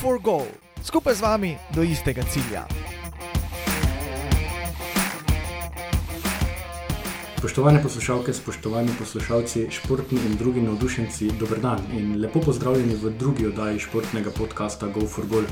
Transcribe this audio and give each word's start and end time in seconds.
for 0.00 0.16
Goal, 0.16 0.48
skupaj 0.80 1.14
z 1.14 1.20
vami 1.20 1.52
do 1.76 1.84
istega 1.84 2.24
cilja. 2.32 2.64
Spoštovane 7.36 7.82
poslušalke, 7.82 8.32
spoštovani 8.32 8.92
poslušalci, 8.98 9.66
športni 9.70 10.16
in 10.24 10.36
drugi 10.36 10.60
navdušenci, 10.60 11.30
dober 11.40 11.60
dan 11.60 11.84
in 11.92 12.16
lepo 12.20 12.40
pozdravljeni 12.40 12.96
v 12.96 13.12
drugi 13.18 13.46
oddaji 13.46 13.78
športnega 13.78 14.30
podcasta 14.30 14.88
Go 14.88 15.04
for 15.08 15.26
Goal. 15.28 15.44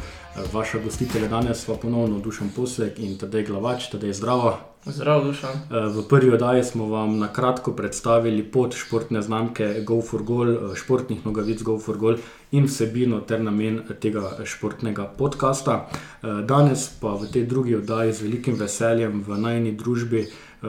Vaša 0.53 0.79
gostitelja 0.79 1.29
danes 1.29 1.65
pa 1.65 1.75
ponovno 1.75 2.19
Dušan 2.19 2.51
Posek 2.57 2.99
in 2.99 3.19
tedaj 3.19 3.45
glavač, 3.45 3.91
tedaj 3.91 4.13
zdravo. 4.13 4.57
Zdravo, 4.85 5.25
Dušan. 5.25 5.61
V 5.71 6.03
prvi 6.09 6.31
oddaji 6.33 6.65
smo 6.65 6.87
vam 6.87 7.19
na 7.19 7.29
kratko 7.33 7.73
predstavili 7.73 8.43
pot 8.43 8.75
športne 8.75 9.23
znamke 9.23 9.83
Go 9.87 10.01
for 10.03 10.23
Goal, 10.23 10.75
športnih 10.75 11.27
nogavic 11.27 11.63
Go 11.63 11.79
for 11.79 11.99
Goal 11.99 12.17
in 12.51 12.65
vsebino 12.65 13.21
ter 13.21 13.43
namen 13.43 13.81
tega 14.01 14.39
športnega 14.45 15.05
podcasta. 15.19 15.89
Danes 16.23 16.89
pa 17.01 17.15
v 17.15 17.31
tej 17.33 17.47
drugi 17.47 17.77
oddaji 17.77 18.13
z 18.13 18.23
velikim 18.23 18.55
veseljem 18.55 19.25
v 19.27 19.39
najni 19.39 19.73
družbi. 19.73 20.29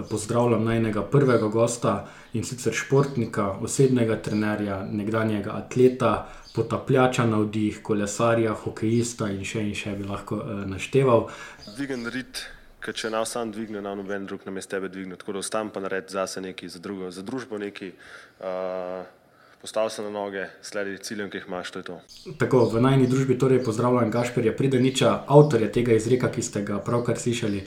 Pozdravljam 0.10 0.64
najnega 0.64 1.02
prvega 1.02 1.48
gosta 1.48 2.06
in 2.34 2.44
sicer 2.44 2.74
športnika, 2.74 3.56
osebnega 3.62 4.20
trenerja, 4.22 4.84
nekdanjega 4.86 5.56
atleta, 5.58 6.28
potapljača 6.56 7.26
na 7.26 7.42
vdih, 7.44 7.82
kolesarja, 7.84 8.54
hokejista 8.64 9.30
in 9.34 9.44
še 9.46 9.68
in 9.70 9.76
še 9.78 9.96
bi 10.00 10.08
lahko 10.08 10.42
uh, 10.42 10.64
našteval. 10.70 11.28
Dvigen 11.76 12.08
rit, 12.14 12.44
ker 12.84 12.96
če 12.96 13.12
nam 13.14 13.28
sam 13.30 13.54
dvigne, 13.54 13.84
nam 13.86 14.02
noben 14.02 14.26
drug 14.26 14.48
na 14.48 14.56
mestu 14.56 14.78
tebe 14.78 14.90
dvigne. 14.90 15.20
Tako 15.20 15.38
da 15.38 15.46
ostam 15.46 15.70
pa 15.74 15.84
nared 15.84 16.10
zase 16.10 16.42
neki, 16.42 16.70
za, 16.70 16.82
drugo, 16.84 17.12
za 17.12 17.26
družbo 17.26 17.62
neki. 17.62 17.94
Uh, 18.40 19.06
Postavil 19.60 19.90
se 19.90 20.02
na 20.02 20.10
noge, 20.10 20.46
sledi 20.64 20.98
ciljem, 21.04 21.28
ki 21.30 21.38
jih 21.38 21.48
imaš, 21.50 21.72
to 21.72 21.80
je 21.80 21.84
to. 21.90 21.98
Tako, 22.40 22.62
v 22.72 22.80
najni 22.80 23.10
družbi 23.12 23.36
torej 23.36 23.60
pozdravljam 23.66 24.12
Gašperja 24.12 24.54
Pridaniča, 24.56 25.10
avtorja 25.28 25.68
tega 25.76 25.98
izreka, 26.00 26.30
ki 26.32 26.42
ste 26.48 26.64
ga 26.64 26.80
pravkar 26.80 27.20
slišali. 27.20 27.66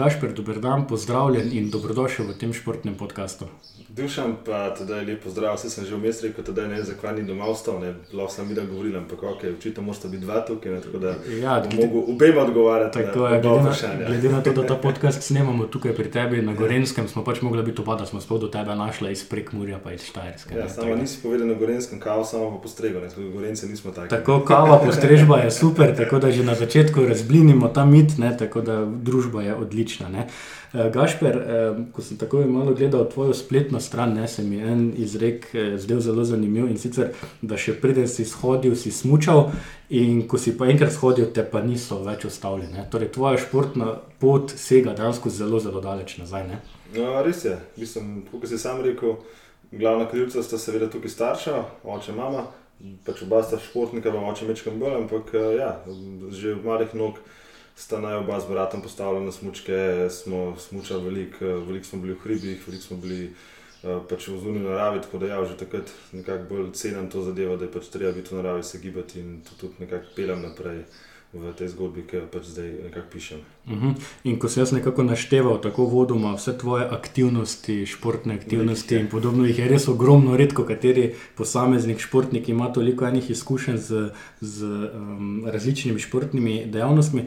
Gašper, 0.00 0.34
dober 0.34 0.58
dan, 0.58 0.88
pozdravljen 0.90 1.54
in 1.54 1.70
dobrodošel 1.70 2.26
v 2.32 2.34
tem 2.42 2.50
športnem 2.50 2.98
podkastu. 2.98 3.46
Dušan, 3.88 4.34
pa 4.44 4.74
tudi 4.74 4.92
lepo 4.92 5.30
zdrav, 5.30 5.54
vse 5.56 5.70
sem 5.70 5.84
že 5.84 5.96
vmes 5.96 6.20
rekel, 6.22 6.44
da 6.54 6.66
ne 6.68 6.82
zakaj 6.84 7.14
ni 7.16 7.22
doma 7.24 7.46
ostal, 7.48 7.78
ne 7.80 7.94
lahko 8.12 8.32
sem 8.34 8.48
videl, 8.48 8.66
govoril, 8.68 8.98
ampak 8.98 9.22
ok, 9.22 9.44
očitno 9.58 9.82
morate 9.82 10.08
biti 10.08 10.24
dva 10.26 10.42
tukaj, 10.44 10.72
ne, 10.72 10.80
tako 10.80 10.98
da 10.98 11.14
ja, 11.40 11.54
mogo 11.72 12.02
obema 12.12 12.42
odgovarjati. 12.42 12.98
Tako 12.98 13.26
je, 13.26 13.40
glede 13.40 13.62
na, 13.62 13.72
glede 14.06 14.28
na 14.28 14.42
to, 14.42 14.52
da 14.52 14.66
ta 14.66 14.76
podcast 14.86 15.22
snemamo 15.22 15.66
tukaj 15.66 15.94
pri 15.94 16.10
tebi 16.10 16.42
na 16.42 16.52
Gorenskem, 16.54 17.08
smo 17.08 17.24
pač 17.24 17.40
mogli 17.40 17.62
biti 17.62 17.80
oba, 17.80 17.96
da 17.96 18.06
smo 18.06 18.20
spod 18.20 18.40
do 18.40 18.48
tebe 18.48 18.76
našli 18.76 19.12
iz 19.12 19.24
Prekmurja 19.28 19.80
pa 19.84 19.92
iz 19.92 20.04
Štajerske. 20.04 20.54
Ja, 20.58 20.68
samo 20.68 20.96
nisi 20.96 21.22
povedal 21.22 21.48
na 21.48 21.54
Gorenskem, 21.54 22.00
kavo 22.00 22.24
samo 22.24 22.50
pa 22.50 22.62
postrego, 22.62 23.00
ne, 23.00 23.08
Gorence 23.32 23.66
nismo 23.66 23.92
taki. 23.92 24.10
Tako, 24.10 24.40
kava 24.44 24.78
postrežba 24.84 25.38
je 25.38 25.50
super, 25.50 25.96
tako 25.96 26.18
da 26.18 26.30
že 26.30 26.44
na 26.44 26.54
začetku 26.54 27.06
razblinimo 27.08 27.68
ta 27.68 27.84
mit, 27.84 28.18
ne, 28.18 28.36
tako 28.36 28.60
da 28.60 28.84
družba 28.84 29.42
je 29.42 29.54
odlična. 29.54 30.08
Ne. 30.08 30.28
Gašper, 30.72 31.38
ko 31.92 32.02
sem 32.02 32.16
tako 32.20 32.42
malo 32.46 32.74
gledal 32.74 33.08
tvojo 33.08 33.34
spletno 33.34 33.77
stran, 33.80 34.14
ne, 34.14 34.28
se 34.28 34.42
mi 34.42 34.56
je 34.56 34.72
en 34.72 34.84
izrek 34.96 35.48
zdel 35.76 36.00
zelo 36.00 36.24
zanimiv 36.24 36.68
in 36.68 36.78
sicer, 36.78 37.12
da 37.42 37.56
še 37.56 37.76
preden 37.80 38.08
si 38.08 38.24
shodil, 38.28 38.76
si 38.76 38.92
smučal 38.94 39.50
in 39.88 40.24
ko 40.28 40.38
si 40.38 40.56
pa 40.58 40.68
enkrat 40.68 40.92
shodil, 40.92 41.30
te 41.34 41.44
pa 41.44 41.62
niso 41.64 42.02
več 42.04 42.26
ustavljene. 42.28 42.86
Torej, 42.92 43.12
tvoja 43.16 43.40
športna 43.40 43.94
pot 44.20 44.54
sega 44.56 44.94
dejansko 44.98 45.32
zelo, 45.32 45.60
zelo 45.62 45.82
daleč 45.84 46.18
nazaj. 46.20 46.46
Ne? 46.48 46.60
No, 46.94 47.10
res 47.24 47.44
je, 47.44 47.56
mislim, 47.76 48.22
kot 48.30 48.48
si 48.48 48.60
sam 48.60 48.80
rekel, 48.84 49.18
glavna 49.72 50.08
krivca 50.08 50.42
sta 50.42 50.58
seveda 50.60 50.88
tukaj 50.92 51.12
starša, 51.12 51.58
oče, 51.84 52.14
mama, 52.16 52.46
pač 53.04 53.24
oba 53.26 53.42
sta 53.42 53.58
športnika, 53.60 54.12
pa 54.14 54.22
oče 54.30 54.48
mečkam 54.48 54.78
bolj, 54.80 55.02
ampak 55.02 55.34
ja, 55.58 55.74
že 56.30 56.54
v 56.54 56.64
malih 56.64 56.94
nog 56.94 57.20
sta 57.78 58.00
naj 58.00 58.22
oba 58.24 58.40
z 58.40 58.50
bratom 58.50 58.82
postavljena 58.82 59.26
na 59.26 59.32
smočke, 59.32 60.08
smo 60.10 60.56
smučali 60.58 61.04
veliko, 61.04 61.44
veliko 61.44 61.86
smo 61.86 62.00
bili 62.02 62.14
v 62.14 62.20
hribih, 62.24 62.66
veliko 62.66 62.84
smo 62.84 62.96
bili 62.96 63.34
pač 63.82 64.28
v 64.28 64.38
zunanji 64.42 64.64
naravi, 64.66 65.02
tako 65.02 65.18
da 65.18 65.26
ja, 65.26 65.44
že 65.44 65.56
takrat 65.56 65.90
nekako 66.12 66.54
bolj 66.54 66.72
cenim 66.72 67.10
to 67.10 67.22
zadevo, 67.22 67.56
da 67.56 67.64
je 67.64 67.72
pač 67.72 67.92
treba 67.94 68.12
biti 68.12 68.34
v 68.34 68.40
naravi, 68.40 68.62
se 68.62 68.78
gibati 68.82 69.20
in 69.20 69.40
to 69.46 69.54
tudi 69.60 69.84
nekako 69.86 70.16
pelem 70.16 70.42
naprej. 70.42 70.82
V 71.28 71.52
tej 71.52 71.68
zgodbi, 71.76 72.06
ki 72.08 72.16
jo 72.16 72.26
pač 72.32 72.46
zdaj 72.48 72.88
nekako 72.88 73.08
pišem. 73.12 73.40
Uh 73.68 73.72
-huh. 73.72 73.94
In 74.24 74.38
ko 74.38 74.48
sem 74.48 74.62
jaz 74.62 74.72
nekako 74.72 75.02
našteval 75.02 75.60
tako 75.60 75.84
vodoma 75.84 76.32
vse 76.34 76.58
tvoje 76.58 76.88
aktivnosti, 76.90 77.86
športne 77.86 78.34
aktivnosti 78.34 78.94
Velike. 78.94 79.04
in 79.04 79.10
podobno, 79.10 79.44
jih 79.44 79.58
je 79.58 79.68
res 79.68 79.88
ogromno, 79.88 80.36
redko 80.36 80.64
kateri 80.64 81.14
posameznik, 81.36 82.00
športnik 82.00 82.48
ima 82.48 82.72
toliko 82.72 83.04
enih 83.04 83.30
izkušenj 83.30 83.76
z, 83.76 84.10
z 84.40 84.64
um, 84.64 85.44
različnimi 85.46 86.00
športnimi 86.00 86.66
dejavnostmi. 86.66 87.26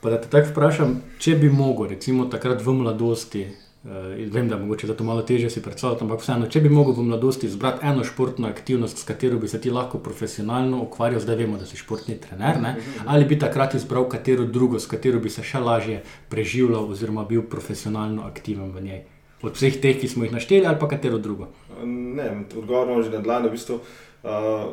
Pa 0.00 0.10
da 0.10 0.20
te 0.20 0.28
tako 0.28 0.48
vprašam, 0.50 1.02
če 1.18 1.34
bi 1.34 1.48
mogel, 1.48 1.86
recimo 1.86 2.24
takrat 2.24 2.62
v 2.66 2.72
mladosti, 2.72 3.46
uh, 3.84 3.90
vem, 4.32 4.48
da 4.48 4.58
mogoče 4.58 4.86
za 4.86 4.94
to 4.94 5.04
malo 5.04 5.22
teže 5.22 5.50
si 5.50 5.62
predstavljati, 5.62 6.04
ampak 6.04 6.20
vseeno, 6.20 6.46
če 6.46 6.60
bi 6.60 6.70
mogel 6.72 6.94
v 6.94 7.06
mladosti 7.06 7.46
izbrati 7.46 7.86
eno 7.86 8.04
športno 8.04 8.48
aktivnost, 8.48 8.98
s 8.98 9.08
katero 9.08 9.38
bi 9.38 9.48
se 9.48 9.60
ti 9.60 9.70
lahko 9.70 9.98
profesionalno 9.98 10.82
ukvarjal, 10.82 11.20
zdaj 11.20 11.36
vemo, 11.36 11.58
da 11.58 11.66
si 11.66 11.76
športni 11.76 12.18
trener, 12.20 12.60
ne? 12.62 12.76
ali 13.06 13.24
bi 13.24 13.38
takrat 13.38 13.74
izbral 13.74 14.08
katero 14.08 14.44
drugo, 14.44 14.78
s 14.78 14.86
katero 14.86 15.20
bi 15.20 15.30
se 15.30 15.42
še 15.42 15.60
lažje 15.60 16.02
preživljal 16.28 16.90
oziroma 16.90 17.24
bil 17.24 17.42
profesionalno 17.42 18.26
aktiven 18.28 18.72
v 18.72 18.86
njej. 18.88 19.02
Od 19.42 19.56
vseh 19.58 19.80
teh, 19.82 19.98
ki 19.98 20.08
smo 20.08 20.24
jih 20.24 20.32
našteli, 20.32 20.66
ali 20.66 20.78
pa 20.78 20.86
katero 20.88 21.18
drugo? 21.18 21.48
Ne, 21.82 22.44
odgovor 22.56 22.86
imam 22.86 23.02
že 23.02 23.10
na 23.10 23.22
dlani. 23.24 23.48
V 23.50 23.56
bistvu, 23.56 23.80
uh, 24.22 24.68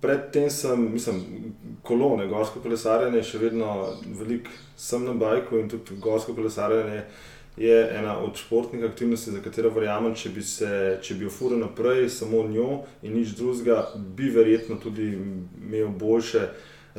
predtem 0.00 0.46
sem, 0.50 0.84
mislim, 0.92 1.18
kolone, 1.82 2.28
gorsko 2.30 2.62
kolesarjenje, 2.62 3.24
še 3.26 3.40
vedno 3.42 3.72
veliko 4.20 4.54
sem 4.78 5.02
na 5.02 5.16
bajku 5.18 5.58
in 5.58 5.66
tudi 5.72 5.98
gorsko 5.98 6.36
kolesarjenje 6.38 7.02
je 7.58 7.78
ena 7.98 8.18
od 8.18 8.36
športnih 8.36 8.84
aktivnosti, 8.84 9.30
za 9.30 9.40
katero 9.42 9.70
verjamem, 9.74 10.14
če 10.14 10.30
bi 10.30 10.42
se, 10.42 10.98
če 11.02 11.14
bi 11.14 11.26
jo 11.26 11.30
furil 11.30 11.58
naprej, 11.58 12.08
samo 12.08 12.44
njo 12.48 12.82
in 13.02 13.16
nič 13.18 13.34
drugega, 13.38 13.82
bi 13.96 14.30
verjetno 14.30 14.78
tudi 14.82 15.10
imel 15.12 15.88
boljše 15.88 16.48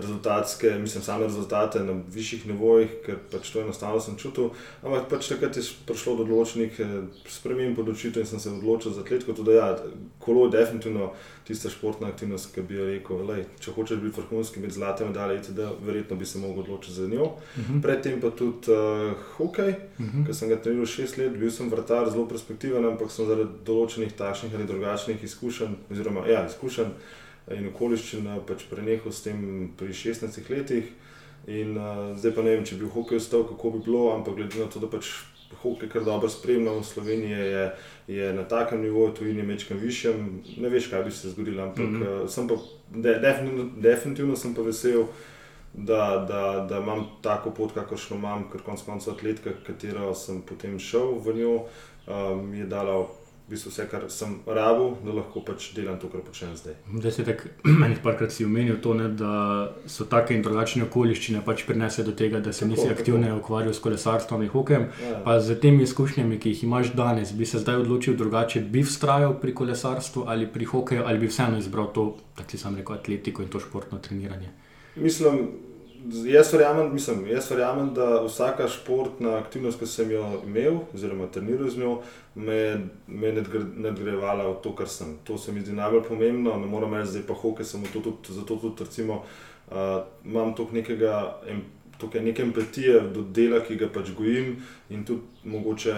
rezultatske, 0.01 0.71
mislim, 0.79 1.03
same 1.03 1.27
rezultate 1.27 1.83
na 1.83 1.95
višjih 2.13 2.47
nivojih, 2.47 2.89
ker 3.05 3.17
pač 3.31 3.51
to 3.53 3.61
enostavno 3.61 3.99
sem 3.99 4.17
čutil. 4.17 4.51
Ampak 4.83 5.09
pač 5.09 5.31
takrat 5.31 5.57
je 5.57 5.63
prišlo 5.87 6.15
do 6.21 6.27
določenih 6.29 6.79
sprememb 7.27 7.79
odločitev 7.79 8.23
in 8.23 8.29
sem 8.29 8.39
se 8.39 8.53
odločil 8.53 8.95
za 8.95 9.03
atletiko. 9.05 9.35
Tudi 9.37 9.57
ja, 9.57 9.75
kolo 10.19 10.47
je 10.47 10.55
definitivno 10.57 11.11
tista 11.49 11.69
športna 11.69 12.07
aktivnost, 12.07 12.51
ki 12.53 12.61
bi 12.61 12.75
jo 12.77 12.85
rekel, 12.85 13.21
lej, 13.25 13.45
če 13.63 13.73
hočeš 13.73 14.01
biti 14.03 14.21
vrhunski, 14.21 14.61
biti 14.61 14.75
zlate 14.77 15.05
medalje, 15.07 15.39
da 15.57 15.71
verjetno 15.85 16.17
bi 16.17 16.27
se 16.29 16.41
lahko 16.41 16.61
odločil 16.61 16.93
za 16.93 17.07
njo. 17.07 17.23
Uh 17.23 17.63
-huh. 17.63 17.81
Predtem 17.81 18.21
pa 18.21 18.29
tudi 18.29 18.71
uh, 18.71 19.15
hokej, 19.37 19.71
uh 19.71 20.05
-huh. 20.05 20.25
ker 20.25 20.35
sem 20.35 20.49
ga 20.49 20.55
treniral 20.61 20.85
šest 20.85 21.17
let, 21.17 21.37
bil 21.37 21.51
sem 21.51 21.69
vrtar, 21.69 22.09
zelo 22.09 22.27
perspektiven, 22.27 22.85
ampak 22.85 23.11
sem 23.11 23.25
zaradi 23.25 23.49
določenih 23.65 24.13
takšnih 24.13 24.55
ali 24.55 24.67
drugačnih 24.67 25.23
izkušenj, 25.23 25.73
oziroma 25.91 26.27
ja, 26.27 26.45
izkušenj 26.45 26.93
in 27.55 27.69
okoliščin 27.71 28.27
pač 28.47 28.65
prenehal 28.69 29.11
s 29.11 29.23
tem 29.25 29.71
pri 29.77 29.93
16 29.93 30.49
letih. 30.49 30.91
In 31.47 31.77
uh, 31.77 32.11
zdaj 32.19 32.35
pa 32.35 32.43
ne 32.45 32.55
vem, 32.55 32.65
če 32.67 32.77
bi 32.77 32.85
v 32.85 32.93
hokeju 32.93 33.21
ostal, 33.21 33.45
kako 33.47 33.71
bi 33.77 33.85
bilo, 33.87 34.09
ampak 34.13 34.35
glede 34.37 34.59
na 34.59 34.67
to, 34.69 34.81
da 34.83 34.89
pač 34.91 35.09
hokej 35.63 35.89
kar 35.89 36.03
dobro 36.05 36.29
spremljam 36.29 36.81
v 36.81 36.85
Sloveniji, 36.85 37.39
je, 37.53 37.63
je 38.19 38.33
na 38.33 38.43
takem 38.45 38.83
nivoju, 38.83 39.15
tu 39.17 39.25
in 39.25 39.39
je 39.39 39.47
mečkam 39.47 39.79
višjem, 39.81 40.19
ne 40.61 40.69
veš, 40.69 40.91
kaj 40.91 41.03
bi 41.07 41.11
se 41.15 41.31
zgodilo. 41.33 41.63
Ampak 41.63 41.85
mm 41.85 42.01
-hmm. 42.01 42.23
uh, 42.23 42.29
sem 42.29 42.47
pa 42.47 42.55
de, 42.89 43.19
definitivno, 43.19 43.69
definitivno 43.77 44.35
sem 44.35 44.53
pa 44.53 44.61
vesel. 44.61 45.07
Da, 45.73 46.25
da, 46.27 46.65
da 46.69 46.77
imam 46.77 47.05
tako 47.21 47.51
pot, 47.51 47.73
kakršno 47.73 48.17
imam, 48.17 48.49
ker 48.51 48.61
konec 48.61 48.81
koncev 48.81 49.13
atletika, 49.13 49.51
katero 49.67 50.15
sem 50.15 50.41
potem 50.41 50.79
šel 50.79 51.19
v 51.25 51.35
njo, 51.37 51.65
um, 52.07 52.53
je 52.53 52.65
dala 52.65 53.05
v 53.49 53.55
bistvu 53.55 53.71
vse, 53.71 53.87
kar 53.89 54.03
sem 54.13 54.35
rabil, 54.45 54.91
da 55.01 55.13
lahko 55.17 55.41
pač 55.41 55.71
delam 55.73 55.95
to, 55.97 56.05
kar 56.13 56.21
počnem 56.21 56.51
zdaj. 56.53 56.75
Zdaj 57.01 57.13
si 57.15 57.23
tako, 57.25 57.49
meni 57.81 57.95
parkrat 58.03 58.29
si 58.29 58.45
omenil 58.45 58.77
to, 58.77 58.93
ne, 58.93 59.07
da 59.09 59.31
so 59.89 60.05
take 60.05 60.37
in 60.37 60.43
drugačne 60.45 60.85
okoliščine 60.85 61.41
pač 61.45 61.63
prinese 61.65 62.05
do 62.05 62.13
tega, 62.13 62.43
da 62.45 62.53
se 62.53 62.67
tako, 62.67 62.75
nisi 62.75 62.93
aktivno 62.93 63.31
ukvarjal 63.39 63.73
s 63.73 63.81
kolesarstvom 63.81 64.45
in 64.45 64.51
hokejem. 64.53 64.85
Ja. 65.01 65.17
Pa 65.25 65.39
z 65.41 65.57
temi 65.63 65.81
izkušnjami, 65.87 66.37
ki 66.37 66.53
jih 66.53 66.63
imaš 66.69 66.93
danes, 66.93 67.33
bi 67.33 67.49
se 67.49 67.63
zdaj 67.63 67.81
odločil 67.81 68.19
drugače, 68.21 68.61
bi 68.61 68.85
vztrajal 68.85 69.33
pri 69.41 69.55
kolesarstvu 69.57 70.27
ali 70.29 70.45
pri 70.45 70.69
hokeju, 70.69 71.07
ali 71.09 71.25
bi 71.25 71.31
vseeno 71.33 71.57
izbral 71.57 71.89
to, 71.95 72.11
tako 72.37 72.53
si 72.53 72.61
sam 72.61 72.77
rekel, 72.77 73.01
atletiko 73.01 73.41
in 73.41 73.49
to 73.49 73.63
športno 73.65 73.97
treniranje. 73.97 74.53
Mislim, 74.95 75.47
Jaz 76.07 76.53
verjamem, 76.53 76.93
mislim, 76.93 77.27
jaz 77.27 77.51
verjamem, 77.51 77.89
da 77.93 78.21
vsaka 78.23 78.67
športna 78.71 79.33
aktivnost, 79.37 79.79
ki 79.79 79.87
sem 79.87 80.11
jo 80.11 80.23
imel, 80.47 80.77
oziroma 80.95 81.27
treniral 81.27 81.67
z 81.69 81.81
njo, 81.81 81.97
me 82.35 82.55
je 82.55 83.33
nadgrajevala 83.75 84.45
v 84.47 84.53
to, 84.63 84.71
kar 84.75 84.87
sem. 84.87 85.17
To 85.27 85.37
se 85.37 85.51
mi 85.51 85.61
zdi 85.61 85.75
najbolj 85.75 86.05
pomembno. 86.07 86.55
Ne 86.59 86.71
morem 86.71 86.93
reči, 86.95 87.11
da 87.11 87.19
je 87.19 87.27
pa 87.27 87.35
hoke, 87.35 87.67
samo 87.67 87.91
to 87.93 87.99
tudi, 87.99 88.37
zato 88.37 88.55
tudi 88.55 88.83
recimo, 88.83 89.23
uh, 89.67 89.99
imam 90.25 90.55
toliko 90.55 90.75
nekega. 90.75 91.19
Tukaj 91.99 92.21
je 92.21 92.25
nekaj 92.25 92.45
empatije 92.45 92.99
do 93.11 93.21
dela, 93.21 93.59
ki 93.59 93.75
ga 93.75 93.89
pač 93.91 94.13
gojim, 94.15 94.53
in 94.89 95.03
tudi 95.03 95.51
mogoče 95.51 95.95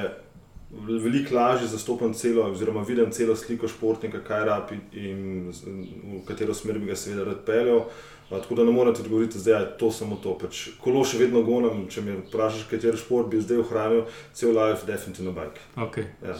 veliko 0.71 1.35
lažje 1.35 1.67
zastopam 1.67 2.13
celo, 2.13 2.47
oziroma 2.51 2.81
vidim 2.87 3.11
celo 3.11 3.35
sliko 3.35 3.67
športnika, 3.67 4.23
kaj 4.25 4.45
rabi 4.45 4.79
in 4.93 5.51
v 5.51 6.23
katero 6.25 6.53
smer 6.53 6.79
bi 6.79 6.89
ga 6.89 6.95
seveda 6.95 7.27
rad 7.27 7.45
peljal. 7.45 7.85
Tako 8.31 8.55
da 8.55 8.63
ne 8.63 8.71
morem 8.71 8.95
ti 8.95 9.01
odgovoriti, 9.01 9.39
da 9.45 9.57
je 9.57 9.77
to 9.77 9.91
samo 9.91 10.15
to. 10.23 10.37
Pač, 10.39 10.63
kolo 10.79 11.03
še 11.05 11.19
vedno 11.19 11.43
gonem, 11.43 11.83
če 11.91 12.01
me 12.05 12.15
vprašaš, 12.21 12.63
kateri 12.71 12.97
šport 12.97 13.27
bi 13.27 13.41
zdaj 13.43 13.63
ohranil, 13.65 14.05
cel 14.33 14.55
life, 14.55 14.87
definitivno 14.87 15.35
bike. 15.35 15.67
Okay, 15.75 16.07
ja, 16.23 16.37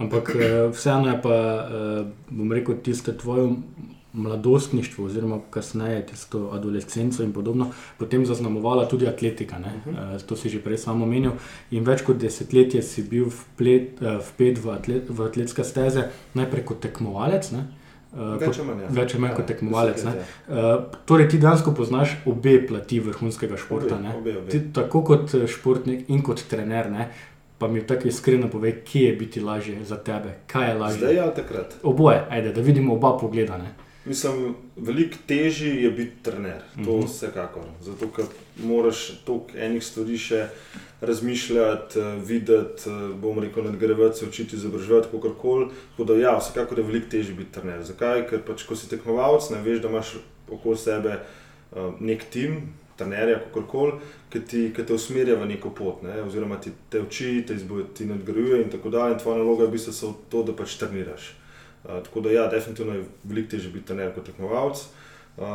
Ampak 0.00 0.32
vseeno 0.72 1.12
je 1.12 1.16
pa, 1.22 1.38
bom 2.30 2.52
rekel, 2.52 2.80
tiste 2.84 3.12
tvoje 3.16 3.50
mladostništvo, 4.12 5.04
oziroma 5.04 5.38
kasneje 5.50 6.06
tisto 6.06 6.50
adolescenco 6.52 7.22
in 7.22 7.32
podobno, 7.32 7.70
potem 7.98 8.26
zaznamovala 8.26 8.88
tudi 8.88 9.06
atletika. 9.06 9.56
Uh 9.58 9.94
-huh. 9.94 10.26
To 10.26 10.36
si 10.36 10.48
že 10.48 10.62
prej 10.62 10.78
samo 10.78 11.04
omenil. 11.04 11.30
In 11.70 11.84
več 11.84 12.02
kot 12.02 12.16
desetletje 12.16 12.82
si 12.82 13.02
bil 13.02 13.24
vplet, 13.24 14.00
vpet 14.00 14.58
v, 14.64 14.70
atlet, 14.70 15.04
v 15.08 15.22
atletske 15.22 15.64
steze, 15.64 16.08
najprej 16.34 16.64
kot 16.64 16.80
tekmovalec. 16.80 17.50
Ne? 17.50 17.79
Več 18.12 18.58
ali 18.58 18.66
manj, 18.66 18.80
ja. 18.82 18.90
več 18.90 19.14
manj 19.22 19.34
kot 19.38 19.46
tekmovalec. 19.46 20.00
Uh, 20.02 20.70
torej, 21.06 21.28
ti 21.30 21.38
dejansko 21.38 21.74
poznaš 21.78 22.16
obe 22.26 22.56
plati 22.66 22.98
vrhunskega 23.04 23.58
športa. 23.60 24.00
Obe, 24.00 24.16
obe, 24.18 24.36
obe. 24.40 24.50
Ti, 24.50 24.62
tako 24.74 25.04
kot 25.06 25.36
športnik 25.50 26.10
in 26.10 26.24
kot 26.26 26.42
trener. 26.50 26.90
Ne? 26.90 27.10
Pa 27.60 27.68
mi 27.68 27.82
tako 27.86 28.08
iskreno 28.08 28.48
pove, 28.50 28.72
kje 28.88 29.04
je 29.04 29.12
biti 29.20 29.40
lažje 29.44 29.84
za 29.84 29.98
tebe, 30.00 30.38
kaj 30.50 30.70
je 30.70 30.74
lažje. 30.80 30.98
Zdaj 31.04 31.20
ali 31.20 31.34
takrat? 31.36 31.74
Oboje, 31.82 32.22
ajde, 32.30 32.54
da 32.56 32.64
vidimo 32.64 32.94
oba 32.96 33.12
pogleda. 33.20 33.58
Ne? 33.60 33.74
Mislim, 34.04 34.54
veliko 34.76 35.16
težje 35.26 35.82
je 35.82 35.90
biti 35.90 36.22
trener, 36.22 36.62
to 36.84 36.90
uh 36.90 37.00
-huh. 37.00 37.06
vsekakor. 37.06 37.62
Zato, 37.82 38.08
ker 38.16 38.24
moraš 38.62 39.20
toliko 39.24 39.46
enih 39.56 39.84
stvari 39.84 40.18
še 40.18 40.48
razmišljati, 41.00 42.00
videti, 42.26 42.90
bom 43.20 43.38
rekel, 43.38 43.64
nadgraditi 43.64 44.18
se, 44.18 44.26
učiti, 44.26 44.56
izobraževati, 44.56 45.08
kako 45.12 45.34
koli. 45.34 45.66
Tako 45.90 46.04
da, 46.04 46.20
ja, 46.20 46.38
vsekakor 46.38 46.78
je 46.78 46.84
veliko 46.84 47.10
težje 47.10 47.34
biti 47.34 47.52
trener. 47.52 47.82
Zakaj? 47.82 48.28
Ker 48.28 48.42
pač, 48.46 48.62
ko 48.62 48.76
si 48.76 48.88
tekmovalec, 48.88 49.50
ne 49.50 49.62
veš, 49.62 49.82
da 49.82 49.88
imaš 49.88 50.16
okoli 50.50 50.78
sebe 50.78 51.18
uh, 51.72 51.94
nek 52.00 52.24
tim, 52.30 52.72
trenerja, 52.96 53.38
kako 53.38 53.62
koli, 53.62 53.92
ki, 54.30 54.72
ki 54.76 54.86
te 54.86 54.94
usmerja 54.94 55.36
v 55.40 55.46
neko 55.46 55.70
pot, 55.70 56.02
ne? 56.02 56.22
oziroma 56.22 56.60
ti 56.60 56.72
te 56.92 57.00
uči, 57.00 57.44
te 57.48 57.54
izboje, 57.54 57.84
ti 57.94 58.06
nadgrajuje 58.06 58.62
in 58.64 58.70
tako 58.70 58.90
dalje. 58.90 59.12
In 59.12 59.22
tvoja 59.22 59.38
naloga 59.38 59.64
je 59.64 59.68
v 59.68 59.72
bistvu 59.72 60.14
to, 60.28 60.42
da 60.42 60.56
pač 60.56 60.76
treniraš. 60.80 61.39
Uh, 61.84 62.02
tako 62.04 62.20
da, 62.20 62.30
ja, 62.30 62.48
definitivno 62.48 62.94
je 62.94 63.04
veliko 63.24 63.50
težje 63.50 63.70
biti 63.72 63.86
trener 63.86 64.14
kot 64.14 64.26
tekmovalec. 64.26 64.82
Uh, 65.40 65.46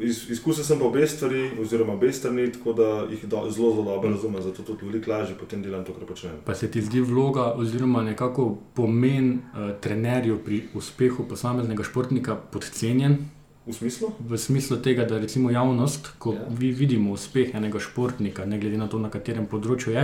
iz, 0.00 0.24
izkusil 0.30 0.64
sem 0.64 0.78
pa 0.80 0.86
obe 0.88 1.06
stvari, 1.06 1.50
oziroma 1.60 1.92
obe 1.92 2.12
strani, 2.12 2.48
tako 2.52 2.72
da 2.72 2.88
jih 3.10 3.26
do, 3.28 3.44
zelo, 3.50 3.70
zelo 3.70 3.84
dobro 3.84 4.10
razumem, 4.10 4.42
zato 4.42 4.62
tudi 4.62 4.86
veliko 4.86 5.10
lažje 5.10 5.36
potem 5.38 5.62
delam 5.62 5.84
to, 5.84 5.94
kar 5.94 6.08
počnem. 6.08 6.40
Pa 6.44 6.54
se 6.54 6.70
ti 6.70 6.82
zdi 6.82 7.00
vloga, 7.00 7.52
oziroma 7.52 8.02
nekako 8.02 8.56
pomen 8.74 9.30
uh, 9.32 9.70
trenerjev 9.80 10.40
pri 10.44 10.62
uspehu 10.74 11.28
posameznega 11.28 11.84
športnika 11.86 12.36
podcenjen? 12.36 13.18
V 13.66 13.72
smislu? 13.72 14.10
V 14.20 14.38
smislu 14.38 14.76
tega, 14.76 15.04
da 15.08 15.18
recimo 15.18 15.50
javnost, 15.50 16.08
ko 16.18 16.34
ja. 16.34 16.40
vi 16.48 16.68
vidimo 16.70 17.14
uspeh 17.16 17.54
enega 17.54 17.80
športnika, 17.80 18.44
ne 18.44 18.58
glede 18.60 18.76
na 18.76 18.88
to, 18.92 18.98
na 19.00 19.08
katerem 19.08 19.46
področju 19.48 19.94
je, 19.94 20.02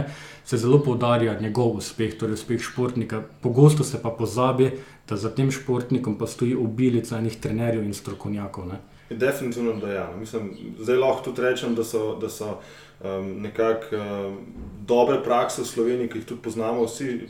se 0.48 0.60
zelo 0.62 0.78
poudarja 0.80 1.34
njegov 1.40 1.76
uspeh, 1.82 2.14
torej 2.16 2.38
uspeh 2.40 2.62
športnika. 2.64 3.20
Pogosto 3.44 3.84
se 3.84 4.00
pa 4.00 4.14
pozabi, 4.16 4.70
da 5.08 5.18
za 5.20 5.28
tem 5.28 5.52
športnikom 5.52 6.16
pa 6.16 6.26
stoji 6.26 6.56
obilica 6.56 7.18
enih 7.18 7.36
trenerjev 7.36 7.84
in 7.84 7.92
strokovnjakov. 7.92 8.70
Ne? 8.70 8.80
Definitivno, 9.10 9.76
da 9.82 9.92
ja. 9.92 10.08
Mislim, 10.16 10.54
zdaj 10.80 10.96
lahko 10.96 11.28
tudi 11.28 11.44
rečem, 11.44 11.76
da 11.76 11.84
so, 11.84 12.14
da 12.16 12.32
so 12.32 12.56
um, 12.56 13.28
nekako 13.44 14.00
um, 14.00 14.40
dobre 14.88 15.20
prakse 15.20 15.66
v 15.66 15.68
Sloveniji, 15.68 16.08
ki 16.08 16.22
jih 16.22 16.28
tudi 16.32 16.42
poznamo 16.48 16.88
vsi. 16.88 17.28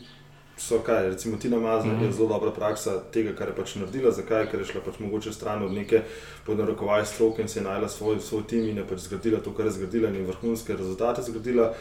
So 0.60 0.78
kaj, 0.84 1.06
recimo 1.08 1.36
Tina 1.36 1.56
Mazna 1.56 1.92
mm 1.92 1.98
-hmm. 1.98 2.04
je 2.04 2.12
zelo 2.12 2.28
dobra 2.28 2.50
praksa 2.50 3.00
tega, 3.12 3.32
kar 3.32 3.48
je 3.48 3.54
pač 3.54 3.74
naredila. 3.74 4.10
Zakaj? 4.10 4.50
Ker 4.50 4.60
je 4.60 4.66
šla 4.66 4.80
pač 4.84 4.98
mogoče 4.98 5.32
stran 5.32 5.62
od 5.62 5.72
neke 5.72 6.02
podnarekovaj 6.46 7.06
stroke 7.06 7.42
in 7.42 7.48
se 7.48 7.60
je 7.60 7.64
najela 7.64 7.88
svoj, 7.88 8.20
svoj 8.20 8.42
tim 8.46 8.68
in 8.68 8.76
je 8.76 8.84
pač 8.88 8.98
zgradila 8.98 9.40
to, 9.40 9.54
kar 9.54 9.66
je 9.66 9.72
zgradila 9.72 10.08
in 10.08 10.26
vrhunske 10.26 10.76
rezultate 10.76 11.22
zgradila. 11.22 11.70
Uh, 11.70 11.76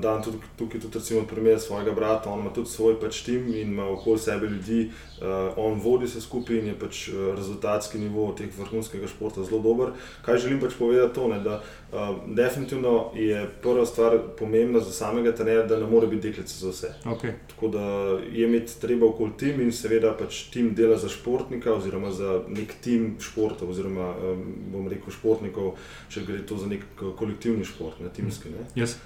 Dan 0.00 0.22
tudi 0.22 0.36
tukaj 0.58 0.80
tudi 0.80 0.98
recimo 0.98 1.22
primer 1.26 1.60
svojega 1.60 1.92
brata, 1.92 2.30
on 2.30 2.40
ima 2.40 2.52
tudi 2.52 2.68
svoj 2.68 3.00
pač 3.00 3.22
tim 3.22 3.48
in 3.48 3.72
ima 3.72 3.88
okoli 3.88 4.18
sebe 4.18 4.46
ljudi, 4.46 4.90
uh, 5.20 5.24
on 5.56 5.80
vodi 5.80 6.08
se 6.08 6.20
skupaj 6.20 6.58
in 6.58 6.66
je 6.66 6.74
pač 6.78 7.08
rezultatski 7.36 7.98
nivo 7.98 8.32
teh 8.36 8.52
vrhunskega 8.58 9.08
športa 9.08 9.44
zelo 9.44 9.62
dober. 9.62 9.94
Kaj 10.22 10.38
želim 10.38 10.60
pač 10.60 10.76
povedati 10.78 11.14
to, 11.14 11.28
ne, 11.28 11.40
da 11.40 11.62
uh, 11.92 12.16
definitivno 12.26 13.10
je 13.14 13.46
prva 13.62 13.86
stvar 13.86 14.18
pomembna 14.38 14.80
za 14.80 14.92
samega 14.92 15.32
trenerja, 15.32 15.66
da 15.66 15.80
ne 15.80 15.86
more 15.86 16.06
biti 16.06 16.28
deklica 16.28 16.56
za 16.56 16.70
vse. 16.70 16.92
Okay. 17.04 17.32
Tako 17.48 17.68
da 17.68 17.84
je 18.32 18.44
imeti 18.44 18.80
treba 18.80 19.06
okoli 19.06 19.32
tim 19.38 19.60
in 19.60 19.72
seveda 19.72 20.12
pač 20.18 20.42
tim 20.52 20.74
dela 20.74 20.96
za 20.96 21.08
športnika 21.08 21.72
oziroma 21.72 22.10
za 22.12 22.42
nek 22.48 22.74
tim 22.84 23.16
športa 23.20 23.64
oziroma 23.64 24.12
um, 24.12 24.44
bom 24.72 24.88
rekel 24.88 25.12
športnikov, 25.12 25.78
če 26.12 26.26
gre 26.28 26.44
to 26.46 26.60
za 26.60 26.68
nek 26.68 26.84
kolektivni 27.18 27.64
šport, 27.64 28.00
ne 28.04 28.12
timski. 28.12 28.52
Ne. 28.52 28.68
Yes. 28.82 28.98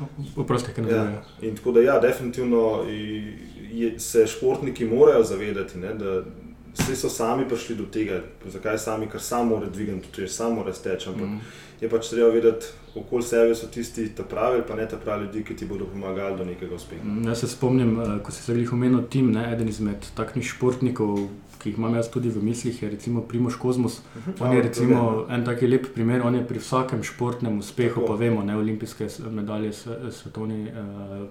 Proste, 0.46 0.72
ja. 0.90 1.22
In 1.42 1.56
tako 1.56 1.72
da, 1.72 1.80
ja, 1.80 1.98
definitivno 1.98 2.84
je, 3.70 3.98
se 3.98 4.26
športniki 4.26 4.84
morajo 4.84 5.24
zavedati, 5.24 5.78
ne, 5.78 5.94
da 5.94 6.22
vsi 6.78 6.96
so 6.96 7.08
sami 7.08 7.48
prišli 7.48 7.76
do 7.76 7.84
tega. 7.84 8.20
Zakaj 8.46 8.78
sami, 8.78 9.08
ker 9.10 9.20
samo 9.20 9.56
mora 9.56 9.66
dvigati, 9.66 10.08
tudi 10.12 10.28
samo 10.28 10.54
mora 10.54 10.74
steči. 10.74 11.08
Ampak 11.08 11.28
mm. 11.28 11.40
je 11.80 11.90
pač 11.90 12.08
treba 12.10 12.30
vedeti, 12.30 12.66
okoli 12.94 13.22
sebe 13.22 13.54
so 13.54 13.66
tisti, 13.66 14.08
ki 14.16 14.26
pravi, 14.30 14.62
pa 14.68 14.76
ne 14.76 14.88
ta 14.88 14.96
pravi 14.96 15.26
ljudi, 15.26 15.44
ki 15.44 15.56
ti 15.56 15.66
bodo 15.66 15.86
pomagali 15.86 16.38
do 16.38 16.44
nekega 16.44 16.74
uspeha. 16.74 17.04
Mm, 17.04 17.28
jaz 17.28 17.40
se 17.40 17.48
spomnim, 17.48 18.00
eh, 18.00 18.18
ko 18.24 18.32
si 18.32 18.42
se 18.42 18.54
jih 18.54 18.72
omenil, 18.72 19.02
tim, 19.10 19.32
ne, 19.32 19.52
eden 19.52 19.68
izmed 19.68 20.10
takšnih 20.16 20.46
športnikov 20.54 21.28
ki 21.60 21.70
jih 21.70 21.78
imam 21.78 21.94
jaz 21.94 22.08
tudi 22.10 22.30
v 22.32 22.42
mislih, 22.42 22.82
je 22.82 22.90
recimo 22.90 23.22
Primoš 23.22 23.56
Kozmos. 23.56 24.00
Mhm. 24.16 24.32
On 24.40 24.52
je 24.52 24.62
recimo 24.62 25.26
en 25.28 25.44
taki 25.44 25.66
lep 25.66 25.86
primer, 25.94 26.22
on 26.26 26.34
je 26.34 26.46
pri 26.46 26.58
vsakem 26.58 27.02
športnem 27.02 27.58
uspehu, 27.58 28.06
pa 28.06 28.14
vemo, 28.14 28.42
ne 28.42 28.56
olimpijske 28.56 29.08
medalje, 29.30 29.72
svetovni 30.10 30.68
eh, 30.68 30.72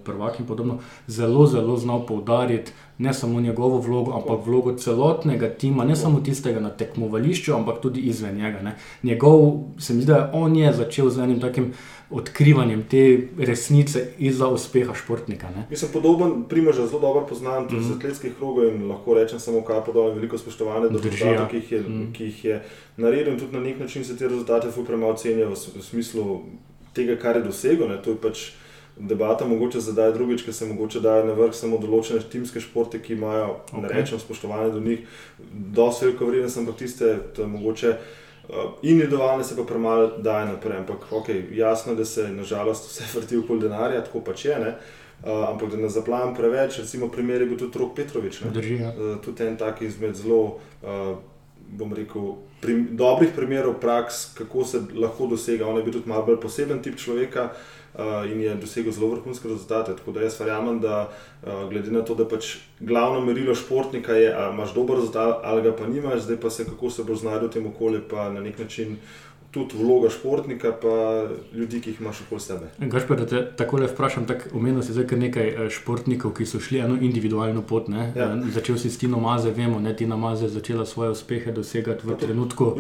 prvak 0.03 0.39
in 0.39 0.45
podobno, 0.45 0.79
zelo, 1.07 1.47
zelo 1.47 1.77
znal 1.77 2.05
poudariti 2.05 2.71
ne 2.99 3.13
samo 3.13 3.41
njegovo 3.41 3.79
vlogo, 3.79 4.11
ampak 4.11 4.45
vlogo 4.45 4.75
celotnega 4.75 5.49
tima, 5.49 5.85
ne 5.85 5.95
samo 5.95 6.19
tistega 6.19 6.59
na 6.59 6.69
tekmovališču, 6.69 7.53
ampak 7.55 7.81
tudi 7.81 7.99
izven 7.99 8.35
njega. 8.35 8.61
Ne. 8.61 8.75
Njegov, 9.03 9.63
se 9.77 9.93
mi 9.93 10.01
zdi, 10.01 10.11
da 10.11 10.29
on 10.33 10.55
je 10.55 10.73
začel 10.73 11.09
z 11.09 11.19
enim 11.19 11.39
takim 11.39 11.73
odkrivanjem 12.09 12.83
te 12.89 13.01
resnice 13.37 14.05
izza 14.17 14.47
uspeha 14.47 14.93
športnika. 14.97 15.49
Ne? 15.55 15.65
Jaz 15.69 15.83
sem 15.83 15.89
podoben, 15.93 16.43
primož, 16.49 16.81
zelo 16.81 16.99
dobro 16.99 17.25
poznam 17.29 17.67
tudi 17.67 17.75
mm 17.75 17.83
-hmm. 17.83 17.91
iz 17.91 17.97
atletskih 17.97 18.33
krogov 18.37 18.67
in 18.67 18.87
lahko 18.89 19.13
rečem 19.13 19.39
samo, 19.39 19.61
kaj 19.61 19.83
podajam 19.85 20.15
veliko 20.15 20.37
spoštovanja 20.37 20.87
do 20.87 20.99
rezultatov, 21.03 21.47
ki, 21.49 21.55
jih 21.55 21.71
je, 21.71 21.79
mm. 21.79 22.13
ki 22.13 22.23
jih 22.23 22.45
je 22.45 22.63
naredil 22.97 23.33
in 23.33 23.39
tudi 23.39 23.53
na 23.53 23.59
nek 23.59 23.79
način 23.79 24.05
se 24.05 24.17
te 24.17 24.27
rezultate 24.27 24.71
fu 24.71 24.85
premalo 24.85 25.13
cenijo 25.13 25.49
v, 25.49 25.55
v 25.75 25.81
smislu 25.81 26.41
tega, 26.93 27.15
kar 27.15 27.35
je 27.35 27.43
dosegel. 27.43 27.87
Ne? 27.87 28.01
To 28.01 28.09
je 28.09 28.17
pač 28.17 28.51
debata, 28.99 29.47
mogoče 29.47 29.79
zdaj 29.79 30.13
drugič, 30.13 30.43
ker 30.43 30.53
se 30.53 30.65
mogoče 30.65 30.99
daje 30.99 31.25
na 31.25 31.33
vrh 31.33 31.53
samo 31.55 31.77
določene 31.77 32.19
timske 32.31 32.59
športe, 32.59 32.99
ki 32.99 33.13
imajo, 33.13 33.59
okay. 33.71 33.81
ne 33.81 33.87
rečem, 33.87 34.19
spoštovanje 34.19 34.71
do 34.71 34.79
njih, 34.79 34.99
dosti 35.75 36.05
veliko 36.05 36.25
vrednost, 36.25 36.57
ampak 36.57 36.75
tiste, 36.75 37.17
mogoče. 37.37 37.95
Uh, 38.49 38.55
individualne 38.81 39.43
se 39.43 39.55
pa 39.55 39.63
premalo 39.63 40.07
daje 40.17 40.45
naprej, 40.45 40.77
ampak 40.77 41.11
okay, 41.11 41.43
jasno 41.51 41.91
je, 41.91 41.97
da 41.97 42.05
se 42.05 42.27
nažalost 42.31 42.89
vse 42.89 43.03
vrti 43.19 43.37
okoli 43.37 43.61
denarja, 43.61 44.03
tako 44.03 44.21
pač 44.25 44.45
je. 44.45 44.57
Uh, 45.23 45.49
ampak 45.49 45.69
da 45.69 45.77
ne 45.77 45.89
zaplam 45.89 46.35
preveč, 46.35 46.79
recimo, 46.79 47.11
primer 47.11 47.41
je 47.41 47.47
bil 47.47 47.57
tudi 47.57 47.79
Rok 47.79 47.95
Petrovič. 47.95 48.41
Uh, 48.41 49.19
tudi 49.21 49.43
en 49.43 49.57
tak 49.57 49.81
izmed 49.81 50.15
zelo, 50.15 50.57
uh, 50.81 51.17
bom 51.77 51.93
rekel, 51.93 52.35
prim, 52.61 52.87
dobrih 52.97 53.29
primerov 53.35 53.79
praks, 53.81 54.33
kako 54.37 54.65
se 54.65 54.81
lahko 54.95 55.27
dosega. 55.27 55.67
On 55.67 55.77
je 55.77 55.83
bil 55.83 55.93
tudi 55.93 56.09
malo 56.09 56.25
bolj 56.25 56.41
poseben 56.41 56.81
tip 56.83 56.97
človeka. 56.97 57.51
Uh, 57.89 58.31
in 58.31 58.41
je 58.41 58.53
dosegel 58.55 58.93
zelo 58.93 59.07
vrhunske 59.09 59.47
rezultate. 59.49 59.95
Tako 59.97 60.11
da 60.11 60.21
jaz 60.21 60.37
verjamem, 60.39 60.77
da 60.79 61.09
uh, 61.09 61.69
glede 61.69 61.91
na 61.91 62.03
to, 62.05 62.15
da 62.15 62.27
pač 62.29 62.53
glavno 62.79 63.23
merilo 63.25 63.55
športnika 63.55 64.13
je, 64.13 64.29
ali 64.33 64.53
imaš 64.53 64.73
dober 64.73 64.95
rezultat 64.95 65.41
ali 65.43 65.61
ga 65.61 65.73
pa 65.75 65.87
nimaš, 65.87 66.21
zdaj 66.21 66.37
pa 66.37 66.49
se 66.49 66.65
kako 66.65 66.89
se 66.89 67.03
boš 67.03 67.19
znašel 67.25 67.47
v 67.47 67.51
tem 67.51 67.65
okolju, 67.67 68.01
pa 68.09 68.29
na 68.29 68.45
nek 68.45 68.59
način 68.59 68.97
tudi 69.51 69.77
vloga 69.77 70.09
športnika, 70.09 70.71
pa 70.81 71.25
ljudi, 71.53 71.81
ki 71.81 71.89
jih 71.89 72.01
imaš 72.01 72.21
okoli 72.21 72.41
sebe. 72.41 72.69
Gaš 72.77 73.07
pa, 73.07 73.15
da 73.15 73.25
te 73.25 73.41
tako 73.57 73.77
le 73.77 73.87
vprašam, 73.87 74.27
tako 74.29 74.49
omenil 74.57 74.83
si 74.85 74.93
zdaj 74.93 75.17
nekaj 75.17 75.47
eh, 75.47 75.69
športnikov, 75.73 76.35
ki 76.37 76.45
so 76.45 76.59
šli 76.61 76.79
eno 76.85 76.97
individualno 77.01 77.61
pot. 77.61 77.89
Ja. 77.89 78.05
Eh, 78.05 78.51
začel 78.53 78.77
si 78.77 78.91
s 78.91 78.97
Tino 79.01 79.19
Maze, 79.19 79.51
vemo, 79.51 79.79
da 79.81 79.89
je 79.89 79.97
Tina 80.03 80.17
Maze 80.17 80.49
začela 80.49 80.85
svoje 80.85 81.11
uspehe 81.11 81.51
dosegati 81.51 82.07
v 82.07 82.17
trenutku. 82.17 82.75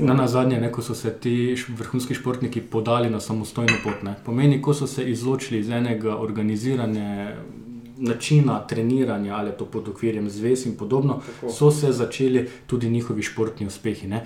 Na, 0.00 0.14
na 0.14 0.28
zadnje, 0.28 0.60
ne, 0.60 0.72
ko 0.72 0.82
so 0.82 0.94
se 0.94 1.12
ti 1.12 1.54
vrhunski 1.68 2.14
športniki 2.14 2.60
podali 2.60 3.10
na 3.10 3.20
samostojno 3.20 3.78
pot. 3.84 4.02
Ne. 4.02 4.16
Pomeni, 4.24 4.62
ko 4.62 4.74
so 4.74 4.86
se 4.86 5.04
izločili 5.10 5.60
iz 5.60 5.70
enega 5.70 6.16
organizirane. 6.16 7.36
Načina 7.94 8.58
treniranja 8.66 9.36
ali 9.36 9.52
to 9.58 9.64
pod 9.64 9.88
okvirjem 9.88 10.26
zvez 10.30 10.66
in 10.66 10.74
podobno, 10.76 11.20
Tako. 11.26 11.52
so 11.52 11.70
se 11.70 11.92
začeli 11.92 12.48
tudi 12.66 12.90
njihovi 12.90 13.22
športni 13.22 13.66
uspehi. 13.66 14.08
Uh, 14.08 14.18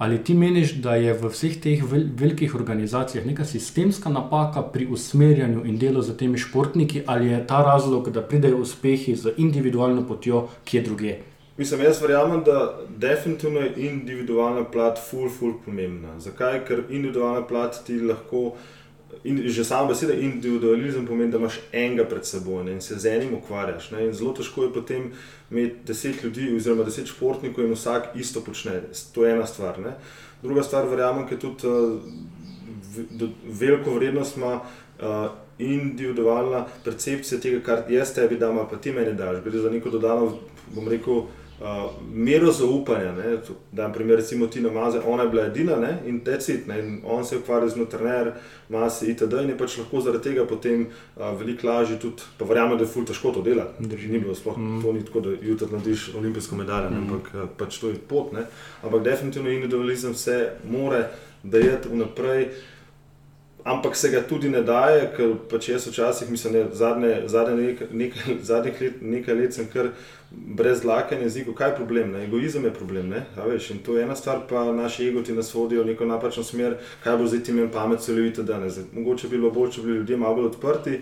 Ali 0.00 0.24
ti 0.24 0.34
meniš, 0.34 0.70
da 0.80 0.94
je 0.96 1.12
v 1.12 1.28
vseh 1.28 1.58
teh 1.60 1.80
vel 1.84 2.06
velikih 2.16 2.54
organizacijah 2.56 3.26
neka 3.26 3.44
sistemska 3.44 4.08
napaka 4.08 4.62
pri 4.62 4.86
usmerjanju 4.88 5.64
in 5.68 5.76
delu 5.78 6.00
z 6.02 6.14
temi 6.16 6.38
športniki, 6.40 7.02
ali 7.06 7.26
je 7.28 7.40
ta 7.46 7.58
razlog, 7.66 8.08
da 8.10 8.22
pridejo 8.22 8.62
uspehi 8.64 9.12
z 9.16 9.34
individualno 9.36 10.06
potjo, 10.08 10.46
ki 10.64 10.76
je 10.76 10.82
druge? 10.82 11.16
Mislim, 11.60 11.82
jaz 11.84 12.00
verjamem, 12.00 12.40
da 12.46 12.78
definitivno 12.96 13.60
je 13.60 13.74
individualna 13.90 14.64
plat 14.64 14.98
ful, 15.10 15.28
ful 15.28 15.52
pomembna. 15.64 16.16
Zakaj? 16.20 16.62
Ker 16.64 16.82
individualna 16.88 17.44
plat 17.46 17.76
ti 17.86 18.00
lahko, 18.00 18.54
in 19.24 19.48
že 19.48 19.64
sama 19.64 19.88
beseda 19.88 20.14
individualizem 20.14 21.06
pomeni, 21.06 21.30
da 21.30 21.38
imaš 21.38 21.58
enega 21.72 22.04
pred 22.08 22.26
seboj 22.26 22.64
ne, 22.64 22.72
in 22.72 22.80
se 22.80 22.96
z 22.98 23.06
enim 23.16 23.34
ukvarjaš. 23.34 23.90
Ne, 23.90 24.06
in 24.06 24.14
zelo 24.16 24.32
težko 24.32 24.64
je 24.64 24.72
potem 24.72 25.10
imeti 25.50 25.84
deset 25.86 26.24
ljudi, 26.24 26.48
oziroma 26.56 26.84
deset 26.84 27.08
športnikov 27.08 27.64
in 27.64 27.74
vsak 27.74 28.14
isto 28.14 28.40
počne. 28.40 28.80
To 29.14 29.26
je 29.26 29.34
ena 29.34 29.46
stvar. 29.46 29.78
Ne. 29.80 29.96
Druga 30.42 30.62
stvar, 30.62 30.88
verjamem, 30.88 31.28
ki 31.28 31.36
tudi 31.36 31.68
uh, 31.68 33.28
veliko 33.44 33.94
vrednost 33.98 34.36
ima. 34.36 34.60
Uh, 35.00 35.28
Individualna 35.60 36.62
percepcija 36.84 37.36
tega, 37.40 37.58
kar 37.60 37.82
jaz 37.92 38.14
tebi 38.16 38.38
dam, 38.40 38.56
pa 38.70 38.78
ti 38.80 38.94
meni 38.96 39.12
daš. 39.12 39.42
Gre 39.44 39.60
za 39.60 39.68
neko 39.70 39.90
dodano, 39.92 40.30
bom 40.72 40.88
rekel, 40.88 41.26
uh, 41.60 41.66
uh, 41.70 41.90
mero 42.12 42.52
zaupanja. 42.52 43.12
Da, 43.72 43.82
na 43.82 43.92
primer, 43.92 44.16
recimo 44.16 44.46
Tina 44.46 44.70
Maze, 44.70 45.00
ona 45.06 45.22
je 45.22 45.28
bila 45.28 45.46
edina 45.46 45.76
ne? 45.76 45.98
in 46.06 46.20
decit, 46.24 46.66
ne? 46.66 46.78
in 46.78 47.00
on 47.04 47.24
se 47.24 47.34
je 47.34 47.38
ukvarjal 47.38 47.68
z 47.68 47.76
notrner, 47.76 48.32
masi 48.68 49.10
itd. 49.10 49.32
in 49.42 49.48
je 49.48 49.58
pač 49.58 49.78
lahko 49.78 50.00
zaradi 50.00 50.30
tega 50.30 50.46
potem 50.46 50.86
uh, 51.16 51.38
veliko 51.38 51.68
lažje 51.68 51.98
tudi, 51.98 52.22
pa 52.38 52.44
verjamem, 52.44 52.78
da 52.78 52.84
je 52.84 52.90
ful 52.90 53.04
težko 53.04 53.32
to 53.32 53.42
delati. 53.42 53.86
Drži, 53.86 54.08
ni 54.08 54.18
bilo 54.18 54.34
sploh 54.34 54.58
mm. 54.58 54.82
to 54.82 54.92
ni 54.92 55.04
tako, 55.04 55.20
da 55.20 55.36
jutri 55.42 55.68
narediš 55.72 56.10
olimpijsko 56.18 56.56
medaljo, 56.56 56.90
mm. 56.90 56.96
ampak 57.02 57.32
uh, 57.34 57.48
pač 57.56 57.78
to 57.78 57.88
je 57.88 58.00
pot. 58.08 58.32
Ne? 58.32 58.46
Ampak 58.82 59.02
definitivno 59.04 59.50
individualizem 59.50 60.14
se 60.14 60.50
more 60.70 61.08
dajati 61.42 61.88
vnaprej. 61.88 62.48
Ampak 63.64 63.96
se 63.96 64.08
ga 64.08 64.20
tudi 64.28 64.48
ne 64.48 64.62
daje, 64.62 65.10
ker 65.16 65.34
pač 65.50 65.68
jaz 65.68 65.86
včasih, 65.86 66.30
mislim, 66.30 66.52
da 66.52 66.74
zadnje, 66.74 67.22
zadnje 67.26 67.56
nekaj, 67.56 67.86
nekaj, 67.92 68.36
zadnjih 68.42 68.80
let, 68.80 69.02
nekaj 69.02 69.34
let 69.34 69.54
sem 69.54 69.68
kar 69.72 69.90
brez 70.30 70.80
dlake 70.80 71.16
na 71.16 71.28
jeziku. 71.28 71.52
Kaj 71.54 71.70
je 71.70 71.76
problem? 71.76 72.12
Ne? 72.12 72.24
Egoizem 72.24 72.64
je 72.64 72.74
problem. 72.74 73.14
Veš, 73.36 73.70
in 73.70 73.82
to 73.84 73.96
je 73.96 74.04
ena 74.04 74.16
stvar, 74.16 74.44
pa 74.48 74.64
naši 74.72 75.08
ego 75.08 75.22
ti 75.22 75.32
nas 75.32 75.54
vodijo 75.54 75.82
v 75.82 75.92
neko 75.92 76.06
napačno 76.06 76.44
smer, 76.44 76.78
kaj 77.04 77.16
bo 77.16 77.26
zdaj 77.26 77.42
ti 77.44 77.52
imel 77.52 77.68
pamet, 77.72 78.00
celovito 78.00 78.42
danes. 78.42 78.78
Mogoče 78.92 79.28
bi 79.28 79.36
bilo 79.36 79.50
bolje, 79.50 79.72
če 79.72 79.82
bi 79.82 79.98
ljudje 79.98 80.16
malo 80.16 80.34
bolj 80.40 80.52
odprti. 80.54 81.00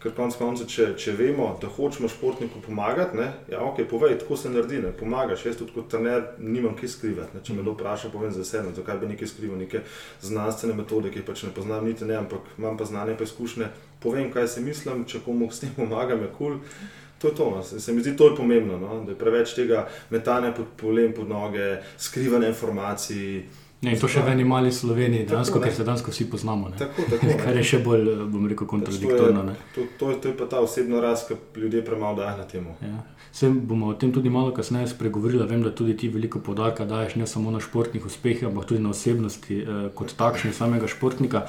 Ker 0.00 0.14
konec 0.16 0.36
konca, 0.40 0.64
če, 0.64 0.94
če 0.96 1.12
vemo, 1.12 1.50
da 1.60 1.68
hočemo 1.68 2.08
športniku 2.08 2.62
pomagati, 2.64 3.18
ne, 3.18 3.26
ja, 3.52 3.58
ok, 3.60 3.82
povej, 3.90 4.14
tako 4.22 4.38
se 4.40 4.48
naredi, 4.48 4.78
ne, 4.80 4.94
pomagaš. 4.96 5.44
Jaz 5.44 5.58
tudi 5.60 5.74
kot 5.74 5.90
trener 5.92 6.30
nimam 6.40 6.72
kaj 6.78 6.94
skrivati. 6.94 7.36
Ne, 7.36 7.42
če 7.44 7.56
me 7.56 7.64
kdo 7.66 7.74
vpraša, 7.76 8.08
povem 8.14 8.32
za 8.32 8.46
sebe, 8.48 8.72
zakaj 8.76 8.96
bi 9.02 9.10
nekaj 9.12 9.28
skrival, 9.28 9.60
neke 9.60 9.82
znanstvene 10.24 10.78
metode, 10.78 11.12
ki 11.12 11.26
pač 11.26 11.44
ne 11.44 11.52
poznam, 11.52 11.84
niti 11.84 12.08
ne, 12.08 12.16
ampak 12.22 12.48
imam 12.56 12.80
pa 12.80 12.88
znanje, 12.88 13.18
pa 13.20 13.28
izkušnje. 13.28 13.68
Povem, 14.00 14.32
kaj 14.32 14.48
si 14.48 14.64
mislim, 14.64 15.04
če 15.04 15.20
komu 15.26 15.50
s 15.52 15.60
tem 15.66 15.76
pomagam, 15.76 16.24
je 16.24 16.32
kul. 16.32 16.56
Cool. 16.56 16.88
To 17.20 17.28
je 17.28 17.34
to. 17.34 17.50
No. 17.50 17.62
Se 17.62 17.92
mi 17.92 18.00
zdi, 18.00 18.16
to 18.16 18.30
je 18.30 18.36
pomembno, 18.36 18.78
no, 18.78 19.02
da 19.04 19.12
je 19.12 19.18
preveč 19.18 19.52
tega 19.54 19.88
metanja 20.10 20.54
pod 20.56 20.72
polem, 20.76 21.12
pod 21.12 21.28
noge, 21.28 21.76
skrivanja 21.98 22.48
informacij. 22.48 23.42
Ne, 23.80 23.94
to 23.96 24.08
še 24.12 24.20
v 24.20 24.34
eni 24.34 24.44
mali 24.44 24.68
Sloveniji, 24.68 25.24
dansko, 25.30 25.60
ker 25.62 25.72
se 25.72 25.84
danes 25.88 26.02
vsi 26.04 26.26
poznamo. 26.28 26.68
Tako, 26.76 27.06
tako, 27.08 27.30
kar 27.40 27.56
je 27.56 27.62
še 27.64 27.78
bolj, 27.80 28.10
bom 28.28 28.44
rekel, 28.50 28.68
kontradiktorno. 28.68 29.46
To 29.46 29.54
je, 29.54 29.56
to, 29.72 29.86
to, 29.96 30.10
to 30.20 30.28
je 30.28 30.36
pa 30.36 30.48
ta 30.52 30.60
osebna 30.60 31.00
rast, 31.00 31.30
ki 31.30 31.64
ljudje 31.64 31.80
premalo 31.86 32.18
dajo 32.20 32.36
na 32.42 32.44
temu. 32.44 32.74
Ja. 32.84 33.00
Sem 33.32 33.56
bomo 33.64 33.88
o 33.88 33.96
tem 33.96 34.12
tudi 34.12 34.28
malo 34.28 34.52
kasneje 34.52 34.90
spregovorili. 34.92 35.46
Vem, 35.48 35.64
da 35.64 35.72
tudi 35.72 35.96
ti 35.96 36.10
veliko 36.12 36.42
podarka 36.44 36.84
daješ 36.84 37.16
ne 37.22 37.28
samo 37.30 37.54
na 37.54 37.62
športnih 37.62 38.04
uspehih, 38.04 38.44
ampak 38.50 38.68
tudi 38.68 38.82
na 38.84 38.92
osebnosti 38.92 39.62
eh, 39.62 39.82
kot 39.96 40.12
takšne 40.18 40.52
samega 40.52 40.90
športnika. 40.90 41.46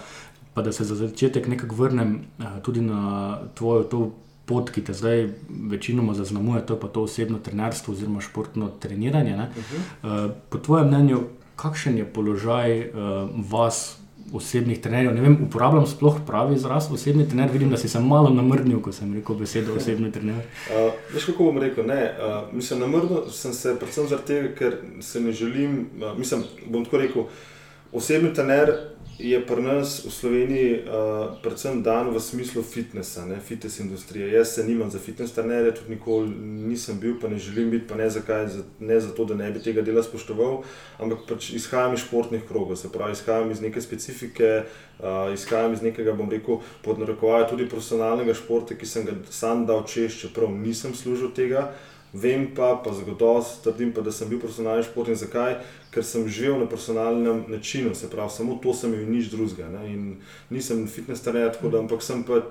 Pa 0.56 0.64
da 0.64 0.72
se 0.72 0.88
za 0.88 0.96
začetek 0.96 1.52
nekako 1.52 1.76
vrnem 1.84 2.16
eh, 2.40 2.60
tudi 2.64 2.86
na 2.86 3.42
tvojo 3.60 4.12
pot, 4.46 4.72
ki 4.72 4.84
te 4.88 4.94
zdaj 4.94 5.28
večinoma 5.50 6.14
zaznamuje, 6.14 6.64
to 6.66 6.76
je 6.76 6.80
pa 6.80 6.88
to 6.88 7.04
osebno 7.04 7.40
trenerstvo 7.40 7.94
oziroma 7.94 8.22
športno 8.22 8.70
treniranje. 8.80 9.36
Uh 9.36 9.42
-huh. 9.42 10.26
uh, 10.26 10.32
po 10.50 10.58
tvojem 10.58 10.88
mnenju, 10.88 11.20
kakšen 11.62 11.98
je 11.98 12.06
položaj 12.14 12.80
uh, 12.80 13.30
vas, 13.52 14.02
osebnih 14.34 14.80
trenerjev. 14.82 15.14
Ne 15.16 15.22
vem, 15.22 15.38
uporabljam 15.48 15.86
sploh 15.88 16.20
pravi 16.28 16.56
izraz 16.56 16.88
osebni 16.94 17.28
trener. 17.30 17.50
Vidim, 17.52 17.70
da 17.70 17.78
si 17.78 17.90
se 17.90 18.00
malo 18.00 18.30
namrnil, 18.30 18.80
ko 18.82 18.92
sem 18.96 19.14
rekel 19.14 19.36
besedo 19.36 19.76
osebni 19.76 20.12
trener. 20.12 20.46
Uh, 20.72 20.94
veš, 21.14 21.26
kako 21.32 21.50
bom 21.50 21.60
rekel? 21.60 21.88
Ne, 21.88 22.04
uh, 22.16 22.54
mislim, 22.56 22.80
namrnil 22.80 23.28
sem 23.32 23.54
se 23.54 23.76
predvsem 23.80 24.08
zaradi 24.08 24.28
tega, 24.28 24.54
ker 24.56 24.78
se 25.02 25.22
ne 25.22 25.32
želim. 25.32 25.80
Uh, 26.00 26.18
mislim, 26.18 26.46
bom 26.68 26.86
tako 26.86 27.04
rekel, 27.04 27.28
osebni 27.92 28.34
trener 28.34 28.72
je 29.22 29.46
pri 29.46 29.62
nas 29.62 30.06
v 30.06 30.12
Sloveniji 30.12 30.72
uh, 30.74 31.38
predvsem 31.42 31.84
dan 31.84 32.10
v 32.10 32.20
smislu 32.20 32.64
fitnesa, 32.66 33.26
ne, 33.26 33.38
fitness 33.38 33.80
industrije. 33.80 34.32
Jaz 34.34 34.56
se 34.56 34.64
nimam 34.64 34.90
za 34.90 35.00
fitness 35.00 35.34
trenerje, 35.34 35.76
tudi 35.76 35.94
nikoli 35.94 36.30
nisem 36.68 37.00
bil, 37.00 37.20
pa 37.22 37.30
ne 37.30 37.38
želim 37.38 37.70
biti, 37.70 37.88
pa 37.88 37.96
ne, 37.96 38.10
zakaj, 38.10 38.48
ne 38.80 39.00
zato, 39.00 39.26
da 39.26 39.36
ne 39.36 39.52
bi 39.52 39.62
tega 39.62 39.82
dela 39.82 40.04
spoštoval, 40.04 40.64
ampak 40.98 41.28
pač 41.30 41.52
izhajam 41.54 41.94
iz 41.94 42.02
športnih 42.02 42.42
krogov, 42.48 42.76
se 42.76 42.90
pravi, 42.92 43.14
izhajam 43.14 43.52
iz 43.52 43.62
neke 43.62 43.82
specifike, 43.82 44.64
uh, 45.00 45.30
izhajam 45.34 45.74
iz 45.74 45.86
nekega, 45.86 46.18
bom 46.18 46.30
rekel, 46.30 46.60
podnarekovaja 46.82 47.48
tudi 47.54 47.70
profesionalnega 47.70 48.34
športa, 48.34 48.76
ki 48.76 48.90
sem 48.90 49.06
ga 49.06 49.16
sam 49.30 49.66
dal 49.70 49.86
češ, 49.86 50.18
čeprav 50.26 50.50
nisem 50.50 50.98
služil 50.98 51.30
tega. 51.38 51.70
Vem 52.14 52.50
pa, 52.56 52.76
pa 52.84 52.92
zagotovo 52.94 53.44
trdim, 53.64 53.94
pa, 53.96 54.04
da 54.04 54.12
sem 54.12 54.30
bil 54.30 54.40
profesionalni 54.40 54.84
športnik. 54.84 55.20
Zakaj? 55.22 55.60
Ker 55.92 56.04
sem 56.08 56.28
živel 56.28 56.60
na 56.60 56.68
profesionalnem 56.68 57.46
načinu, 57.52 57.96
se 57.96 58.10
pravi, 58.12 58.32
samo 58.36 58.60
to 58.64 58.74
sem 58.76 58.94
imel, 58.94 59.08
nič 59.12 59.32
drugega. 59.32 59.70
Nisem 60.50 60.88
fitness 60.88 61.24
trener, 61.24 61.52
tako 61.56 61.72
da, 61.72 61.80
ampak 61.80 62.04
sem 62.04 62.24
pa, 62.28 62.44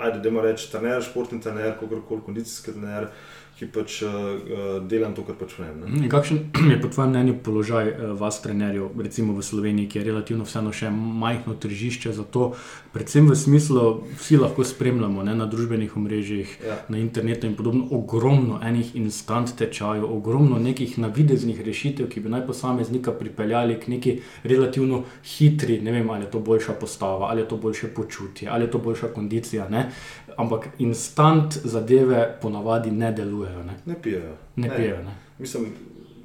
ajde, 0.00 0.24
da 0.24 0.32
ima 0.32 0.44
reči, 0.44 0.70
trener, 0.72 1.04
športni 1.04 1.40
trener, 1.40 1.76
kakorkoli, 1.80 2.24
kondicijski 2.26 2.72
trener. 2.72 3.10
Uh, 3.10 3.33
ki 3.54 3.68
pač 3.70 4.00
uh, 4.02 4.82
delam 4.82 5.14
to, 5.14 5.22
kar 5.22 5.36
počnem. 5.38 5.84
Kakšen 6.10 6.50
je 6.72 6.78
po 6.82 6.90
tvojem 6.90 7.12
mnenju 7.14 7.34
položaj 7.46 7.90
uh, 7.92 8.12
vas, 8.18 8.40
trenerjev, 8.42 8.90
recimo 8.98 9.34
v 9.36 9.44
Sloveniji, 9.46 9.88
ki 9.88 10.00
je 10.00 10.06
relativno 10.08 10.46
vseeno 10.46 10.72
še 10.74 10.90
majhno 10.90 11.54
tržišče 11.62 12.14
za 12.16 12.26
to, 12.26 12.50
predvsem 12.90 13.30
v 13.30 13.36
smislu, 13.38 13.84
vsi 14.18 14.40
lahko 14.42 14.66
spremljamo 14.66 15.22
ne, 15.22 15.36
na 15.38 15.46
družbenih 15.46 15.94
omrežjih, 15.94 16.56
ja. 16.66 16.80
na 16.90 16.98
internetu 16.98 17.46
in 17.46 17.54
podobno, 17.54 17.86
ogromno 17.94 18.58
enih 18.58 18.96
instant 18.98 19.54
tečajev, 19.54 20.02
ogromno 20.02 20.58
nekih 20.58 20.98
navideznih 20.98 21.62
rešitev, 21.62 22.10
ki 22.10 22.24
bi 22.26 22.34
naj 22.34 22.46
posameznika 22.50 23.14
pripeljali 23.14 23.78
k 23.78 23.94
neki 23.94 24.16
relativno 24.42 25.04
hitri, 25.22 25.78
ne 25.78 25.94
vem, 25.94 26.10
ali 26.10 26.26
je 26.26 26.32
to 26.34 26.42
boljša 26.42 26.74
postava, 26.80 27.30
ali 27.30 27.46
je 27.46 27.48
to 27.54 27.62
boljše 27.62 27.94
počutje, 27.94 28.50
ali 28.50 28.66
je 28.66 28.74
to 28.74 28.82
boljša 28.82 29.14
kondicija. 29.14 29.70
Ne 29.70 29.88
ampak 30.36 30.68
instant 30.78 31.58
zadeve 31.64 32.38
ponavadi 32.42 32.90
ne 32.90 33.12
delujejo. 33.12 33.43
Ne, 33.48 33.74
ne 33.86 34.02
pijejo. 34.02 34.36
Ne 34.56 34.68
ne. 34.68 34.76
Pijejo, 34.76 35.02
ne. 35.02 35.14
Mislim, 35.38 35.66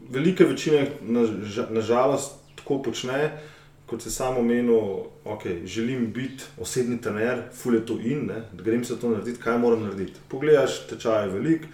velika 0.10 0.44
večina 0.44 0.86
nažalost 1.70 2.32
na 2.32 2.56
tako 2.56 2.82
počne. 2.84 3.38
Kot 3.86 4.02
se 4.02 4.12
samo 4.12 4.42
menil, 4.42 4.74
okay, 5.26 5.66
želim 5.66 6.12
biti 6.14 6.44
osebni 6.62 7.02
trener, 7.02 7.42
fulje 7.54 7.86
to 7.86 7.98
in, 8.04 8.28
ne, 8.28 8.44
da 8.54 8.64
grem 8.64 8.84
se 8.86 9.00
to 9.00 9.10
narediti, 9.10 9.42
kaj 9.42 9.58
moram 9.58 9.82
narediti. 9.84 10.20
Pogledaš, 10.28 10.88
tečaj 10.88 11.24
je 11.24 11.30
velik, 11.30 11.66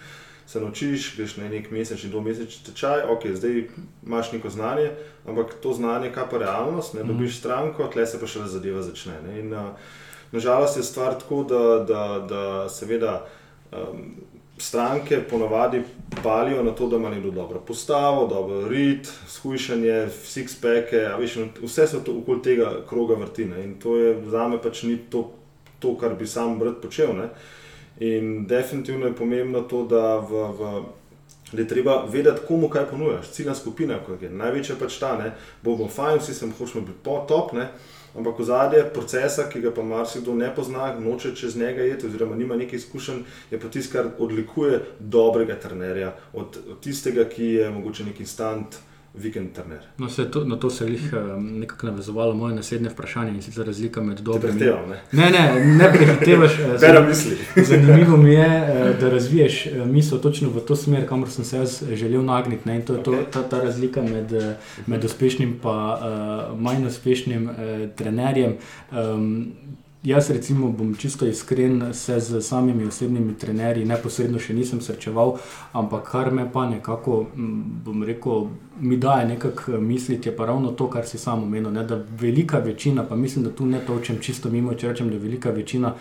se 0.46 0.60
naučiš, 0.60 1.16
greš 1.16 1.36
na 1.36 1.48
nek 1.48 1.70
mesečni, 1.70 2.10
dvomesečni 2.10 2.64
tečaj, 2.66 3.02
ok, 3.12 3.26
zdaj 3.34 3.68
imaš 4.06 4.32
neko 4.32 4.50
znanje, 4.50 4.90
ampak 5.26 5.54
to 5.62 5.72
znanje, 5.72 6.12
kaj 6.14 6.24
pa 6.30 6.38
realnost, 6.38 6.94
ne, 6.94 7.04
dobiš 7.04 7.30
mhm. 7.30 7.38
stranko, 7.38 7.90
tle 7.92 8.06
se 8.06 8.20
pa 8.20 8.26
še 8.26 8.48
zadeva 8.48 8.82
začne. 8.82 9.20
Ne, 9.28 9.38
in, 9.40 9.52
uh, 9.52 9.68
Nažalost 10.32 10.76
je 10.76 10.82
stvar 10.82 11.18
tako, 11.18 11.44
da, 11.44 11.84
da, 11.88 12.26
da 12.28 12.68
seveda 12.68 13.26
um, 13.72 14.14
stranke 14.58 15.20
ponavadi 15.30 15.82
palijo 16.22 16.62
na 16.62 16.70
to, 16.70 16.88
da 16.88 16.96
ima 16.96 17.10
nekdo 17.10 17.30
dobro 17.30 17.60
postavo, 17.60 18.26
dobro 18.26 18.68
rit, 18.68 19.12
shujšanje, 19.28 20.08
six-packe, 20.24 21.08
vse 21.62 21.86
se 21.86 22.04
to 22.04 22.18
okoli 22.18 22.42
tega 22.42 22.70
kroga 22.88 23.14
vrti. 23.14 23.44
Ne? 23.44 23.64
In 23.64 23.74
to 23.80 23.96
je 23.96 24.30
za 24.30 24.48
me 24.48 24.62
pač 24.62 24.82
ni 24.82 24.98
to, 25.10 25.30
to, 25.78 25.96
kar 25.98 26.14
bi 26.14 26.26
sam 26.26 26.58
brat 26.58 26.80
počel. 26.82 27.16
Ne? 27.16 27.28
In 28.00 28.46
definitivno 28.46 29.06
je 29.06 29.16
pomembno 29.16 29.60
to, 29.60 29.84
da, 29.84 30.16
v, 30.16 30.48
v, 30.58 30.82
da 31.52 31.62
je 31.62 31.68
treba 31.68 32.04
vedeti, 32.08 32.46
komu 32.48 32.68
kaj 32.68 32.86
ponujaš, 32.90 33.30
ciljna 33.30 33.54
skupina, 33.54 33.98
kot 34.06 34.22
je 34.22 34.30
največja 34.30 34.76
pač 34.80 34.98
ta, 34.98 35.16
ne? 35.18 35.32
bo 35.62 35.76
bom 35.76 35.88
fajn, 35.88 36.18
vsi 36.18 36.34
sem 36.34 36.52
hočemo 36.58 36.84
biti 36.86 37.04
po 37.04 37.24
top. 37.28 37.52
Ne? 37.52 37.68
Ampak 38.16 38.40
ozadje 38.40 38.84
procesa, 38.94 39.44
ki 39.52 39.60
ga 39.60 39.70
pa 39.76 39.82
marsikdo 39.84 40.34
ne 40.34 40.48
pozna, 40.54 40.88
noče 41.00 41.34
čez 41.36 41.56
njega 41.56 41.84
jeti, 41.84 42.06
oziroma 42.06 42.36
nima 42.36 42.56
nekaj 42.56 42.76
izkušenj, 42.80 43.22
je 43.50 43.60
pa 43.60 43.68
tisto, 43.68 43.92
kar 43.92 44.10
odlikuje 44.18 44.80
dobrega 44.98 45.58
trenerja 45.60 46.14
od, 46.32 46.58
od 46.70 46.80
tistega, 46.80 47.24
ki 47.28 47.52
je 47.60 47.70
mogoče 47.70 48.04
neki 48.04 48.24
instant 48.24 48.80
vikend 49.16 49.52
trener. 49.52 49.78
No, 49.98 50.08
se 50.08 50.30
to, 50.30 50.44
na 50.44 50.56
to 50.56 50.70
se 50.70 50.86
je 50.86 51.12
um, 51.12 51.58
nekako 51.58 51.86
navezovalo 51.86 52.34
moje 52.34 52.54
naslednje 52.54 52.88
vprašanje 52.88 53.30
in 53.30 53.42
sicer 53.42 53.66
razlika 53.66 54.02
med 54.02 54.20
dobrimi. 54.20 54.58
Prehtevam, 54.58 54.88
ne? 54.88 55.00
Ne, 55.12 55.30
ne, 55.30 55.64
ne 55.76 55.92
prehitevaš. 55.92 56.58
eh, 56.60 56.78
Bera 56.80 57.00
misli. 57.08 57.36
Zanimivo 57.68 58.16
mi 58.16 58.32
je, 58.32 58.46
eh, 58.46 58.94
da 59.00 59.10
razviješ 59.10 59.66
eh, 59.66 59.84
misel 59.84 60.18
točno 60.18 60.50
v 60.50 60.60
to 60.60 60.76
smer, 60.76 61.08
kamor 61.08 61.30
sem 61.30 61.44
se 61.44 61.56
jaz 61.56 61.82
želel 61.92 62.24
nagniti. 62.24 62.68
ne, 62.68 62.76
In 62.76 62.82
to 62.82 62.94
je 62.94 63.02
to, 63.02 63.12
Ok. 63.12 63.30
ta, 63.30 63.42
ta 63.42 63.62
razlika 63.62 64.02
med, 64.02 64.56
med 64.86 65.04
uspešnim 65.04 65.48
in 65.48 65.58
uh, 65.64 66.60
manj 66.60 66.86
uspešnim 66.86 67.48
uh, 67.48 67.54
trenerjem. 67.96 68.54
Um, 68.92 69.52
jaz, 70.06 70.30
recimo, 70.30 70.70
bom 70.70 70.94
čisto 70.94 71.26
iskren, 71.26 71.94
se 71.94 72.20
z 72.20 72.40
samimi 72.40 72.84
osebnimi 72.84 73.34
trenerji 73.34 73.84
neposredno 73.84 74.38
še 74.38 74.54
nisem 74.54 74.80
srečeval, 74.80 75.34
ampak 75.74 76.10
kar 76.12 76.30
me 76.30 76.46
pa 76.52 76.68
nekako, 76.70 77.24
bom 77.84 78.04
rekel, 78.06 78.46
mi 78.80 78.96
daje 79.02 79.26
nekako 79.32 79.80
misliti, 79.82 80.28
je 80.28 80.36
pa 80.36 80.46
ravno 80.46 80.72
to, 80.78 80.86
kar 80.90 81.06
si 81.06 81.18
sam 81.18 81.42
omenil. 81.42 81.72
Ne, 81.74 81.82
da 81.84 81.98
velika 82.20 82.58
večina, 82.62 83.02
pa 83.02 83.16
mislim, 83.16 83.44
da 83.44 83.50
tu 83.50 83.66
ne 83.66 83.82
točem 83.86 84.20
čisto 84.22 84.50
mimo, 84.50 84.74
če 84.74 84.92
rečem, 84.92 85.10
da 85.10 85.18
velika 85.18 85.50
večina 85.50 85.94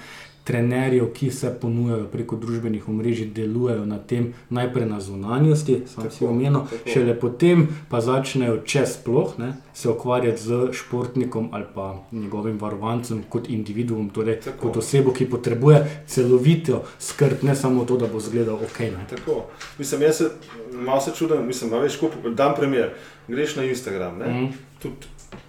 trenerjev, 0.45 1.07
ki 1.13 1.31
se 1.31 1.49
ponujajo 1.61 2.05
preko 2.11 2.37
družbenih 2.37 2.89
omrežij, 2.89 3.31
delujejo 3.33 3.85
na 3.85 3.97
tem, 3.97 4.27
najprej 4.49 4.85
na 4.85 4.99
zunanjosti, 5.01 5.79
sam 5.89 6.05
si 6.11 6.19
Tako, 6.19 6.31
omenil, 6.31 6.59
tako. 6.69 6.89
šele 6.93 7.15
potem 7.19 7.63
pa 7.89 8.01
začnejo, 8.01 8.59
če 8.65 8.83
sploh, 8.85 9.33
ne, 9.41 9.55
se 9.73 9.89
ukvarjati 9.89 10.41
z 10.41 10.59
športnikom 10.77 11.49
ali 11.51 11.65
pa 11.73 11.87
njegovim 12.11 12.59
varovancem 12.61 13.23
kot 13.29 13.49
individuom, 13.49 14.09
torej 14.13 14.39
Tako. 14.45 14.67
kot 14.67 14.77
osebo, 14.77 15.13
ki 15.13 15.29
potrebuje 15.29 15.81
celovito 16.07 16.83
skrb, 16.99 17.41
ne 17.43 17.55
samo 17.55 17.85
to, 17.85 17.97
da 17.97 18.07
bo 18.07 18.21
zgledal 18.21 18.55
ok. 18.55 18.79
Ne. 18.79 19.07
Tako. 19.09 19.45
Mislim, 19.79 20.01
jaz 20.01 20.17
se 20.17 20.29
malo 20.73 21.01
se 21.01 21.11
čudim, 21.17 21.47
mislim, 21.47 21.73
a 21.73 21.81
veš, 21.81 21.97
ko 21.97 22.09
dam 22.29 22.53
primer. 22.55 22.93
Greš 23.27 23.55
na 23.55 23.63
Instagram, 23.65 24.17
ne? 24.21 24.27
Mhm. 24.29 24.53
tudi 24.81 24.95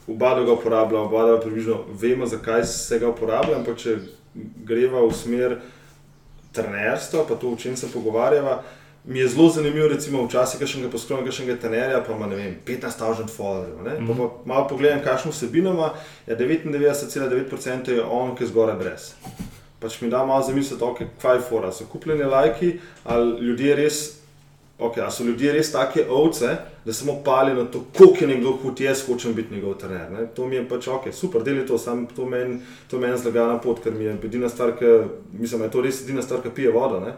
oba 0.09 0.45
ga 0.45 0.53
uporablja, 0.53 1.01
oba 1.01 1.27
dva 1.27 1.41
približno 1.41 1.81
vemo, 2.01 2.27
zakaj 2.27 2.65
se 2.65 2.99
ga 2.99 3.09
uporablja, 3.09 3.59
ampak 3.59 3.77
če 3.77 3.99
greva 4.65 5.03
v 5.07 5.13
smer 5.15 5.57
trenerstva, 6.53 7.25
pa 7.29 7.37
to, 7.37 7.53
o 7.53 7.57
čem 7.57 7.77
se 7.77 7.91
pogovarjava. 7.93 8.63
Mi 9.05 9.19
je 9.19 9.29
zelo 9.29 9.49
zanimivo, 9.49 9.89
recimo, 9.89 10.25
včasih, 10.27 10.59
ki 10.59 10.67
še 10.67 10.81
ga 10.83 10.89
poskrbijo, 10.91 11.33
še 11.33 11.45
nekaj 11.45 11.61
trenerja, 11.63 12.01
pa 12.03 12.17
ima 12.17 12.27
ne 12.27 12.39
vem, 12.41 12.57
15.000 12.67 13.31
followerjev. 13.31 14.01
Mm. 14.01 14.09
-hmm. 14.09 14.17
Pa 14.17 14.49
malo 14.51 14.69
pogledam, 14.69 15.03
kakšno 15.05 15.31
vsebino 15.31 15.71
ima, 15.71 15.93
ja, 16.27 16.37
99,9% 16.37 17.91
je 17.91 18.03
on, 18.03 18.35
ki 18.37 18.45
je 18.45 18.49
zgoraj 18.49 18.77
brez. 18.77 19.15
Pač 19.79 20.01
mi 20.01 20.11
da 20.11 20.27
malo 20.27 20.43
zamisliti, 20.43 20.85
okay, 20.85 21.07
kaj 21.23 21.37
je 21.37 21.41
fora, 21.49 21.73
so 21.73 21.85
kupljeni 21.87 22.25
lajki 22.25 22.79
ali 23.05 23.47
ljudje 23.47 23.75
res. 23.77 24.26
Okay, 24.79 25.11
so 25.11 25.25
ljudje 25.25 25.53
res 25.53 25.71
take 25.73 26.05
ovce, 26.11 26.57
da 26.85 26.93
samo 26.93 27.23
palijo 27.25 27.55
na 27.55 27.65
to, 27.65 27.85
koliko 27.97 28.17
je 28.21 28.27
nekdo 28.29 28.51
hud, 28.63 28.81
jaz 28.81 29.07
hočem 29.07 29.35
biti 29.35 29.55
njegov 29.55 29.75
trener. 29.75 30.11
Ne? 30.13 30.27
To 30.27 30.47
mi 30.47 30.57
je 30.57 30.69
pač 30.69 30.89
ok, 30.89 31.09
super, 31.13 31.43
deli 31.43 31.67
to, 31.67 31.79
sam 31.79 32.07
to 32.07 32.27
meni 32.29 32.61
men 32.93 33.17
zlaga 33.17 33.47
na 33.47 33.57
pot, 33.59 33.81
ker 33.85 33.95
mi 33.95 34.05
je 34.05 34.19
edina 34.25 34.49
stvar, 34.49 34.75
ki, 34.77 34.93
mislim, 35.33 35.63
je 35.63 35.71
to 35.71 35.81
res 35.81 36.03
edina 36.05 36.23
stvar, 36.23 36.43
ki 36.43 36.53
pije 36.55 36.75
vodo. 36.77 37.01
Ne? 37.01 37.15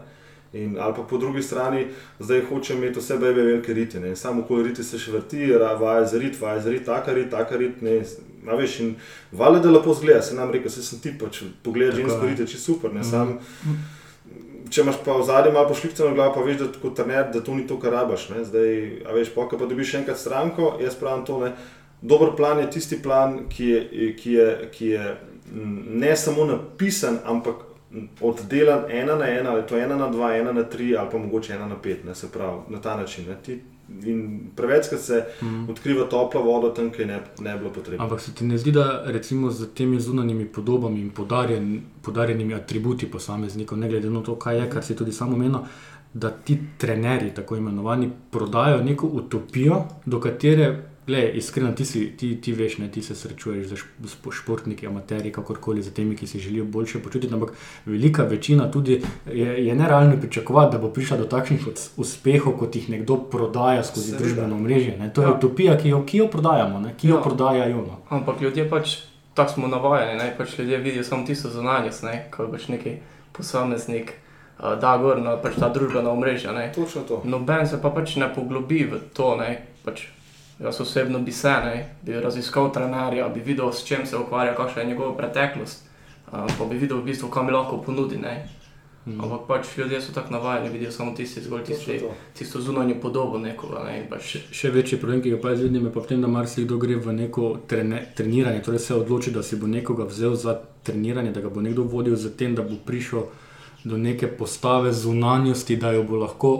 In, 0.53 0.77
ali 0.79 0.95
pa 0.95 1.03
po 1.03 1.17
drugi 1.17 1.43
strani, 1.43 1.87
zdaj 2.19 2.45
hočem 2.49 2.77
imeti 2.77 2.99
vse 2.99 3.17
bebe 3.17 3.43
velike 3.43 3.73
riti, 3.73 3.99
ne? 3.99 4.15
samo 4.15 4.41
okoli 4.41 4.69
riti 4.69 4.83
se 4.83 4.97
še 4.97 5.11
vrti, 5.11 5.51
vaje 5.79 6.07
za 6.07 6.17
rit, 6.17 6.41
vaje 6.41 6.61
za 6.61 6.71
rit, 6.71 6.85
taka 6.85 7.13
rit, 7.13 7.29
taka 7.29 7.59
rit. 7.59 7.81
Ne? 7.81 7.99
A 8.47 8.55
veš, 8.55 8.79
in 8.79 8.95
valjda, 9.35 9.67
da 9.67 9.75
lepo 9.75 9.93
zgleda, 9.93 10.21
se 10.21 10.35
nam 10.35 10.51
reče, 10.51 10.69
se 10.69 10.83
sem 10.83 11.03
ti 11.03 11.11
pač 11.19 11.43
pogledaj 11.63 11.99
žensko 11.99 12.23
je. 12.23 12.31
riti, 12.31 12.51
če 12.55 12.57
super. 12.57 12.95
Ne? 12.95 13.03
Sam, 13.03 13.35
če 14.69 14.81
imaš 14.81 14.99
pa 15.05 15.15
v 15.17 15.25
zadnjem 15.25 15.53
malo 15.57 15.69
pošlikcano 15.69 16.13
glavo, 16.15 16.33
pa 16.35 16.43
veš, 16.45 16.61
da 16.61 16.93
trener, 16.95 17.29
da 17.33 17.41
to 17.41 17.55
ni 17.55 17.65
to, 17.67 17.79
kar 17.79 17.93
rabaš. 17.93 18.29
Ne? 18.33 18.43
Zdaj, 18.45 18.75
a 19.05 19.15
veš, 19.15 19.33
pa, 19.35 19.47
pa 19.51 19.69
dobiš 19.69 19.93
še 19.93 20.01
enkrat 20.03 20.21
stranko, 20.21 20.75
jaz 20.83 20.97
pravim 20.99 21.25
to. 21.27 21.39
Ne? 21.43 21.53
Dober 22.01 22.35
plan 22.37 22.61
je 22.63 22.69
tisti 22.77 22.99
plan, 23.03 23.41
ki 23.51 23.71
je, 23.71 24.11
ki 24.19 24.35
je, 24.35 24.51
ki 24.75 24.91
je 24.93 25.07
ne 26.03 26.13
samo 26.15 26.45
napisan, 26.47 27.19
ampak 27.27 27.65
oddelan 28.21 28.85
ena 28.93 29.15
na 29.15 29.27
ena, 29.27 29.51
ali 29.51 29.65
to 29.67 29.77
je 29.77 29.83
ena 29.83 29.97
na 29.97 30.07
dva, 30.13 30.35
ena 30.37 30.53
na 30.53 30.63
tri, 30.63 30.93
ali 30.97 31.09
pa 31.11 31.17
mogoče 31.17 31.55
ena 31.57 31.67
na 31.67 31.75
pet, 31.81 32.05
ne? 32.05 32.15
se 32.15 32.31
pravi 32.31 32.69
na 32.69 32.81
ta 32.81 32.95
način. 32.95 33.27
Ne? 33.29 33.37
Ti, 33.45 33.59
in 34.03 34.49
prevečkrat 34.55 35.01
se 35.01 35.25
mm. 35.41 35.69
odkriva 35.69 36.05
topla 36.09 36.41
voda 36.41 36.73
tam, 36.73 36.91
kjer 36.91 37.07
ne, 37.07 37.19
ne 37.39 37.53
bi 37.53 37.59
bilo 37.59 37.73
potrebno. 37.73 38.03
Ampak 38.03 38.21
se 38.21 38.33
ti 38.33 38.45
ne 38.45 38.57
zdi, 38.57 38.71
da 38.71 39.03
recimo 39.05 39.51
z 39.51 39.73
temi 39.75 39.99
zunanjimi 39.99 40.45
podobami 40.45 41.01
in 41.01 41.09
podarjen, 41.09 41.81
podarjenimi 42.01 42.53
atributi 42.53 43.11
posameznikov, 43.11 43.77
ne 43.77 43.89
glede 43.89 44.09
na 44.09 44.23
to, 44.23 44.35
kaj 44.35 44.57
je, 44.57 44.69
kar 44.69 44.83
si 44.83 44.95
tudi 44.95 45.11
samo 45.11 45.35
omenil, 45.35 45.59
da 46.13 46.29
ti 46.29 46.59
trenerji, 46.77 47.33
tako 47.33 47.55
imenovani, 47.55 48.09
prodajo 48.31 48.81
neko 48.83 49.07
utopijo, 49.07 49.83
do 50.05 50.19
katere, 50.19 50.88
gledaj, 51.09 51.31
iskreno, 51.33 51.71
ti, 51.71 51.85
si, 51.85 52.13
ti, 52.13 52.29
ti 52.37 52.53
veš, 52.53 52.77
ne, 52.77 52.87
ti 52.87 53.01
se 53.01 53.15
srečuješ 53.15 53.67
z 53.67 53.77
športniki, 54.31 54.87
amaterji, 54.87 55.31
kakorkoli, 55.31 55.81
z 55.81 55.91
temi, 55.91 56.15
ki 56.15 56.27
si 56.27 56.39
želijo 56.39 56.65
boljše 56.67 56.99
počutiti, 56.99 57.33
ampak 57.33 57.51
velika 57.85 58.23
večina 58.25 58.69
tudi 58.69 59.01
je, 59.27 59.65
je 59.65 59.75
nerealno 59.75 60.19
pričakovati, 60.19 60.71
da 60.71 60.79
bo 60.79 60.89
prišla 60.89 61.17
do 61.17 61.25
takšnih 61.25 61.67
us- 61.67 61.89
uspehov, 61.97 62.53
kot 62.53 62.75
jih 62.75 62.89
nekdo 62.89 63.17
prodaja 63.17 63.83
skozi 63.83 64.05
Seveda. 64.07 64.19
družbeno 64.19 64.59
mrežje. 64.59 64.97
Ne. 64.97 65.09
To 65.09 65.21
je 65.21 65.27
Ja. 65.27 65.33
utopija, 65.33 65.77
ki 65.77 65.89
jo, 65.89 66.03
ki 66.03 66.17
jo 66.17 66.27
prodajamo, 66.29 66.79
ne, 66.79 66.93
ki 66.95 67.07
jo 67.07 67.15
Ja. 67.15 67.21
prodajajo. 67.21 67.77
No. 67.77 67.97
Ampak 68.09 68.41
ljudje 68.41 68.69
pač 68.69 68.97
tako 69.33 69.51
smo 69.51 69.67
navajeni, 69.69 70.17
ne? 70.17 70.33
pač 70.37 70.59
ljudje 70.59 70.77
vidijo 70.79 71.03
samo 71.03 71.25
tisto 71.25 71.49
zunanjost, 71.49 72.03
ne? 72.03 72.27
ko 72.29 72.43
je 72.43 72.51
pač 72.51 72.67
neki 72.67 72.97
posameznik, 73.33 74.13
uh, 74.59 74.75
da 74.75 74.97
gor 74.97 75.17
na 75.17 75.37
pač 75.37 75.53
ta 75.55 75.69
družbena 75.69 76.09
omrežja. 76.09 76.51
Ne? 76.51 76.71
Točno 76.75 77.01
to. 77.01 77.21
Noben 77.25 77.67
se 77.67 77.81
pa 77.81 77.89
pač 77.89 78.15
ne 78.15 78.27
poglobi 78.29 78.83
v 78.83 78.99
to. 79.13 79.35
Ne? 79.35 79.53
Pač 79.85 80.07
jaz 80.59 80.81
osebno 80.81 81.19
bi 81.19 81.31
se, 81.31 81.49
ne? 81.49 81.95
bi 82.01 82.13
raziskal 82.13 82.71
trenerja, 82.73 83.29
bi 83.29 83.39
videl, 83.39 83.71
s 83.71 83.85
čim 83.85 84.05
se 84.05 84.17
ukvarja, 84.17 84.55
kakšna 84.55 84.81
je 84.81 84.87
njegova 84.87 85.17
preteklost, 85.17 85.85
uh, 86.31 86.45
pa 86.57 86.65
bi 86.65 86.77
videl, 86.77 86.97
v 86.97 87.11
bistvu, 87.11 87.29
kam 87.29 87.45
mi 87.45 87.51
lahko 87.51 87.77
ponudi. 87.77 88.17
Ne? 88.17 88.47
Mhm. 89.07 89.21
Ampak 89.23 89.47
pač 89.47 89.77
ljudje 89.77 90.01
so 90.01 90.13
tako 90.13 90.33
navajeni, 90.33 90.69
vidijo 90.69 90.91
samo 90.91 91.11
tisti, 91.15 91.41
zgolj 91.41 91.63
tisti, 91.63 91.99
to. 91.99 92.13
tisto 92.37 92.61
zunanjo 92.61 92.95
podobo 93.01 93.37
nekoga. 93.37 93.83
Ne? 93.83 94.03
Pač, 94.09 94.21
Še, 94.21 94.41
še 94.51 94.71
večji 94.75 94.99
problem, 94.99 95.21
ki 95.23 95.31
ga 95.33 95.39
pa 95.41 95.53
jaz 95.53 95.63
vidim, 95.63 95.85
je 95.87 95.93
pa 95.93 96.03
v 96.03 96.11
tem, 96.11 96.21
da 96.21 96.27
marsikdo 96.27 96.77
gre 96.77 96.99
v 96.99 97.15
neko 97.15 97.51
trene, 97.67 98.03
treniranje, 98.15 98.61
torej 98.65 98.83
se 98.83 98.97
odloči, 98.97 99.31
da 99.31 99.43
si 99.43 99.57
bo 99.57 99.67
nekoga 99.67 100.05
vzel 100.09 100.35
za 100.35 100.59
treniranje, 100.83 101.31
da 101.31 101.41
ga 101.41 101.49
bo 101.49 101.63
nekdo 101.63 101.87
vodil 101.89 102.19
z 102.19 102.35
tem, 102.37 102.55
da 102.55 102.65
bo 102.67 102.77
prišel 102.85 103.25
do 103.83 103.97
neke 103.97 104.27
postave 104.27 104.91
zunanjosti, 104.93 105.79
da 105.79 105.95
jo 105.95 106.03
bo 106.03 106.19
lahko 106.19 106.51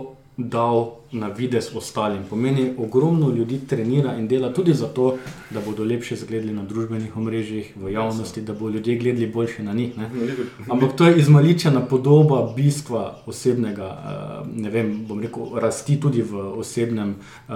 dal 0.48 0.90
na 1.12 1.28
videz 1.28 1.70
ostalim. 1.76 2.22
Pomeni, 2.30 2.74
ogromno 2.78 3.28
ljudi 3.28 3.60
trenira 3.68 4.14
in 4.18 4.28
dela 4.28 4.52
tudi 4.54 4.74
zato, 4.74 5.16
da 5.50 5.60
bodo 5.60 5.84
lepše 5.84 6.16
zgledali 6.16 6.52
na 6.52 6.62
družbenih 6.64 7.16
omrežjih, 7.16 7.72
v 7.76 7.92
javnosti, 7.92 8.40
da 8.42 8.52
bodo 8.52 8.76
ljudje 8.76 8.96
gledali 8.98 9.26
boljše 9.26 9.62
na 9.62 9.72
njih. 9.72 9.98
Ne? 9.98 10.10
Ampak 10.68 10.96
to 10.96 11.06
je 11.06 11.18
izmaličena 11.18 11.80
podoba 11.80 12.52
bistva 12.56 13.22
osebnega, 13.26 13.88
uh, 14.44 14.62
ne 14.62 14.70
vem, 14.70 15.06
bom 15.08 15.20
rekel, 15.20 15.58
rasti 15.58 16.00
tudi 16.00 16.22
v 16.22 16.36
osebnem 16.36 17.14
uh, 17.48 17.54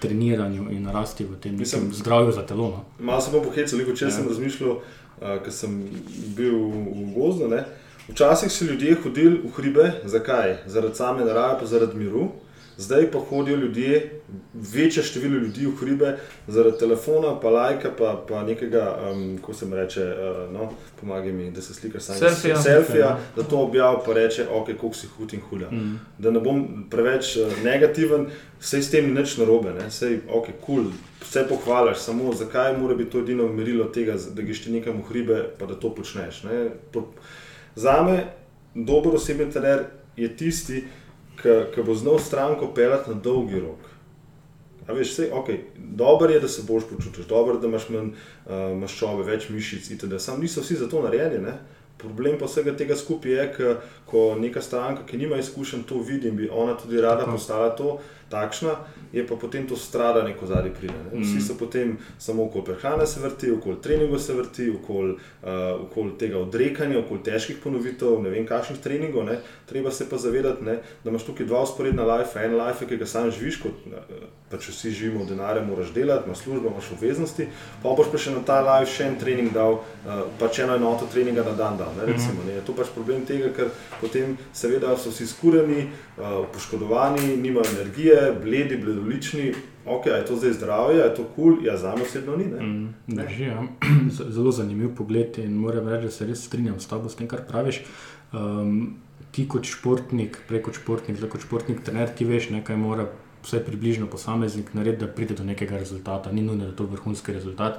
treniranju 0.00 0.70
in 0.70 0.86
rasti 0.88 1.24
v 1.24 1.36
tem 1.40 1.56
Mislim- 1.58 1.82
nekem 1.82 1.94
zdravju 1.94 2.32
za 2.32 2.42
telo. 2.42 2.68
No. 2.70 2.84
Malo 3.04 3.20
sem 3.20 3.32
pa 3.32 3.38
pohecel, 3.40 3.94
če 3.94 4.04
Ja. 4.04 4.10
sem 4.10 4.28
razmišljal, 4.28 4.70
uh, 4.70 5.42
ker 5.44 5.52
sem 5.52 5.90
bil 6.36 6.54
v 6.70 7.12
gozdu. 7.14 7.48
Ne? 7.48 7.64
Včasih 8.10 8.52
so 8.52 8.64
ljudje 8.64 8.96
hodili 9.02 9.40
v 9.44 9.50
hribe, 9.56 9.90
zakaj? 10.04 10.56
Zaradi 10.66 10.94
same 10.94 11.24
narave, 11.24 11.60
pa 11.60 11.66
zaradi 11.66 11.96
miru. 11.96 12.28
Zdaj 12.80 13.10
pa 13.10 13.18
hodijo 13.28 13.56
ljudje, 13.56 14.20
večje 14.54 15.02
število 15.02 15.38
ljudi 15.38 15.66
v 15.66 15.76
hribe, 15.76 16.14
zaradi 16.48 16.78
telefona, 16.78 17.34
pa 17.40 17.50
lajka, 17.50 17.90
pa, 17.98 18.24
pa 18.28 18.42
nekega, 18.42 18.96
um, 19.10 19.38
ko 19.42 19.54
se 19.54 19.66
mu 19.66 19.76
reče, 19.76 20.00
uh, 20.00 20.52
no, 20.52 20.70
pomagaj 21.00 21.32
mi, 21.32 21.50
da 21.50 21.62
se 21.62 21.74
slikaš 21.74 22.02
sam. 22.02 22.16
Selfija. 22.16 22.56
Selfija, 22.56 23.18
da 23.36 23.42
to 23.42 23.58
objavi, 23.58 23.98
pa 24.06 24.14
reče, 24.14 24.46
ok, 24.48 24.66
koliko 24.66 24.96
si 24.96 25.06
hud 25.16 25.34
in 25.34 25.40
huda. 25.50 25.68
Mm. 25.70 25.98
Da 26.18 26.30
ne 26.30 26.40
bom 26.40 26.86
preveč 26.90 27.36
uh, 27.36 27.52
negativen, 27.64 28.26
vse 28.60 28.82
s 28.82 28.90
tem 28.90 29.12
ni 29.12 29.20
nič 29.20 29.36
narobe, 29.36 29.74
ne? 29.76 29.90
sej 29.90 30.22
ok, 30.28 30.48
kul, 30.64 30.84
cool, 30.84 30.88
vse 31.20 31.44
pohvališ, 31.48 31.98
samo 31.98 32.32
zakaj 32.32 32.78
mora 32.78 32.94
biti 32.94 33.10
to 33.10 33.20
edino 33.20 33.48
merilo 33.48 33.84
tega, 33.92 34.16
da 34.30 34.42
greš 34.42 34.64
ti 34.64 34.72
nekam 34.72 35.02
v 35.02 35.08
hribe, 35.12 35.44
pa 35.58 35.68
da 35.68 35.76
to 35.76 35.92
počneš. 35.94 36.42
ne. 36.48 36.70
Po- 36.92 37.10
Za 37.76 38.02
me 38.02 38.24
dober 38.74 39.14
osebni 39.14 39.50
trener 39.52 39.84
je 40.16 40.36
tisti, 40.36 40.84
ki 41.42 41.82
bo 41.86 41.94
znal 41.94 42.18
stranko 42.18 42.74
pelati 42.74 43.10
na 43.10 43.16
dolgi 43.16 43.60
rok. 43.60 43.90
A 44.88 44.92
veš, 44.92 45.12
vse, 45.12 45.30
okay, 45.34 45.58
dobro 45.76 46.32
je, 46.32 46.40
da 46.40 46.48
se 46.48 46.62
boš 46.66 46.82
počutiš, 46.90 47.26
dobro 47.26 47.54
je, 47.54 47.60
da 47.60 47.68
imaš 47.68 47.88
manj 47.88 48.08
uh, 48.10 48.72
maščobe, 48.80 49.22
več 49.24 49.48
mišic 49.48 49.90
itd. 49.94 50.18
Sam 50.18 50.40
niso 50.40 50.64
vsi 50.64 50.80
za 50.80 50.88
to 50.90 51.02
narejeni. 51.04 51.38
Ne? 51.44 51.54
Problem 52.00 52.38
pa 52.40 52.48
vsega 52.48 52.72
tega 52.76 52.96
skupaj 52.96 53.32
je, 53.32 53.74
ko 54.08 54.24
neka 54.40 54.62
stranka, 54.64 55.04
ki 55.06 55.20
nima 55.20 55.38
izkušenj, 55.38 55.84
to 55.86 56.00
vidi 56.02 56.28
in 56.28 56.36
bi 56.36 56.48
ona 56.48 56.74
tudi 56.80 57.00
rada 57.00 57.28
postala 57.28 57.70
to, 57.76 57.98
takšna, 58.30 58.74
je 59.12 59.26
pa 59.26 59.36
potem 59.36 59.66
to 59.66 59.76
strada 59.76 60.22
neko 60.22 60.46
zadnji 60.46 60.70
pride. 60.80 60.94
Ne? 61.10 61.22
Vsi 61.22 61.40
so 61.42 61.56
potem 61.58 61.96
samo 62.18 62.44
okoli 62.44 62.64
prehrane 62.64 63.06
se 63.06 63.20
vrti, 63.20 63.50
okoli 63.50 63.82
treningu 63.82 64.18
se 64.18 64.34
vrti, 64.34 64.70
okoli, 64.70 65.16
uh, 65.42 65.48
okoli 65.82 66.18
tega 66.18 66.38
odrekanja, 66.38 66.98
okoli 66.98 67.22
težkih 67.26 67.58
ponovitev, 67.62 68.20
ne 68.22 68.30
vem 68.30 68.46
kakšnih 68.46 68.78
treningov. 68.78 69.26
Ne? 69.26 69.40
Treba 69.66 69.90
se 69.90 70.08
pa 70.08 70.16
zavedati, 70.16 70.64
ne? 70.64 70.78
da 71.04 71.10
imaš 71.10 71.26
tukaj 71.26 71.46
dva 71.46 71.62
usporedna 71.66 72.06
life, 72.16 72.38
en 72.38 72.54
life, 72.56 72.86
ki 72.86 73.00
ga 73.00 73.06
sam 73.06 73.30
živiš, 73.30 73.62
kot 73.64 73.90
pač 74.50 74.68
vsi 74.70 74.90
živimo, 74.90 75.24
denarja 75.24 75.62
moraš 75.62 75.92
delati, 75.94 76.26
imaš 76.26 76.38
službo, 76.38 76.70
imaš 76.70 76.90
obveznosti, 76.92 77.46
pa 77.82 77.94
boš 77.94 78.10
pa 78.12 78.18
še 78.18 78.34
na 78.34 78.42
ta 78.46 78.58
life 78.66 78.90
še 78.90 79.06
en 79.06 79.18
trening 79.18 79.52
dal, 79.54 79.78
uh, 80.06 80.22
pač 80.38 80.62
eno 80.64 80.74
enoto 80.78 81.06
treninga 81.10 81.44
na 81.46 81.54
dan 81.58 81.78
dal. 81.78 81.92
Ne? 81.98 82.08
Recimo, 82.10 82.42
ne? 82.46 82.56
Je 82.58 82.64
to 82.66 82.74
pač 82.78 82.90
problem 82.94 83.22
tega, 83.26 83.52
ker 83.54 83.70
potem 84.00 84.34
seveda 84.54 84.96
so 84.98 85.14
vsi 85.14 85.28
skurjeni, 85.30 85.86
uh, 86.18 86.42
poškodovani, 86.54 87.36
nimajo 87.42 87.70
energije, 87.76 88.19
bledi, 88.42 88.76
bledolični. 88.76 89.52
Ok, 89.86 90.06
je 90.06 90.24
to 90.26 90.36
zdaj 90.36 90.52
zdravje, 90.52 90.98
je 90.98 91.14
to 91.14 91.24
kul, 91.34 91.54
cool? 91.54 91.66
ja, 91.66 91.76
za 91.76 91.94
me 91.96 92.02
osebno 92.02 92.36
ni. 92.36 92.44
Mm, 92.44 92.94
drži, 93.06 93.44
ja. 93.44 93.62
Zelo 94.36 94.52
zanimiv 94.52 94.94
pogled 94.96 95.38
in 95.38 95.54
moram 95.56 95.88
reči, 95.88 96.04
da 96.04 96.10
se 96.10 96.26
res 96.26 96.44
strinjam 96.46 96.80
s 96.80 96.86
tabo, 96.86 97.08
s 97.08 97.16
tem, 97.16 97.28
kar 97.28 97.46
praviš. 97.48 97.82
Um, 98.32 98.96
ti 99.32 99.46
kot 99.48 99.64
športnik, 99.66 100.42
preko 100.48 100.72
športnik, 100.74 101.18
zdaj 101.18 101.32
kot 101.32 101.46
športnik, 101.46 101.82
trener, 101.86 102.12
ti 102.14 102.28
veš, 102.28 102.50
nekaj 102.56 102.76
mora. 102.76 103.08
Vse 103.40 103.56
približno 103.64 104.04
posameznik 104.12 104.74
naredi, 104.76 104.98
da 105.00 105.06
pride 105.08 105.32
do 105.34 105.44
nekega 105.48 105.78
rezultata, 105.80 106.28
ni 106.32 106.42
nujno, 106.44 106.66
da 106.66 106.74
je 106.74 106.76
to 106.76 106.84
vrhunski 106.84 107.32
rezultat. 107.32 107.78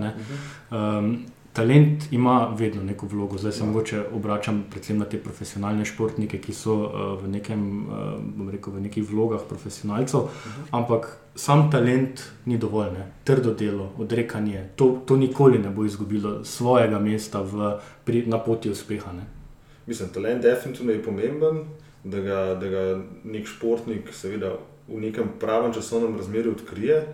Um, 0.72 1.12
talent 1.54 2.04
ima 2.12 2.56
vedno 2.58 2.84
neko 2.84 3.08
vlogo. 3.08 3.38
Zdaj 3.38 3.52
se 3.52 3.64
morda 3.64 4.04
obračam 4.14 4.64
predvsem 4.70 4.98
na 4.98 5.06
te 5.06 5.18
profesionalne 5.18 5.86
športnike, 5.86 6.40
ki 6.42 6.54
so 6.54 6.76
uh, 6.76 7.24
v, 7.24 7.28
nekem, 7.28 7.66
uh, 7.90 8.52
rekel, 8.52 8.74
v 8.74 8.86
nekih 8.88 9.10
vlogah 9.10 9.42
profesionalcev, 9.50 10.20
uh 10.20 10.30
-huh. 10.30 10.68
ampak 10.72 11.18
sam 11.36 11.72
talent 11.72 12.24
ni 12.46 12.58
dovolj. 12.58 12.92
Ne? 12.92 13.12
Trdo 13.24 13.54
delo, 13.54 13.92
odrekanje, 13.98 14.70
to, 14.76 15.02
to 15.06 15.18
nikoli 15.18 15.60
ne 15.60 15.70
bo 15.70 15.86
izgubilo 15.86 16.46
svojega 16.46 17.00
mesta 17.00 17.42
v, 17.42 17.78
pri, 18.06 18.24
na 18.28 18.40
poti 18.40 18.70
uspeha. 18.70 19.12
Ne? 19.12 19.26
Mislim, 19.88 20.10
talent 20.10 20.42
definitivno 20.42 20.92
je 20.92 21.04
pomemben, 21.04 21.64
da 22.04 22.20
ga, 22.20 22.56
da 22.56 22.68
ga 22.68 23.02
nek 23.24 23.48
športnik, 23.48 24.14
seveda, 24.14 24.54
v 24.88 25.00
nekem 25.02 25.30
pravem 25.40 25.74
časovnem 25.74 26.18
razmerju 26.18 26.52
odkrije. 26.52 27.06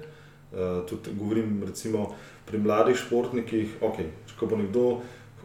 Uh, 0.52 0.86
tudi 0.90 1.10
govorim, 1.20 1.64
recimo, 1.68 2.16
pri 2.46 2.58
mladih 2.58 2.96
športnikih, 2.96 3.68
okay, 3.82 4.06
ko, 4.40 4.58
nekdo, 4.58 5.02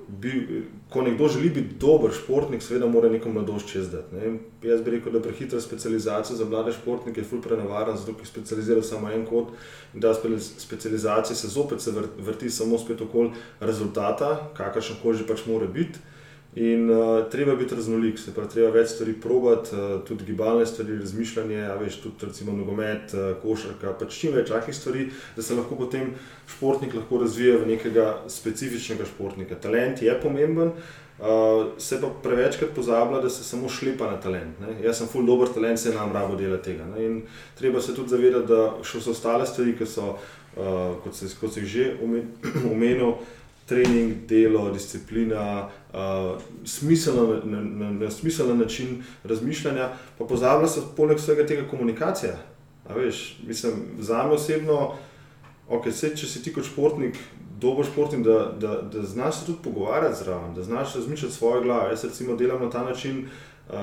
bi, 0.08 0.62
ko 0.90 1.02
nekdo 1.02 1.28
želi 1.28 1.50
biti 1.50 1.74
dober 1.80 2.12
športnik, 2.12 2.62
seveda 2.62 2.86
mora 2.86 3.08
neko 3.08 3.32
mladosti 3.32 3.72
čez 3.72 3.90
dati. 3.90 4.14
Ne? 4.14 4.32
Jaz 4.62 4.82
bi 4.84 4.96
rekel, 4.96 5.12
da 5.12 5.22
prehitra 5.22 5.60
specializacija 5.60 6.36
za 6.36 6.44
mlade 6.44 6.72
športnike 6.72 7.20
je 7.20 7.26
fully 7.30 7.42
prenavaren, 7.42 7.96
zato 7.96 8.14
ker 8.18 8.26
specializira 8.26 8.82
samo 8.82 9.10
en 9.10 9.26
kot 9.26 9.54
da 9.94 10.14
specializacija 10.58 11.36
se 11.36 11.48
zopet 11.48 11.80
se 11.80 11.92
vrti 12.18 12.50
samo 12.50 12.78
spet 12.78 13.00
okoli 13.00 13.30
rezultata, 13.60 14.50
kakršen 14.56 14.96
koli 15.02 15.18
že 15.18 15.26
pač 15.26 15.46
mora 15.46 15.66
biti. 15.66 15.98
In 16.54 16.90
uh, 16.90 17.30
treba 17.30 17.54
biti 17.54 17.74
raznolik, 17.74 18.18
se 18.18 18.34
pravi, 18.34 18.50
treba 18.52 18.74
več 18.74 18.90
stvari 18.92 19.14
probati, 19.16 19.72
uh, 19.72 20.02
tudi 20.04 20.26
gibalne 20.28 20.66
stvari, 20.68 20.98
razmišljanje, 21.00 21.62
a 21.64 21.78
veš, 21.80 21.96
tudi 22.02 22.28
recimo 22.28 22.52
nogomet, 22.52 23.14
uh, 23.16 23.30
košarka, 23.40 23.94
pač 23.96 24.18
čim 24.20 24.36
več 24.36 24.52
takih 24.52 24.76
stvari, 24.76 25.06
da 25.36 25.42
se 25.42 25.56
lahko 25.56 25.80
potem 25.80 26.12
športnik 26.52 26.92
lahko 26.98 27.22
razvije 27.24 27.56
v 27.62 27.70
nekega 27.72 28.06
specifičnega 28.28 29.08
športnika. 29.08 29.56
Talent 29.64 30.04
je 30.04 30.18
pomemben, 30.20 30.76
uh, 30.76 31.72
se 31.80 32.02
pa 32.04 32.12
prevečkrat 32.28 32.76
pozablja, 32.76 33.24
da 33.24 33.32
se 33.32 33.48
samo 33.48 33.72
šlepa 33.72 34.12
na 34.12 34.20
talent. 34.20 34.60
Ne? 34.60 34.76
Jaz 34.84 35.00
sem 35.00 35.08
full 35.08 35.24
dober 35.24 35.48
talent, 35.56 35.80
se 35.80 35.96
nam 35.96 36.12
rabo 36.12 36.36
dela 36.36 36.60
tega. 36.60 36.84
Ne? 36.92 37.06
In 37.08 37.20
treba 37.56 37.80
se 37.80 37.96
tudi 37.96 38.12
zavedati, 38.12 38.52
da 38.52 38.74
še 38.84 39.00
so 39.00 39.16
ostale 39.16 39.48
stvari, 39.48 39.72
ki 39.80 39.88
so, 39.88 40.18
uh, 40.60 40.98
kot 41.00 41.16
se 41.16 41.32
jih 41.32 41.64
že 41.64 41.94
omenil 42.74 43.22
trening, 43.72 44.26
delo, 44.28 44.70
disciplina, 44.70 45.68
uh, 45.92 46.40
smiselno, 46.64 47.40
na, 47.44 47.60
na, 47.60 47.90
na 47.90 48.10
smiselen 48.10 48.58
način 48.58 49.02
razmišljanja, 49.24 49.88
pa 50.18 50.24
pozablja 50.24 50.68
se 50.68 50.80
poleg 50.96 51.16
vsega 51.16 51.46
tega 51.46 51.68
komunikacija. 51.70 52.36
Veš, 52.94 53.38
mislim, 53.46 53.72
za 53.98 54.26
me 54.26 54.36
osebno, 54.36 54.94
okay, 55.68 55.92
se, 55.92 56.12
če 56.16 56.26
si 56.26 56.42
ti 56.42 56.52
kot 56.52 56.66
športnik, 56.68 57.16
dober 57.60 57.86
športnik, 57.86 58.26
da, 58.26 58.52
da, 58.60 58.76
da 58.92 59.02
znaš 59.02 59.40
se 59.40 59.46
tudi 59.46 59.62
pogovarjati 59.64 60.18
zraven, 60.24 60.54
da 60.54 60.62
znaš 60.62 60.94
razmišljati 60.94 61.34
svoje 61.34 61.62
glave. 61.62 61.90
Jaz 61.90 62.04
recimo 62.04 62.36
delam 62.36 62.62
na 62.62 62.70
ta 62.70 62.84
način. 62.84 63.26
Uh, 63.68 63.74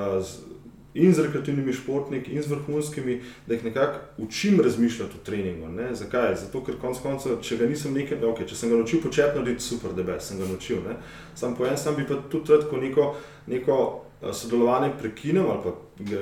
in 0.93 1.13
z 1.13 1.19
rekreativnimi 1.19 1.73
športniki, 1.73 2.31
in 2.31 2.43
z 2.43 2.47
vrhunskimi, 2.47 3.21
da 3.47 3.53
jih 3.53 3.65
nekako 3.65 3.99
učim 4.17 4.61
razmišljati 4.61 5.17
o 5.21 5.25
treningu. 5.25 5.67
Ne? 5.67 5.95
Zakaj? 5.95 6.35
Zato, 6.35 6.63
ker 6.65 6.79
konec 6.81 7.01
koncev, 7.03 7.37
če 7.41 7.57
ga 7.57 7.69
nisem 7.69 7.93
nekaj, 7.93 8.17
okay, 8.25 8.49
če 8.49 8.57
sem 8.57 8.73
ga 8.73 8.79
naučil 8.79 9.01
početi 9.03 9.37
narediti, 9.37 9.63
super, 9.63 9.93
da 9.93 10.03
bi 10.03 10.17
sem 10.19 10.39
ga 10.41 10.49
naučil. 10.49 10.81
Ne? 10.87 10.97
Sam 11.35 11.55
po 11.55 11.67
enem 11.67 11.77
sam 11.77 11.95
bi 11.95 12.07
pa 12.09 12.17
tudi 12.31 12.53
rad, 12.53 12.65
ko 12.69 12.81
neko, 12.81 13.07
neko 13.47 13.77
eh, 14.21 14.33
sodelovanje 14.33 14.95
prekinem 15.01 15.45
ali 15.45 15.63
pa 15.63 15.75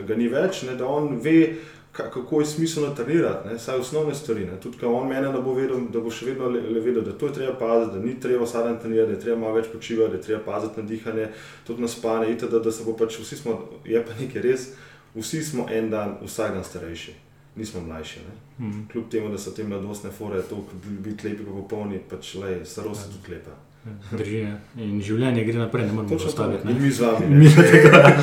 ga 0.08 0.15
ni 0.15 0.27
več, 0.27 0.63
ne? 0.67 0.75
da 0.75 0.88
on 0.88 1.15
ve, 1.23 1.56
kako 1.97 2.39
je 2.39 2.45
smiselno 2.45 2.95
trenirati, 2.95 3.47
ne? 3.47 3.60
saj 3.60 3.79
osnovne 3.79 4.15
stvari. 4.15 4.45
Ne? 4.45 4.60
Tudi, 4.60 4.77
ko 4.77 4.93
on 4.93 5.07
mene, 5.07 5.31
da 5.31 5.41
bo, 5.41 5.53
vedel, 5.53 5.88
da 5.93 5.99
bo 5.99 6.12
še 6.13 6.25
vedno 6.29 6.49
le, 6.53 6.62
le 6.62 6.79
vedel, 6.79 7.03
da 7.03 7.17
to 7.17 7.27
je 7.27 7.33
treba 7.33 7.53
paziti, 7.60 7.97
da 7.97 8.05
ni 8.05 8.19
treba 8.19 8.45
dan 8.45 8.79
trenirati, 8.79 9.12
da 9.12 9.17
je 9.17 9.21
treba 9.21 9.39
malo 9.39 9.55
več 9.55 9.71
počivati, 9.73 10.12
da 10.12 10.17
je 10.17 10.23
treba 10.23 10.41
paziti 10.45 10.81
na 10.81 10.88
dihanje, 10.88 11.29
tudi 11.67 11.81
na 11.81 11.88
spanje, 11.88 12.31
itd., 12.33 12.51
da, 12.51 12.60
da 12.60 12.71
se 12.71 12.83
bo 12.86 12.93
pač 12.97 13.19
vsi 13.19 13.38
smo, 13.38 13.60
je 13.86 14.03
pa 14.05 14.17
nekaj 14.19 14.41
res, 14.41 14.67
vsi 15.15 15.43
smo 15.43 15.67
en 15.71 15.89
dan, 15.89 16.17
vsak 16.23 16.53
dan 16.53 16.63
starejši. 16.63 17.15
Nismo 17.57 17.81
mlajši. 17.81 18.19
Mm 18.60 18.71
-hmm. 18.71 18.91
Kljub 18.91 19.10
temu, 19.10 19.29
da 19.29 19.38
so 19.38 19.51
te 19.51 19.63
mladostne 19.63 20.12
fore, 20.12 20.41
to 20.41 20.65
biti 20.83 21.29
lepi, 21.29 21.43
pa 21.43 21.51
popolni, 21.51 21.99
pač 22.10 22.36
le, 22.36 22.65
starost 22.65 23.07
je 23.07 23.17
tudi 23.17 23.36
lepa. 23.36 23.66
Drži, 24.12 24.45
in 24.80 25.00
življenje 25.04 25.43
gre 25.47 25.60
naprej, 25.60 25.88
ne 25.89 25.95
moremo 25.97 26.15
ostaviti. 26.15 26.73
Mi 26.80 26.91
z 26.91 27.04
vami. 27.04 27.28
Mi 27.41 27.50
tega, 27.52 28.13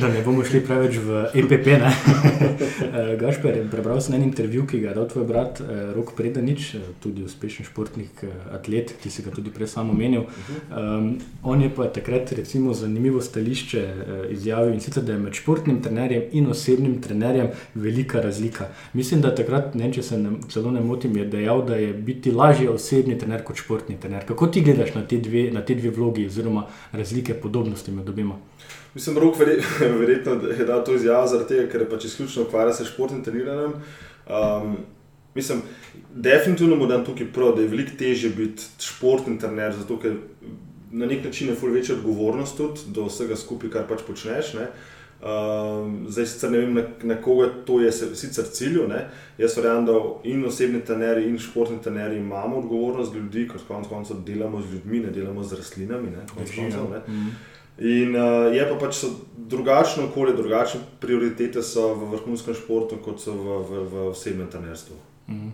da 0.00 0.10
ne 0.12 0.20
bomo 0.24 0.44
šli 0.44 0.60
preveč 0.66 1.00
v 1.00 1.26
EPP. 1.42 1.70
Eh, 2.90 3.16
Gašper, 3.20 3.54
prebral 3.70 4.00
sem 4.02 4.16
en 4.16 4.24
intervju, 4.24 4.64
ki 4.68 4.80
ga 4.82 4.90
je 4.90 4.94
dal 4.96 5.06
tvoj 5.08 5.24
brat 5.28 5.60
eh, 5.62 5.92
Rok 5.94 6.12
Predanič, 6.16 6.64
eh, 6.74 6.86
tudi 7.02 7.22
uspešen 7.24 7.66
športnik, 7.68 8.22
atlet, 8.56 8.92
ki 9.00 9.12
si 9.12 9.22
ga 9.22 9.32
tudi 9.34 9.52
prej 9.54 9.68
sam 9.70 9.92
omenil. 9.92 10.24
Um, 10.70 11.12
on 11.46 11.62
je 11.62 11.70
pa 11.74 11.86
takrat 11.92 12.32
recimo 12.36 12.74
zanimivo 12.74 13.20
stališče 13.22 13.82
izjavil 14.34 14.74
in 14.74 14.82
sicer, 14.82 15.04
da 15.06 15.14
je 15.14 15.22
med 15.22 15.38
športnim 15.38 15.80
trenerjem 15.84 16.34
in 16.36 16.50
osebnim 16.50 16.98
trenerjem 17.02 17.52
velika 17.74 18.20
razlika. 18.20 18.68
Mislim, 18.92 19.22
da 19.24 19.34
takrat, 19.34 19.74
ne, 19.78 19.92
če 19.92 20.02
se 20.02 20.18
ne, 20.18 20.36
celo 20.50 20.72
ne 20.74 20.82
motim, 20.84 21.16
je 21.20 21.28
dejal, 21.30 21.64
da 21.66 21.78
je 21.80 21.92
biti 21.94 22.32
lažje 22.34 22.70
osebni 22.70 23.18
trener 23.18 23.44
kot 23.46 23.60
športni 23.62 24.00
trener. 24.00 24.26
Kako 24.26 24.50
ti 24.50 24.64
gledaš 24.66 24.94
na 24.96 25.04
te 25.10 25.18
dve, 25.18 25.48
na 25.52 25.64
te 25.66 25.74
dve 25.74 25.90
vlogi, 25.94 26.26
oziroma 26.30 26.66
razlike, 26.92 27.34
podobnosti 27.42 27.92
med 27.92 28.08
obima. 28.08 28.38
Mislim, 28.94 29.18
rok 29.18 29.38
verjetno 30.00 30.38
je 30.58 30.64
dal 30.66 30.84
to 30.84 30.94
izjavo 30.94 31.26
zaradi 31.26 31.54
tega, 31.54 31.66
ker 31.72 31.86
pač 31.90 32.06
izključno 32.08 32.46
ukvarjal 32.46 32.74
se 32.74 32.84
s 32.84 32.94
športnim 32.94 33.24
treniranjem. 33.24 33.76
Um, 34.30 34.76
mislim, 35.34 35.62
definitivno 36.14 36.76
mu 36.76 36.86
dam 36.86 37.04
tukaj 37.04 37.32
prav, 37.34 37.54
da 37.56 37.62
je 37.62 37.68
veliko 37.68 37.98
težje 37.98 38.30
biti 38.30 38.70
športni 38.78 39.38
trener, 39.38 39.74
zato 39.76 39.98
ker 39.98 40.16
na 40.90 41.06
nek 41.06 41.24
način 41.24 41.48
je 41.48 41.54
fur 41.54 41.70
večja 41.70 41.94
odgovornost 41.94 42.56
tudi 42.56 42.80
do 42.94 43.06
vsega 43.06 43.36
skupaj, 43.36 43.70
kar 43.70 43.86
pač 43.88 44.02
počneš. 44.06 44.54
Ne? 44.58 44.66
Um, 45.20 46.06
zdaj, 46.08 46.26
sicer 46.26 46.50
ne 46.50 46.58
vem, 46.58 46.74
na, 46.74 46.82
na 47.02 47.16
koga 47.20 47.50
to 47.66 47.80
je 47.80 47.92
sicer 47.92 48.46
cilj. 48.52 48.78
Jaz 49.38 49.56
verjamem, 49.56 49.84
da 49.84 49.98
in 50.24 50.44
osebni 50.48 50.80
trenerji, 50.80 51.28
in 51.28 51.38
športni 51.38 51.76
trenerji 51.82 52.18
imamo 52.18 52.62
odgovornost 52.62 53.14
ljudi, 53.14 53.44
ker 53.48 53.60
konec 53.68 53.88
koncev 53.88 54.22
delamo 54.26 54.62
z 54.62 54.72
ljudmi, 54.72 55.00
ne 55.00 55.10
delamo 55.12 55.44
z 55.44 55.60
rastlinami. 55.60 56.14
Ne, 56.16 56.24
koncev, 56.36 56.88
ne. 56.90 57.02
Mm. 57.08 57.36
In 57.80 58.16
uh, 58.16 58.48
je 58.54 58.64
pa 58.68 58.78
pač 58.80 59.04
drugačno 59.36 60.06
okolje, 60.08 60.34
drugačne 60.36 60.80
prioritete 61.00 61.62
so 61.62 61.94
v 61.94 62.10
vrhunskem 62.14 62.56
športu, 62.56 62.96
kot 63.04 63.20
so 63.20 63.36
v, 63.36 63.60
v, 63.68 63.84
v 63.92 64.08
osebnem 64.14 64.48
trenerstvu. 64.48 64.96
Mm. 65.28 65.52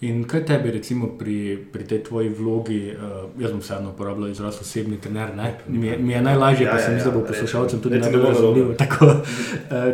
In 0.00 0.24
kaj 0.28 0.42
tebi, 0.44 0.70
recimo, 0.70 1.06
pri, 1.16 1.56
pri 1.72 1.84
tej 1.88 2.02
tvoji 2.04 2.28
vlogi, 2.28 2.92
uh, 2.92 3.30
jaz 3.40 3.52
bom 3.52 3.62
vseeno 3.64 3.94
uporabljal 3.94 4.28
izraz 4.28 4.58
osebni 4.60 4.98
trener, 5.00 5.30
mi 5.68 5.86
je, 5.86 5.96
mi 5.98 6.12
je 6.12 6.20
najlažje, 6.22 6.66
ja, 6.66 6.70
pa 6.70 6.76
ja, 6.78 6.84
se 6.84 6.92
mi 6.92 7.00
zdi, 7.00 7.08
da 7.08 7.16
bo 7.16 7.24
poslušalcem 7.24 7.80
tudi 7.80 7.98
najbolj 7.98 8.22
razumljivo. 8.22 8.70
Uh, 8.70 9.16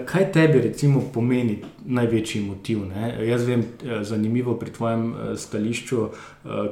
kaj 0.05 0.33
tebi, 0.33 0.61
recimo, 0.61 1.05
pomeni 1.15 1.61
največji 1.87 2.43
motiv? 2.43 2.83
Ne? 2.91 3.15
Jaz 3.29 3.47
vem, 3.47 3.63
uh, 3.63 4.03
zanimivo 4.03 4.57
pri 4.59 4.75
tvojem 4.75 5.15
stališču, 5.39 6.03
uh, 6.03 6.11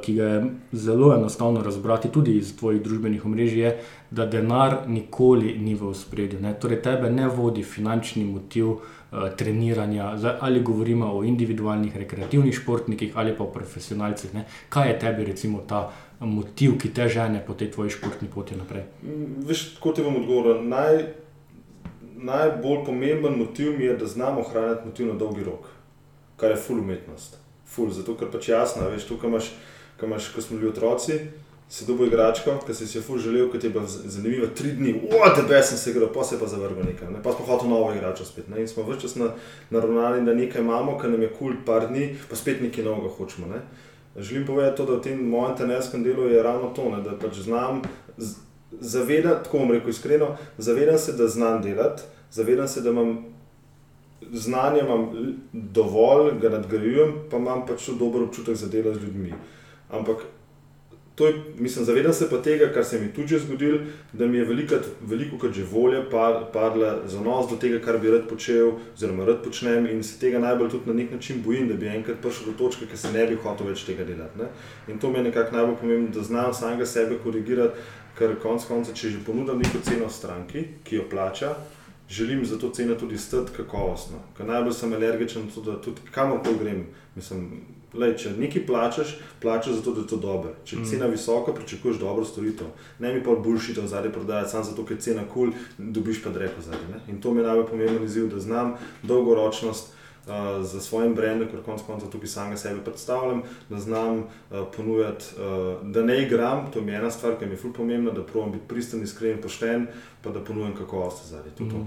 ki 0.03 0.15
ga 0.19 0.25
je 0.25 0.45
zelo 0.71 1.15
enostavno 1.15 1.63
razbrati 1.63 2.11
tudi 2.11 2.35
iz 2.37 2.51
tvojih 2.59 2.81
družbenih 2.83 3.25
omrežij, 3.25 3.63
je, 3.63 3.77
da 4.11 4.25
denar 4.25 4.81
nikoli 4.87 5.55
ni 5.57 5.75
v 5.75 5.93
spredju. 5.95 6.43
Torej, 6.59 6.81
tebe 6.83 7.09
ne 7.09 7.31
vodi 7.31 7.63
finančni 7.63 8.25
motiv. 8.27 8.83
Eh, 9.11 9.35
treniranja, 9.37 10.17
ali 10.39 10.61
govorimo 10.61 11.05
o 11.13 11.23
individualnih, 11.23 11.97
rekreativnih 11.97 12.55
športnikih 12.55 13.11
ali 13.15 13.37
pa 13.37 13.43
o 13.43 13.51
profesionalcih. 13.51 14.33
Ne? 14.33 14.45
Kaj 14.69 14.87
je 14.89 14.99
tebi, 14.99 15.25
recimo, 15.25 15.63
ta 15.67 15.91
motiv, 16.19 16.77
ki 16.79 16.93
te 16.95 17.09
žene 17.09 17.41
po 17.47 17.53
tej 17.53 17.71
tvoji 17.71 17.91
športni 17.91 18.29
poti 18.31 18.55
naprej? 18.55 18.85
Mm, 19.03 19.43
veš, 19.49 19.65
kot 19.83 19.99
ti 19.99 20.05
bom 20.05 20.15
odgovoril, 20.15 20.63
naj, 20.63 21.03
najbolj 22.23 22.85
pomemben 22.85 23.35
motiv 23.35 23.75
mi 23.77 23.83
je, 23.83 23.97
da 23.97 24.07
znamo 24.07 24.45
ohranjati 24.47 24.87
motiv 24.87 25.07
na 25.07 25.19
dolgi 25.19 25.43
rok. 25.43 25.67
kar 26.37 26.51
je 26.51 26.57
full 26.57 26.79
umetnost. 26.79 27.37
Ful, 27.67 27.91
zato 27.91 28.15
ker 28.17 28.31
pač 28.31 28.47
jasno, 28.49 28.87
veš, 28.89 29.09
tukaj 29.11 29.29
imaš, 29.29 29.51
ko, 29.99 30.05
imaš, 30.05 30.31
ko 30.33 30.41
smo 30.41 30.57
bili 30.57 30.71
otroci, 30.71 31.19
si 31.71 31.85
dobil 31.87 32.07
igračko, 32.07 32.57
ki 32.67 32.73
si 32.75 32.97
jo 32.97 33.01
ful 33.01 33.19
želel, 33.23 33.45
ki 33.51 33.59
ti 33.59 33.67
je 33.69 33.71
bila 33.71 33.87
zanimiva 33.87 34.47
tri 34.55 34.73
dni, 34.75 34.91
the 35.35 35.43
best 35.47 35.69
sem 35.69 35.77
se 35.77 35.91
igral, 35.91 36.09
pa 36.13 36.23
se 36.23 36.35
je 36.35 36.39
pa 36.39 36.47
zavrgel 36.47 36.83
nekaj, 36.83 37.07
ne? 37.09 37.21
pa 37.23 37.31
smo 37.31 37.45
hotel 37.45 37.69
novo 37.69 37.93
igračo 37.93 38.25
spet. 38.25 38.49
Ne? 38.51 38.59
In 38.59 38.67
smo 38.67 38.83
več 38.83 39.05
čas 39.05 39.15
na, 39.15 39.29
naravnani, 39.69 40.25
da 40.25 40.33
nekaj 40.35 40.61
imamo, 40.61 40.97
kar 40.99 41.09
nam 41.09 41.21
je 41.23 41.29
kul 41.29 41.53
cool 41.53 41.61
par 41.65 41.87
dni, 41.87 42.09
pa 42.29 42.35
spet 42.35 42.59
nekaj 42.61 42.83
novega 42.83 43.13
hočemo. 43.15 43.47
Ne? 43.47 43.61
Želim 44.17 44.43
povedati 44.47 44.77
to, 44.77 44.85
da 44.85 44.97
v 44.97 45.05
tem 45.05 45.21
mojem 45.29 45.55
trenerskem 45.61 46.03
delu 46.03 46.27
je 46.27 46.43
ravno 46.43 46.73
to, 46.75 46.89
ne? 46.91 46.99
da 47.07 47.15
pač 47.21 47.39
znam 47.45 47.81
zavedati, 48.71 49.45
tako 49.45 49.63
bom 49.63 49.71
rekel 49.71 49.95
iskreno, 49.95 50.33
zavedam 50.57 50.99
se, 50.99 51.15
da 51.15 51.27
znam 51.27 51.63
delati, 51.63 52.03
zavedam 52.31 52.67
se, 52.67 52.81
da 52.81 52.91
imam 52.91 53.15
znanje 54.31 54.83
imam 54.83 55.07
dovolj, 55.53 56.33
ga 56.43 56.51
nadgrajujem, 56.57 57.15
pa 57.31 57.39
imam 57.39 57.63
pač 57.67 57.89
dober 57.99 58.27
občutek 58.27 58.59
za 58.59 58.67
delo 58.67 58.93
z 58.93 59.07
ljudmi. 59.07 59.33
Ampak 59.91 60.27
to 61.15 61.27
je, 61.27 61.33
mislim, 61.57 61.85
zavedam 61.85 62.13
se 62.13 62.29
pa 62.29 62.37
tega, 62.37 62.71
kar 62.73 62.85
se 62.85 62.99
mi 62.99 63.13
tudi 63.13 63.27
že 63.27 63.39
zgodilo, 63.39 63.79
da 64.13 64.27
mi 64.27 64.37
je 64.37 64.45
velikrat, 64.45 64.85
veliko 65.01 65.37
krat 65.37 65.53
že 65.53 65.63
volja 65.63 66.03
par, 66.11 66.45
padla 66.53 67.07
za 67.07 67.21
nos 67.21 67.49
do 67.49 67.57
tega, 67.57 67.79
kar 67.79 67.99
bi 67.99 68.11
rad 68.11 68.29
počel, 68.29 68.71
oziroma 68.95 69.25
rad 69.25 69.43
počnem 69.43 69.85
in 69.85 70.03
se 70.03 70.19
tega 70.19 70.39
najbolj 70.39 70.69
tudi 70.69 70.87
na 70.87 70.93
nek 70.93 71.11
način 71.11 71.41
bojim, 71.45 71.67
da 71.67 71.73
bi 71.73 71.87
enkrat 71.87 72.21
prišel 72.21 72.45
do 72.45 72.53
točke, 72.57 72.85
ki 72.85 72.97
se 72.97 73.11
ne 73.11 73.27
bi 73.27 73.35
hotel 73.35 73.67
več 73.67 73.83
tega 73.83 74.03
delati. 74.07 74.39
Ne? 74.39 74.47
In 74.87 74.99
to 74.99 75.09
mi 75.09 75.19
je 75.19 75.23
nekako 75.23 75.55
najbolj 75.55 75.75
pomembno, 75.81 76.09
da 76.15 76.23
znam 76.23 76.53
samega 76.53 76.85
sebe 76.85 77.19
korigirati, 77.23 77.75
ker 78.17 78.35
konec 78.39 78.65
konca, 78.67 78.93
če 78.93 79.09
že 79.09 79.25
ponudim 79.25 79.59
neko 79.59 79.83
ceno 79.83 80.09
stranki, 80.09 80.65
ki 80.83 80.95
jo 80.95 81.05
plača, 81.09 81.55
želim 82.09 82.45
za 82.45 82.57
to 82.59 82.69
ceno 82.69 82.95
tudi 82.95 83.17
stati 83.17 83.51
kakovostno. 83.57 84.17
Ker 84.37 84.47
najbolj 84.47 84.73
sem 84.73 84.93
alergičen 84.93 85.47
da 85.65 85.81
tudi 85.81 86.01
kamorkoli 86.11 86.57
grem. 86.59 86.85
Mislim, 87.15 87.63
lej, 87.93 88.15
če 88.17 88.33
nekaj 88.37 88.65
plačaš, 88.65 89.15
plačaš 89.41 89.79
zato, 89.79 89.93
da 89.93 90.01
je 90.01 90.07
to 90.07 90.17
dobro. 90.17 90.53
Če 90.65 90.77
je 90.77 90.89
cena 90.93 91.07
visoka, 91.11 91.53
pričakuješ 91.53 91.99
dobro 91.99 92.25
storitev. 92.25 92.67
Ne 92.99 93.13
mi 93.13 93.23
pa 93.23 93.35
boljši 93.35 93.75
to 93.75 93.87
zadnje 93.87 94.11
prodajati, 94.15 94.51
samo 94.51 94.63
zato, 94.63 94.85
ker 94.85 94.97
je 94.97 95.07
cena 95.07 95.25
kul, 95.33 95.51
cool, 95.51 95.89
dobiš 95.91 96.23
pa 96.23 96.29
dreko 96.29 96.61
zadnje. 96.61 97.01
In 97.07 97.21
to 97.21 97.33
mi 97.33 97.41
je 97.41 97.47
najbolj 97.47 97.67
pomemben 97.67 98.05
izziv, 98.05 98.29
da 98.33 98.39
znam 98.39 98.77
dolgoročnost. 99.03 99.97
Uh, 100.21 100.61
za 100.61 100.77
svojim 100.79 101.15
brendom, 101.17 101.47
ker 101.49 101.63
konec 101.65 101.81
koncev 101.81 102.11
tukaj 102.13 102.29
samega 102.29 102.57
sebe 102.61 102.83
predstavljam, 102.85 103.39
da 103.69 103.79
znam 103.81 104.19
uh, 104.19 104.67
ponujati, 104.75 105.25
uh, 105.33 105.81
da 105.81 106.03
ne 106.05 106.19
igram, 106.21 106.67
to 106.73 106.81
mi 106.81 106.91
je 106.91 106.99
ena 106.99 107.09
stvar, 107.11 107.39
ki 107.39 107.49
mi 107.49 107.57
je 107.57 107.57
fully 107.57 107.73
pomembna, 107.73 108.13
da 108.13 108.21
provam 108.21 108.51
biti 108.51 108.67
pristen, 108.67 109.01
iskren, 109.01 109.41
pošten, 109.41 109.87
pa 110.21 110.29
da 110.29 110.43
ponujam 110.45 110.77
kakovost 110.77 111.25
zadnje. 111.25 111.51
Je 111.59 111.69
to. 111.73 111.85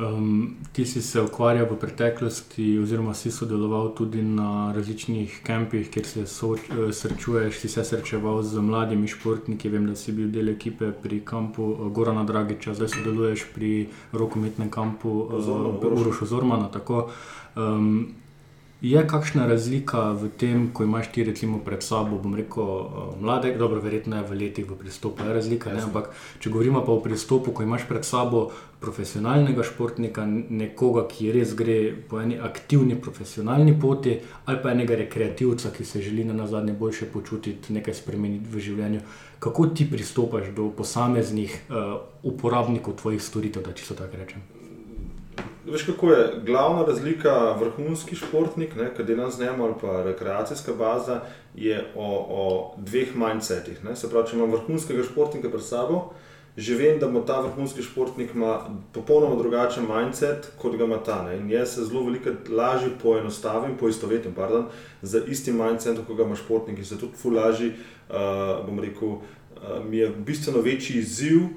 Um, 0.00 0.56
ti 0.72 0.86
si 0.86 1.02
se 1.02 1.20
ukvarjal 1.20 1.66
v 1.70 1.76
preteklosti, 1.76 2.78
oziroma 2.78 3.14
si 3.14 3.30
sodeloval 3.30 3.92
tudi 3.92 4.22
na 4.22 4.72
različnih 4.72 5.40
kampih, 5.44 5.90
kjer 5.90 6.06
se 6.06 6.26
so, 6.26 6.54
eh, 6.54 6.92
srečuješ, 6.92 7.58
si 7.58 7.68
se 7.68 7.84
srečeval 7.84 8.42
z 8.42 8.60
mladimi 8.60 9.08
športniki. 9.08 9.68
Vem, 9.68 9.86
da 9.86 9.96
si 9.96 10.12
bil 10.12 10.30
del 10.32 10.48
ekipe 10.48 10.92
pri 10.92 11.20
kampu 11.20 11.72
eh, 11.72 11.90
Gorana 11.92 12.24
Dragiča, 12.24 12.74
zdaj 12.74 12.88
sodeluješ 12.88 13.44
pri 13.54 13.88
rokometnem 14.12 14.70
kampu 14.70 15.28
Zormana, 15.40 15.78
uh, 15.78 16.00
Uroša 16.00 16.24
Zormana. 16.24 16.68
Tako, 16.72 17.10
um, 17.56 18.14
Je 18.80 19.00
kakšna 19.06 19.44
razlika 19.46 20.12
v 20.16 20.30
tem, 20.40 20.70
ko 20.72 20.86
imaš 20.88 21.10
ti 21.12 21.24
recimo 21.24 21.58
pred 21.60 21.82
sabo, 21.84 22.16
bom 22.16 22.32
rekel, 22.34 22.64
eh, 22.64 23.16
mlade, 23.20 23.52
dobro, 23.58 23.80
verjetno 23.80 24.16
je 24.16 24.24
v 24.24 24.38
letih 24.40 24.70
v 24.70 24.76
pristopu, 24.76 25.22
je 25.22 25.34
razlika, 25.34 25.72
ne? 25.72 25.82
ampak 25.84 26.08
če 26.40 26.50
govorimo 26.50 26.80
pa 26.80 26.92
o 26.92 27.00
pristopu, 27.04 27.52
ko 27.52 27.62
imaš 27.62 27.84
pred 27.88 28.04
sabo 28.08 28.48
profesionalnega 28.80 29.62
športnika, 29.68 30.24
nekoga, 30.48 31.04
ki 31.08 31.28
res 31.32 31.52
gre 31.54 31.92
po 32.08 32.22
eni 32.22 32.38
aktivni 32.40 32.96
profesionalni 32.96 33.76
poti, 33.80 34.16
ali 34.46 34.62
pa 34.62 34.72
enega 34.72 34.96
rekreativca, 34.96 35.74
ki 35.76 35.84
se 35.84 36.00
želi 36.00 36.24
na 36.24 36.46
zadnje 36.46 36.72
boljše 36.72 37.10
počutiti, 37.12 37.76
nekaj 37.76 37.94
spremeniti 37.94 38.48
v 38.48 38.64
življenju. 38.64 39.02
Kako 39.38 39.66
ti 39.76 39.84
pristopaš 39.90 40.48
do 40.56 40.70
posameznih 40.72 41.52
uh, 41.68 42.00
uporabnikov 42.22 42.96
tvojih 42.96 43.20
storitev, 43.20 43.62
da 43.68 43.76
čisto 43.76 43.94
tako 43.94 44.16
rečem? 44.16 44.59
Veš, 45.66 45.82
kako 45.82 46.12
je 46.12 46.32
glavna 46.46 46.84
razlika 46.84 47.52
vrhunski 47.60 48.16
športnik, 48.16 48.72
ki 48.96 49.04
dela 49.04 49.30
z 49.30 49.40
njim, 49.40 49.60
ali 49.60 49.74
pa 49.80 50.02
rekreacijska 50.02 50.72
baza, 50.72 51.20
je 51.54 51.92
o, 51.94 52.26
o 52.28 52.74
dveh 52.76 53.16
mindsetih. 53.16 53.84
Ne? 53.84 53.96
Se 53.96 54.10
pravi, 54.10 54.30
če 54.30 54.36
imam 54.36 54.50
vrhunskega 54.50 55.04
športnika 55.04 55.50
pred 55.52 55.64
sabo, 55.64 56.10
že 56.56 56.74
vem, 56.74 56.98
da 56.98 57.06
ima 57.06 57.20
ta 57.26 57.40
vrhunski 57.40 57.82
športnik 57.82 58.32
popolnoma 58.92 59.36
drugačen 59.36 59.86
mindset, 59.86 60.50
kot 60.58 60.76
ga 60.76 60.84
ima 60.84 60.98
ta. 61.04 61.22
Ne? 61.28 61.38
In 61.38 61.50
jaz 61.50 61.74
se 61.74 61.84
zelo 61.84 62.02
veliko 62.08 62.34
lažje 62.48 62.90
poenostavim, 63.02 63.76
poistovetim 63.76 64.34
pardon, 64.34 64.66
z 65.02 65.22
istim 65.28 65.60
mindsetom, 65.60 66.04
kot 66.04 66.16
ga 66.16 66.26
ima 66.26 66.36
športnik 66.36 66.78
in 66.78 66.84
se 66.84 66.98
tudi 66.98 67.20
fulaži, 67.20 67.72
uh, 68.08 68.64
bom 68.66 68.80
rekel, 68.80 69.20
uh, 69.20 69.84
mi 69.84 70.02
je 70.02 70.08
bistveno 70.08 70.64
večji 70.64 70.98
izziv 70.98 71.50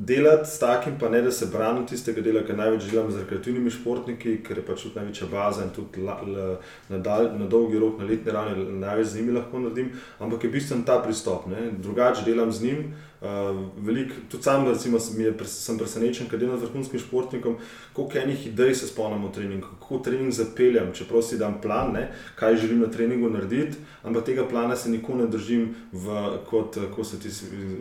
delati 0.00 0.50
s 0.50 0.58
takim, 0.58 0.98
pa 1.00 1.08
ne 1.08 1.22
da 1.22 1.30
se 1.32 1.46
branim 1.46 1.86
tistega 1.86 2.20
dela, 2.20 2.42
ker 2.46 2.56
največ 2.56 2.90
delam 2.90 3.10
z 3.10 3.22
rekreativnimi 3.22 3.70
športniki, 3.72 4.36
ker 4.44 4.60
je 4.60 4.64
pač 4.66 4.84
tudi 4.84 5.00
največja 5.00 5.28
baza 5.32 5.64
in 5.64 5.72
tudi 5.74 6.04
la, 6.04 6.18
la, 6.26 6.46
na, 6.90 6.98
dal, 6.98 7.30
na 7.38 7.48
dolgi 7.50 7.80
rok, 7.80 7.98
na 8.00 8.08
letni 8.08 8.34
ravni, 8.34 8.66
največ 8.82 9.12
z 9.12 9.20
njimi 9.20 9.36
lahko 9.38 9.62
naredim, 9.64 9.92
ampak 10.20 10.44
je 10.44 10.52
bistven 10.52 10.84
ta 10.84 10.98
pristop. 11.04 11.48
Ne? 11.50 11.70
Drugače 11.82 12.26
delam 12.28 12.52
z 12.52 12.68
njim. 12.68 12.88
Uh, 13.20 13.56
velik, 13.80 14.12
tudi 14.28 14.42
sam 14.42 14.68
recimo, 14.68 14.98
sem, 15.00 15.20
je, 15.20 15.32
sem 15.48 15.78
presenečen, 15.78 16.28
ker 16.28 16.38
delam 16.38 16.58
z 16.60 16.66
vrhunskim 16.68 17.00
športnikom, 17.00 17.56
koliko 17.96 18.18
enih 18.18 18.46
idej 18.50 18.74
se 18.74 18.88
spomnim 18.90 19.24
v 19.24 19.32
treningu, 19.32 19.70
kako 19.78 20.02
trening 20.04 20.32
zapeljem, 20.32 20.90
čeprav 20.92 21.22
si 21.24 21.38
dam 21.40 21.56
plan, 21.62 21.94
ne, 21.96 22.10
kaj 22.36 22.58
želim 22.60 22.82
na 22.84 22.90
treningu 22.92 23.30
narediti, 23.32 23.80
ampak 24.04 24.26
tega 24.28 24.44
plana 24.44 24.76
se 24.76 24.90
nikoli 24.90 25.24
ne 25.24 25.30
držim 25.32 25.64
v, 25.92 26.18
kot, 26.50 26.76
ko 26.94 27.04
se 27.04 27.20
ti 27.20 27.32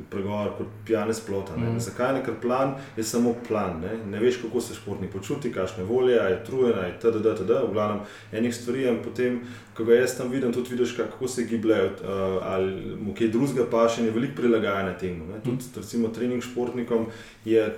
pregovor, 0.09 0.53
kot 0.57 0.71
pijane 0.87 1.13
splota. 1.13 1.57
Mm. 1.57 1.79
Zakaj 1.79 2.13
ne? 2.13 2.23
Ker 2.25 2.39
plan 2.41 2.75
je 2.97 3.03
samo 3.03 3.35
plan. 3.47 3.81
Ne, 3.81 3.97
ne 4.11 4.19
veš, 4.19 4.39
kako 4.41 4.61
se 4.61 4.75
športnik 4.75 5.11
počuti, 5.11 5.51
kakšne 5.51 5.83
volje, 5.83 6.15
je 6.15 6.39
trujena, 6.47 6.87
je 6.87 6.95
td, 6.99 7.19
td, 7.19 7.35
td, 7.41 7.59
v 7.67 7.73
glavnem 7.73 8.01
enih 8.31 8.55
stvari 8.55 8.87
in 8.87 9.03
potem, 9.03 9.41
ko 9.75 9.83
ga 9.83 9.99
jaz 9.99 10.15
tam 10.17 10.31
vidim, 10.31 10.53
tudi 10.53 10.71
vidiš, 10.75 10.95
kako 10.97 11.27
se 11.27 11.43
gibljajo, 11.43 11.91
uh, 11.91 12.39
ali 12.41 12.95
mu 13.01 13.13
kaj 13.17 13.33
drugega 13.35 13.67
pa 13.71 13.85
še 13.91 14.07
ne 14.07 14.15
veliko 14.15 14.39
prilagajanja 14.41 14.97
temu. 14.97 15.34
Ne. 15.35 15.45
Tudi 15.45 15.71
recimo 15.75 16.11
trening 16.15 16.43
športnikom 16.43 17.07
je 17.45 17.69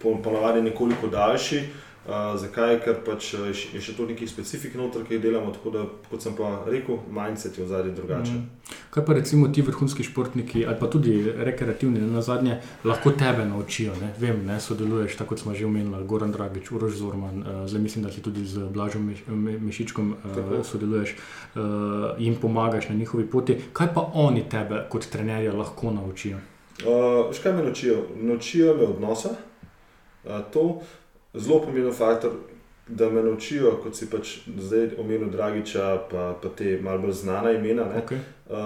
ponavadi 0.00 0.62
nekoliko 0.62 1.12
daljši. 1.12 1.64
Uh, 2.00 2.32
zakaj? 2.40 2.78
Ker 2.80 3.02
pač 3.04 3.34
je 3.36 3.80
še 3.84 3.92
to 3.92 4.06
nekaj 4.08 4.30
specifik 4.30 4.72
noter, 4.80 5.02
ki 5.04 5.18
jih 5.18 5.20
delamo, 5.20 5.52
tako 5.52 5.70
da, 5.74 5.82
kot 6.08 6.24
sem 6.24 6.32
pa 6.32 6.48
rekel, 6.64 6.96
mindset 7.12 7.58
je 7.60 7.66
v 7.66 7.68
zadnji 7.68 7.92
drugačen. 7.92 8.38
Mm. 8.40 8.78
Kaj 8.94 9.04
pa 9.04 9.16
recimo 9.18 9.50
ti 9.52 9.60
vrhunski 9.62 10.06
športniki, 10.08 10.64
ali 10.64 10.80
pa 10.80 10.88
tudi 10.88 11.12
rekreativni, 11.28 12.00
na 12.08 12.22
zadnje, 12.24 12.56
lahko 12.88 13.12
tebe 13.20 13.44
naučijo? 13.44 13.92
Ne? 14.00 14.14
Vem, 14.16 14.40
ne 14.48 14.56
sodeluješ, 14.64 15.18
tako 15.20 15.36
kot 15.36 15.44
smo 15.44 15.52
že 15.54 15.68
omenili, 15.68 16.00
Goran 16.08 16.32
Dragič, 16.32 16.72
Urož 16.72 16.96
Zorman, 16.96 17.44
uh, 17.44 17.62
zdaj 17.68 17.84
mislim, 17.84 18.08
da 18.08 18.12
si 18.14 18.24
tudi 18.24 18.46
z 18.48 18.64
Blažom 18.72 19.04
Meš 19.12 19.20
Mešičkom 19.68 20.14
uh, 20.16 20.54
sodeluješ 20.64 21.12
uh, 21.14 22.16
in 22.16 22.40
pomagaš 22.40 22.88
na 22.88 22.96
njihovi 22.96 23.28
poti. 23.28 23.60
Kaj 23.76 23.92
pa 23.92 24.08
oni 24.16 24.48
tebe 24.48 24.86
kot 24.88 25.04
trenerja 25.12 25.52
lahko 25.52 25.92
naučijo? 25.92 26.40
Uh, 26.86 27.34
Škaj 27.34 27.52
me 27.52 27.62
naučijo? 27.62 28.06
Naučijo 28.16 28.74
me 28.74 28.82
odnosa. 28.82 29.28
Uh, 30.24 30.40
to, 30.52 30.80
zelo 31.34 31.60
pomemben 31.60 31.92
faktor, 31.92 32.30
da 32.88 33.10
me 33.10 33.22
naučijo, 33.22 33.76
kot 33.82 33.96
si 33.96 34.10
pač 34.10 34.38
zdaj 34.58 34.88
omenil, 34.98 35.30
Dragiča, 35.30 36.06
pa, 36.10 36.34
pa 36.42 36.48
te 36.48 36.78
malo 36.82 36.98
bolj 36.98 37.12
znana 37.12 37.52
imena. 37.52 37.86
Okay. 38.02 38.18
Uh, 38.50 38.56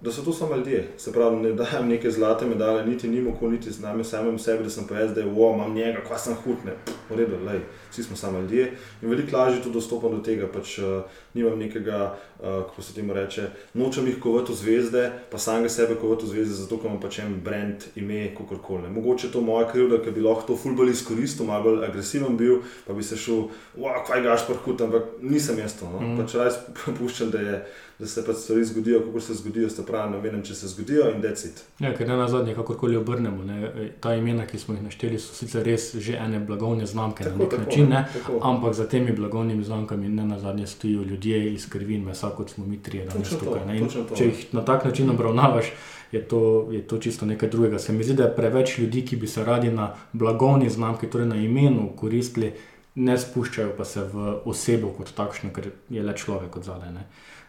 da 0.00 0.12
so 0.12 0.22
to 0.22 0.32
samo 0.32 0.56
ljudje. 0.56 0.88
Se 0.96 1.12
pravi, 1.12 1.36
ne 1.36 1.52
dajem 1.52 1.88
neke 1.88 2.10
zlate 2.10 2.46
medalje, 2.46 2.86
niti 2.86 3.08
njim 3.08 3.28
okoli, 3.28 3.52
niti 3.52 3.70
z 3.70 3.80
nami 3.80 4.04
samim 4.04 4.38
sebi, 4.38 4.64
da 4.64 4.70
sem 4.70 4.84
pa 4.88 4.94
jaz, 4.94 5.14
da 5.14 5.20
je 5.20 5.26
wow, 5.26 5.54
imam 5.54 5.74
njega, 5.74 6.00
kva 6.06 6.18
sem 6.18 6.34
hudne. 6.44 6.72
V 7.10 7.16
redu, 7.16 7.36
lej, 7.46 7.58
vsi 7.90 8.02
smo 8.02 8.16
samo 8.16 8.40
ljudje 8.40 8.72
in 9.02 9.10
veliko 9.10 9.36
lažje 9.36 9.62
tudi 9.62 9.74
dostopam 9.74 10.10
do 10.10 10.22
tega. 10.22 10.46
Pač, 10.46 10.78
uh, 10.78 11.02
nimam 11.34 11.58
nekega, 11.58 12.14
uh, 12.38 12.44
kako 12.68 12.82
se 12.82 12.94
temu 12.94 13.12
reče, 13.12 13.48
nočem 13.74 14.06
jih 14.06 14.20
kovati 14.20 14.52
v 14.52 14.54
zvezde, 14.54 15.10
pa 15.30 15.38
samega 15.38 15.68
sebe 15.68 15.94
kovati 15.94 16.24
v 16.24 16.28
zvezde, 16.28 16.54
zato 16.54 16.78
ker 16.78 16.86
imam 16.86 17.00
pač 17.02 17.18
en 17.18 17.40
brand, 17.44 17.90
ime, 17.96 18.28
kakorkoli. 18.38 18.90
Mogoče 18.94 19.26
je 19.26 19.32
to 19.32 19.40
moja 19.40 19.66
krivda, 19.72 19.98
ker 20.04 20.14
bi 20.14 20.22
lahko 20.22 20.52
to 20.52 20.56
fulbol 20.56 20.88
izkoristil, 20.88 21.50
malo 21.50 21.64
bolj 21.64 21.88
agresiven 21.88 22.36
bil, 22.36 22.60
pa 22.86 22.94
bi 22.94 23.02
se 23.02 23.18
šel, 23.18 23.48
wow, 23.74 24.04
kaj 24.06 24.22
gaš 24.22 24.46
parkut, 24.46 24.86
ampak 24.86 25.16
nisem 25.20 25.58
jaz 25.58 25.80
to. 25.80 25.90
No? 25.90 25.98
Mm. 25.98 26.22
Pač 26.22 26.38
raz 26.38 26.62
puščam, 27.00 27.34
da 27.34 27.42
je 27.42 27.64
da 28.02 28.08
se 28.08 28.24
pač 28.26 28.36
stvari 28.36 28.64
zgodijo, 28.64 29.00
kako 29.00 29.20
se 29.20 29.34
zgodijo, 29.34 29.68
sta 29.70 29.82
pravi, 29.86 30.10
namenjen, 30.10 30.40
če 30.42 30.54
se 30.58 30.68
zgodijo 30.68 31.04
in 31.14 31.20
decit. 31.22 31.60
Ja, 31.78 31.92
ker 31.94 32.08
ne 32.08 32.16
na 32.18 32.24
zadnje, 32.28 32.54
kakorkoli 32.58 32.96
obrnemo, 32.98 33.44
ne, 33.46 33.70
ta 34.02 34.16
imena, 34.18 34.42
ki 34.46 34.58
smo 34.58 34.74
jih 34.74 34.82
našteli, 34.82 35.20
so 35.22 35.36
sicer 35.38 35.62
res 35.62 35.92
že 35.94 36.16
ene 36.18 36.40
blagovne 36.42 36.86
znamke 36.90 37.22
tako, 37.22 37.36
na 37.36 37.44
nek 37.44 37.52
tako, 37.52 37.62
način, 37.62 37.86
ne, 37.92 38.00
tako. 38.14 38.40
ampak 38.42 38.74
za 38.74 38.88
temi 38.90 39.14
blagovnimi 39.14 39.62
znamkami 39.64 40.08
ne 40.08 40.24
na 40.32 40.38
zadnje 40.42 40.66
stojijo 40.66 41.04
ljudje 41.12 41.52
iz 41.52 41.68
krvi 41.70 41.94
in 41.94 42.04
mesa, 42.10 42.32
kot 42.34 42.50
smo 42.50 42.66
mi 42.66 42.82
trije 42.82 43.06
danes 43.06 43.36
tukaj. 43.38 43.66
Ne, 43.70 43.78
če 44.16 44.26
jih 44.26 44.44
na 44.58 44.64
tak 44.66 44.84
način 44.84 45.10
obravnavaš, 45.14 45.70
je 46.12 46.26
to, 46.28 46.42
je 46.72 46.82
to 46.82 46.98
čisto 46.98 47.26
nekaj 47.26 47.54
drugega. 47.54 47.78
Se 47.78 47.92
mi 47.92 48.04
zdi, 48.04 48.18
da 48.18 48.26
je 48.26 48.36
preveč 48.36 48.78
ljudi, 48.78 49.04
ki 49.06 49.16
bi 49.16 49.30
se 49.30 49.44
radi 49.44 49.70
na 49.70 49.92
blagovni 50.12 50.70
znamki, 50.70 51.06
torej 51.06 51.30
na 51.30 51.38
imenu, 51.38 51.92
koristili 51.96 52.50
ne 52.94 53.14
spuščajo 53.18 53.76
pa 53.78 53.84
se 53.88 54.02
v 54.12 54.40
osebo 54.44 54.90
kot 54.98 55.14
takšno, 55.16 55.52
ker 55.54 55.70
je 55.88 56.02
le 56.02 56.16
človek 56.16 56.56
od 56.56 56.66
zadaj. 56.66 57.06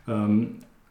Um, 0.07 0.47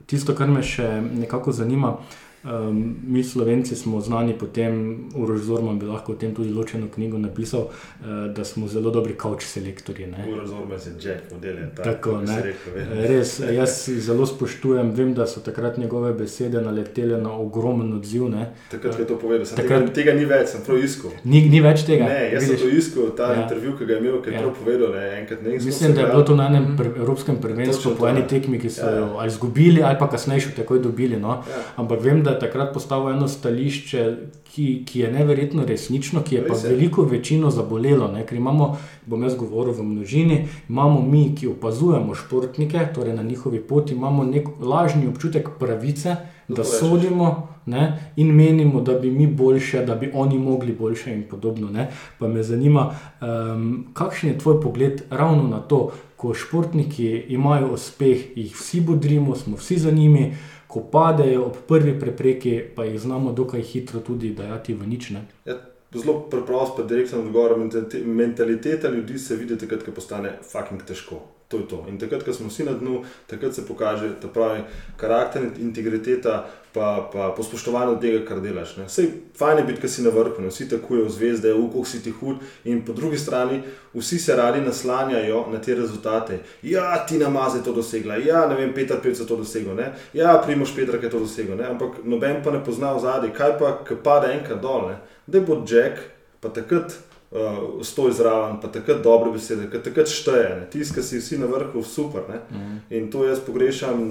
tisto, 0.07 0.35
kar 0.35 0.49
me 0.49 0.63
še 0.63 0.89
nekako 1.01 1.53
zanima. 1.53 1.97
Um, 2.45 2.97
mi, 3.07 3.25
slovenci, 3.25 3.77
smo 3.77 4.01
znani 4.01 4.35
po 4.39 4.47
tem, 4.47 4.99
Urož 5.15 5.41
Zorman 5.41 5.79
bi 5.79 5.87
lahko 5.87 6.13
o 6.13 6.15
tem 6.19 6.35
tudi 6.35 6.51
ločeno 6.51 6.89
knjigo 6.95 7.19
napisal, 7.19 7.61
uh, 7.61 8.07
da 8.35 8.45
smo 8.45 8.69
zelo 8.69 8.91
dobri 8.91 9.15
kauč 9.15 9.45
selektorji. 9.47 10.09
Urož 10.33 10.49
Zorman 10.49 10.79
je 10.79 11.01
že 11.01 11.21
model. 11.33 11.57
Tako, 11.77 12.19
rekel, 12.27 13.07
Res, 13.09 13.39
jaz 13.41 13.77
zelo 13.89 14.27
spoštujem, 14.27 14.91
vem, 14.91 15.15
da 15.15 15.27
so 15.27 15.41
takrat 15.41 15.79
njegove 15.79 16.13
besede 16.13 16.61
naletele 16.61 17.21
na 17.23 17.31
ogromen 17.33 17.93
odziv. 17.93 18.27
Ne. 18.29 18.49
Takrat 18.71 18.99
je 18.99 19.07
to 19.07 19.19
povedal, 19.23 19.47
takrat, 19.47 19.87
tega, 19.87 19.95
tega 19.95 20.17
ni 20.19 20.27
več, 20.27 20.51
sem 20.57 20.67
prav 20.67 20.83
iskal. 20.83 21.15
Ni, 21.25 21.45
ni 21.47 21.63
več 21.63 21.87
tega. 21.87 22.11
Ne, 22.11 22.27
jaz 22.35 22.49
vidiš? 22.49 22.59
sem 22.59 22.67
to 22.67 22.83
iskal, 22.83 23.15
ta 23.23 23.31
ja. 23.37 23.45
intervju, 23.45 23.77
ki 23.79 23.87
ga 23.87 23.95
je 23.95 24.01
imel, 24.03 24.19
ki 24.19 24.31
je 24.33 24.35
ja. 24.35 24.43
prav 24.43 24.53
povedal, 24.59 24.93
ne, 24.99 25.07
enkrat 25.21 25.47
ne. 25.47 25.55
Mislim, 25.63 25.95
da 25.95 26.03
je 26.03 26.11
bilo 26.11 26.27
to 26.27 26.37
na 26.43 26.51
enem 26.51 26.69
pre, 26.77 26.91
evropskem 27.05 27.39
prvenstvu, 27.47 27.95
po 28.03 28.11
eni 28.11 28.27
tekmi, 28.27 28.59
ki 28.59 28.75
so 28.81 28.91
ja. 28.91 28.99
jo 28.99 29.09
ali 29.23 29.31
izgubili, 29.31 29.83
ali 29.87 30.03
pa 30.03 30.11
kasneje 30.11 30.49
še 30.49 30.57
takoj 30.59 30.83
dobili. 30.83 31.23
No. 31.23 31.39
Ja. 31.47 31.63
Ampak 31.79 32.03
vem, 32.03 32.23
da 32.27 32.32
je 32.33 32.39
takrat 32.41 32.73
postavil 32.75 33.15
eno 33.15 33.29
stališče, 33.29 34.17
ki, 34.53 34.67
ki 34.87 35.01
je 35.01 35.13
neverjetno 35.13 35.65
resnično, 35.65 36.23
ki 36.23 36.35
je 36.35 36.47
pa 36.49 36.55
veliko 36.65 37.05
večino 37.09 37.51
zabolelo. 37.51 38.09
Ne? 38.13 38.27
Ker 38.27 38.37
imamo, 38.37 38.77
bom 39.07 39.23
jaz 39.23 39.37
govoril 39.37 39.73
v 39.73 39.87
množini, 39.87 40.43
imamo 40.69 41.01
mi, 41.03 41.31
ki 41.37 41.49
opazujemo 41.55 42.15
športnike, 42.15 42.89
torej 42.95 43.17
na 43.17 43.23
njihovi 43.23 43.61
poti, 43.61 43.95
imamo 43.95 44.25
nek 44.25 44.49
lažni 44.61 45.09
občutek 45.09 45.49
pravice, 45.59 46.17
da 46.49 46.65
sodimo. 46.65 47.49
Ne, 47.67 48.13
in 48.17 48.33
menimo, 48.35 48.81
da 48.81 48.97
bi 48.99 49.11
mi 49.11 49.27
boljše, 49.27 49.85
da 49.87 49.95
bi 49.95 50.11
oni 50.15 50.39
mogli 50.39 50.73
boljše, 50.75 51.13
in 51.15 51.23
podobno. 51.31 51.71
Ne. 51.71 51.91
Pa 52.19 52.29
me 52.29 52.43
zanima, 52.43 52.91
um, 53.21 53.87
kakšen 53.95 54.31
je 54.31 54.39
tvoj 54.39 54.61
pogled 54.61 55.03
ravno 55.11 55.49
na 55.49 55.61
to, 55.61 55.93
ko 56.17 56.35
športniki 56.35 57.25
imajo 57.29 57.73
uspeh, 57.75 58.37
jih 58.37 58.57
vsi 58.57 58.81
bodrimo, 58.81 59.37
smo 59.37 59.57
vsi 59.57 59.79
za 59.79 59.91
njimi, 59.91 60.35
ko 60.73 60.81
padejo 60.81 61.45
ob 61.51 61.57
prvi 61.69 61.93
prepreki, 62.01 62.55
pa 62.77 62.85
jih 62.85 63.01
znamo 63.01 63.33
dokaj 63.33 63.61
hitro 63.63 64.01
tudi 64.01 64.33
dajati 64.35 64.75
v 64.75 64.87
nič. 64.89 65.11
Ja, 65.45 65.59
zelo 65.93 66.21
preprosto, 66.33 66.81
pa 66.81 66.89
direktno 66.89 67.21
odgovor. 67.21 67.59
Mentaliteta 68.05 68.89
ljudi 68.89 69.19
se 69.19 69.37
vidi, 69.37 69.59
takrat, 69.59 69.85
ko 69.85 69.93
postane 69.93 70.39
fucking 70.53 70.85
težko. 70.89 71.21
To 71.53 71.59
je 71.59 71.69
to. 71.69 71.85
In 71.89 71.99
takrat, 72.01 72.23
ko 72.25 72.33
smo 72.33 72.49
vsi 72.49 72.65
na 72.65 72.73
dnu, 72.73 73.03
takrat 73.29 73.55
se 73.55 73.67
pokaže 73.67 74.09
ta 74.21 74.29
pravi 74.29 74.63
karakter, 74.97 75.43
integriteta, 75.61 76.47
pa, 76.73 77.11
pa 77.13 77.35
pospoštovanje 77.37 77.99
tega, 78.01 78.23
kar 78.25 78.41
delaš. 78.41 78.73
Vse 78.87 79.03
je 79.03 79.11
fajn 79.37 79.61
biti, 79.67 79.83
ki 79.83 79.89
si 79.89 80.05
na 80.07 80.11
vrhu, 80.15 80.41
ne? 80.41 80.49
vsi 80.49 80.71
takujejo 80.71 81.11
zvezde, 81.13 81.53
ukoh 81.53 81.85
si 81.89 82.01
ti 82.03 82.11
hud. 82.11 82.41
In 82.65 82.81
po 82.87 82.97
drugi 82.97 83.21
strani, 83.21 83.61
vsi 83.93 84.19
se 84.19 84.37
radi 84.37 84.65
naslanjajo 84.65 85.45
na 85.53 85.61
te 85.61 85.75
rezultate. 85.77 86.41
Ja, 86.63 86.97
ti 87.07 87.21
namaze 87.21 87.59
je 87.61 87.69
to 87.69 87.77
dosegla, 87.77 88.17
ja, 88.17 88.47
ne 88.49 88.57
vem, 88.57 88.73
Peter 88.75 88.97
Pejc 89.03 89.21
je 89.21 89.29
to 89.29 89.37
dosegel, 89.37 89.77
ne? 89.77 89.93
ja, 90.13 90.39
Primoš 90.47 90.73
Petra 90.77 90.97
je 91.03 91.11
to 91.11 91.21
dosegel. 91.21 91.57
Ne? 91.57 91.69
Ampak 91.69 92.01
noben 92.05 92.41
pa 92.45 92.51
ne 92.51 92.65
pozna 92.65 92.97
v 92.97 93.05
zadnji, 93.05 93.37
kaj 93.37 93.59
pa, 93.61 93.77
ki 93.85 94.01
pade 94.05 94.33
enkrat 94.33 94.65
dol, 94.65 94.95
da 95.27 95.41
bo 95.41 95.61
Jack, 95.69 96.01
pa 96.41 96.49
takrat 96.49 96.97
uh, 97.33 97.85
stoj 97.85 98.13
zraven, 98.13 98.61
pa 98.61 98.69
takrat 98.69 99.03
dobre 99.03 99.33
besede, 99.33 99.69
ker 99.73 99.83
takrat 99.83 100.11
šteje. 100.13 100.69
Tisti, 100.73 100.95
ki 100.99 101.05
si 101.07 101.21
vsi 101.21 101.41
na 101.41 101.49
vrhu, 101.51 101.83
super. 101.83 102.29
Mm. 102.51 102.79
In 102.91 103.11
to 103.11 103.25
jaz 103.27 103.41
pogrešam 103.41 104.03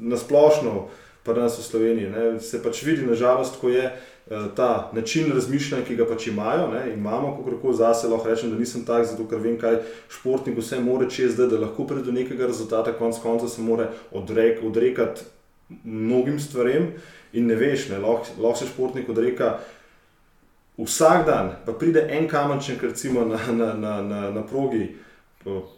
na 0.00 0.16
splošno, 0.16 0.88
pa 1.26 1.34
nas 1.36 1.58
v 1.58 1.66
Sloveniji. 1.66 2.10
Ne? 2.10 2.28
Se 2.40 2.62
pač 2.62 2.82
vidi, 2.86 3.06
nažalost, 3.06 3.58
ko 3.60 3.72
je 3.72 3.90
uh, 3.90 4.46
ta 4.56 4.90
način 4.94 5.32
razmišljanja, 5.34 5.84
ki 5.88 5.98
ga 5.98 6.06
pač 6.06 6.30
imajo. 6.30 6.70
Ne? 6.70 6.86
Imamo, 6.94 7.34
kako 7.38 7.56
lahko 7.56 7.74
zase 7.82 8.08
lahko 8.08 8.30
rečem, 8.30 8.54
da 8.54 8.60
nisem 8.60 8.86
tak, 8.86 9.04
zato 9.10 9.26
ker 9.28 9.42
vem, 9.42 9.58
kaj 9.58 9.82
športnik 10.08 10.58
vse 10.58 10.80
more 10.80 11.10
čez, 11.10 11.34
da, 11.36 11.50
da 11.50 11.58
lahko 11.58 11.88
pride 11.88 12.06
do 12.06 12.14
nekega 12.14 12.46
rezultata, 12.46 12.94
konc 12.94 13.18
konca 13.22 13.48
se 13.48 13.62
more 13.62 13.90
odrek, 14.12 14.62
odrekati 14.64 15.26
mnogim 15.84 16.40
stvarem. 16.40 16.94
In 17.32 17.46
ne 17.46 17.54
veš, 17.54 17.90
lahko, 17.90 18.42
lahko 18.42 18.58
se 18.58 18.70
športnik 18.70 19.08
odreka 19.08 19.58
vsak 20.84 21.26
dan 21.26 21.52
pa 21.66 21.72
pride 21.72 22.06
en 22.10 22.28
kamenček, 22.28 22.82
recimo 22.82 23.24
na, 23.24 23.38
na, 23.52 23.74
na, 23.74 24.02
na, 24.02 24.30
na 24.30 24.42
progi. 24.42 24.96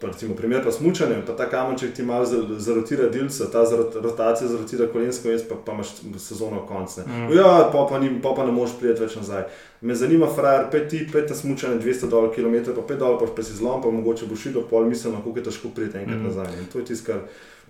Pa 0.01 0.07
recimo, 0.07 0.35
primer 0.35 0.63
pa 0.63 0.71
smučanje, 0.71 1.21
pa 1.27 1.33
ta 1.35 1.45
kamenček 1.49 1.93
ti 1.95 2.03
malo 2.03 2.25
zarotira 2.57 3.07
delce, 3.09 3.45
ta 3.51 3.63
rotacija 4.01 4.47
zarotira 4.47 4.87
kolensko, 4.91 5.29
jaz 5.31 5.45
pa, 5.49 5.55
pa 5.65 5.71
imaš 5.71 5.87
sezono 6.17 6.65
konc. 6.67 6.97
Mm. 6.97 7.31
Ja, 7.31 7.69
pa, 7.71 7.85
pa, 7.89 7.99
ni, 7.99 8.09
pa, 8.21 8.33
pa 8.35 8.43
ne 8.45 8.51
moreš 8.51 8.73
priti 8.79 9.01
več 9.01 9.15
nazaj. 9.15 9.45
Me 9.81 9.95
zanima, 9.95 10.27
frajer, 10.35 10.67
pet 10.71 10.89
ti, 10.91 11.07
pet 11.13 11.31
na 11.31 11.35
smučanje, 11.35 11.79
200 11.79 12.09
dolarjev 12.11 12.35
km, 12.35 12.75
pa 12.75 12.83
pet 12.87 12.99
dolarjev, 12.99 13.31
pa 13.35 13.43
si 13.43 13.55
zlom, 13.55 13.79
pa 13.81 13.91
mogoče 13.91 14.27
boš 14.27 14.43
šel 14.43 14.57
do 14.59 14.65
pol, 14.67 14.83
mislim, 14.91 15.15
kako 15.15 15.39
je 15.39 15.47
težko 15.47 15.71
priti 15.75 15.97
enkrat 15.97 16.19
mm. 16.19 16.27
nazaj. 16.27 16.51
In 16.59 16.67
to 16.73 16.83
je 16.83 16.85
tisto, 16.91 17.13
kar 17.13 17.23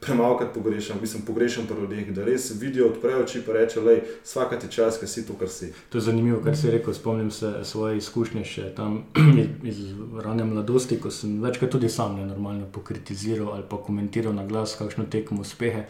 premalo 0.05 0.37
krat 0.37 0.53
pogrešam, 0.53 0.97
mislim, 1.01 1.25
pogrešam 1.25 1.65
pri 1.67 1.81
ljudeh, 1.81 2.11
da 2.13 2.25
res 2.25 2.51
vidijo, 2.61 2.87
odprejo 2.87 3.23
oči 3.23 3.39
in 3.39 3.53
rečejo, 3.53 3.85
da 3.85 3.95
vsaka 4.23 4.59
ti 4.59 4.71
čas, 4.71 4.99
ki 4.99 5.07
si 5.07 5.25
to, 5.27 5.33
kar 5.39 5.49
si. 5.49 5.73
To 5.89 5.97
je 5.97 6.01
zanimivo, 6.01 6.41
kar 6.43 6.57
si 6.57 6.71
rekel. 6.71 6.93
Spomnim 6.93 7.31
se 7.31 7.53
svoje 7.63 7.97
izkušnje 7.97 8.43
še 8.43 8.69
tam 8.75 9.03
iz, 9.63 9.79
iz 9.79 9.95
rane 10.23 10.43
mladosti, 10.43 10.99
ko 10.99 11.11
sem 11.11 11.41
večkrat 11.43 11.71
tudi 11.71 11.89
sam 11.89 12.15
nenormalno 12.15 12.67
pokritiziral 12.71 13.53
ali 13.53 13.63
pa 13.69 13.77
komentiral 13.77 14.33
na 14.33 14.45
glas, 14.45 14.75
kakšno 14.79 15.05
tekmo 15.09 15.41
uspehe. 15.41 15.87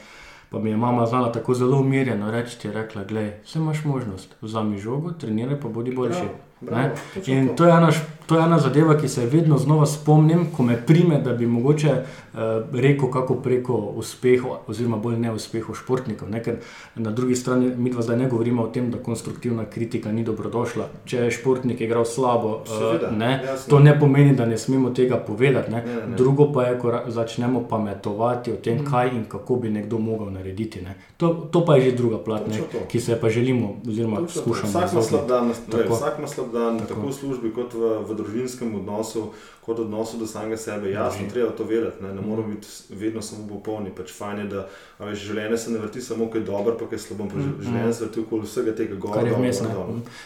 Pa 0.49 0.59
mi 0.59 0.69
je 0.69 0.77
mama 0.77 1.05
znala 1.05 1.31
tako 1.31 1.53
zelo 1.53 1.79
umirjeno 1.81 2.31
reči: 2.31 2.59
ti 2.59 2.67
je 2.67 2.73
rekla, 2.73 3.03
gledaj, 3.03 3.39
vse 3.45 3.59
imaš 3.59 3.85
možnost, 3.85 4.35
vzami 4.41 4.77
žogo, 4.77 5.11
treniraj 5.11 5.59
pa 5.61 5.67
bodi 5.67 5.91
boljši. 5.91 6.19
Bravo, 6.19 6.52
bravo, 6.65 6.89
in 7.25 7.55
to 7.55 7.65
je 7.65 7.71
ena 7.71 7.91
To 8.25 8.35
je 8.35 8.43
ena 8.43 8.59
zadeva, 8.59 8.97
ki 8.97 9.07
se 9.07 9.25
vedno 9.25 9.57
znova 9.57 9.85
spomnim, 9.85 10.45
ko 10.57 10.63
me 10.63 10.77
prime, 10.85 11.19
da 11.21 11.33
bi 11.33 11.47
mogoče 11.47 11.91
uh, 11.91 12.39
rekel, 12.73 13.11
kako 13.11 13.35
preko 13.35 13.73
uspeha, 13.73 14.47
oziroma 14.67 14.97
bolj 14.97 15.17
neuspeha 15.19 15.73
športnikov. 15.73 16.29
Ne? 16.29 16.43
Ker 16.43 16.55
na 16.95 17.11
drugi 17.11 17.35
strani 17.35 17.73
mi 17.77 17.91
dva 17.91 18.01
zdaj 18.01 18.17
ne 18.17 18.29
govorimo 18.29 18.63
o 18.63 18.67
tem, 18.67 18.91
da 18.91 18.97
konstruktivna 18.97 19.65
kritika 19.65 20.11
ni 20.11 20.23
dobrodošla. 20.23 20.87
Če 21.05 21.17
je 21.17 21.31
športnik 21.31 21.81
igral 21.81 22.05
slabo, 22.05 22.61
uh, 22.63 23.11
ne, 23.11 23.41
to 23.67 23.79
ne 23.79 23.99
pomeni, 23.99 24.35
da 24.35 24.45
ne 24.45 24.57
smemo 24.57 24.89
tega 24.89 25.17
povedati. 25.17 25.71
Ne? 25.71 25.83
Ne, 25.85 25.95
ne. 26.07 26.15
Drugo 26.17 26.51
pa 26.53 26.63
je, 26.69 26.79
ko 26.79 26.93
začnemo 27.07 27.65
pametovati 27.69 28.51
o 28.51 28.55
tem, 28.55 28.79
mm. 28.79 28.91
kaj 28.91 29.11
in 29.17 29.25
kako 29.27 29.55
bi 29.55 29.69
nekdo 29.69 29.99
mogel 29.99 30.31
narediti. 30.31 30.81
Ne? 30.81 30.95
To, 31.17 31.33
to 31.51 31.65
pa 31.65 31.75
je 31.75 31.89
že 31.91 31.97
druga 31.97 32.17
plat, 32.23 32.47
ne, 32.47 32.63
ki 32.87 32.99
se 32.99 33.19
pa 33.19 33.29
želimo, 33.29 33.75
oziroma 33.87 34.23
skušamo. 34.29 34.71
Vsak 34.71 34.93
ima 34.93 35.01
slab 35.01 35.27
dan, 35.27 35.51
vsak 35.89 36.19
ima 36.19 36.27
slab 36.27 36.52
dan, 36.53 36.79
tako. 36.79 36.93
tako 36.93 37.07
v 37.07 37.13
službi 37.13 37.51
kot 37.53 37.73
v, 37.73 37.91
v 38.07 38.15
družinskem 38.17 38.75
odnosu, 38.75 39.31
kot 39.65 39.79
odnosu 39.79 40.17
do 40.17 40.27
samega 40.27 40.57
sebe. 40.57 40.91
Jasno, 40.91 41.27
treba 41.31 41.51
to 41.51 41.63
vedeti, 41.63 42.03
ne, 42.03 42.13
ne 42.13 42.21
moramo 42.21 42.53
biti 42.53 42.67
vedno 42.89 43.21
samo 43.21 43.47
popolni. 43.47 43.91
Pač 43.95 44.11
fajn 44.15 44.43
je, 44.43 44.47
da 44.51 44.65
veš, 44.99 45.27
življenje 45.27 45.57
se 45.57 45.71
ne 45.71 45.83
vrti 45.83 46.01
samo, 46.01 46.27
kaj 46.31 46.41
je 46.41 46.45
dobro, 46.47 46.75
pa 46.79 46.89
kaj 46.89 46.99
je 46.99 47.03
slabo. 47.07 47.29
Mm. 47.31 47.55
Življenje 47.63 47.93
se 47.93 48.05
vrti 48.05 48.25
okoli 48.25 48.49
vsega 48.49 48.75
tega 48.75 48.99
gora. 48.99 49.23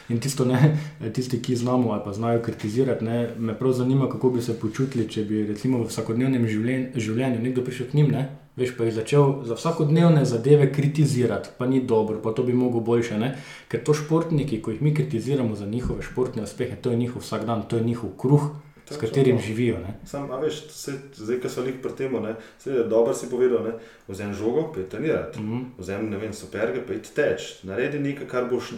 In 0.09 0.19
tisto, 0.23 0.45
ne, 0.45 0.73
tisti, 1.15 1.41
ki 1.41 1.55
znamo 1.55 1.91
ali 1.95 2.03
pa 2.05 2.13
znajo 2.13 2.41
kritizirati, 2.45 3.05
ne, 3.05 3.21
me 3.37 3.57
prav 3.57 3.77
zanima, 3.77 4.09
kako 4.09 4.35
bi 4.37 4.41
se 4.41 4.59
počutili, 4.59 5.09
če 5.09 5.23
bi 5.23 5.45
recimo 5.47 5.83
v 5.83 5.91
vsakodnevnem 5.91 6.47
življenju 6.47 7.41
nekdo 7.41 7.63
prišel 7.65 7.91
k 7.91 8.01
njim. 8.01 8.11
Ne, 8.13 8.46
Veš, 8.57 8.73
pa 8.77 8.87
je 8.87 8.91
začel 8.91 9.43
za 9.45 9.53
vsakodnevne 9.53 10.25
zadeve 10.25 10.71
kritizirati, 10.73 11.49
pa 11.57 11.67
ni 11.69 11.83
dobro, 11.85 12.17
pa 12.21 12.31
to 12.33 12.43
bi 12.43 12.53
mogel 12.53 12.81
boljše. 12.81 13.17
Ne? 13.17 13.35
Ker 13.69 13.83
to 13.85 13.93
športniki, 13.93 14.61
ko 14.61 14.73
jih 14.73 14.81
mi 14.81 14.95
kritiziramo 14.95 15.55
za 15.55 15.65
njihove 15.65 16.01
športne 16.01 16.43
uspehe, 16.43 16.75
to 16.81 16.89
je 16.89 16.97
njihov 16.97 17.21
vsakdan, 17.21 17.67
to 17.69 17.77
je 17.77 17.83
njihov 17.83 18.15
kruh, 18.17 18.49
to 18.87 18.93
s 18.93 18.97
katerim 18.97 19.39
živijo. 19.39 19.77
Sam, 20.05 20.31
a 20.31 20.39
veš, 20.39 20.63
se, 20.73 20.93
zdaj, 21.15 21.37
ki 21.43 21.49
so 21.49 21.65
jih 21.67 21.77
pri 21.83 21.91
tem, 21.97 22.17
dobro 22.89 23.13
si 23.13 23.29
povedal, 23.29 23.75
vzem 24.07 24.33
žogo, 24.33 24.71
pej 24.73 24.89
trenirati, 24.89 25.39
mm 25.39 25.51
-hmm. 25.51 25.63
vzem 25.77 26.09
ne 26.09 26.17
vem, 26.17 26.33
superge, 26.33 26.81
pej 26.87 27.01
teč, 27.15 27.63
naredi 27.63 27.99
nekaj, 27.99 28.27
kar 28.27 28.49
boš 28.49 28.73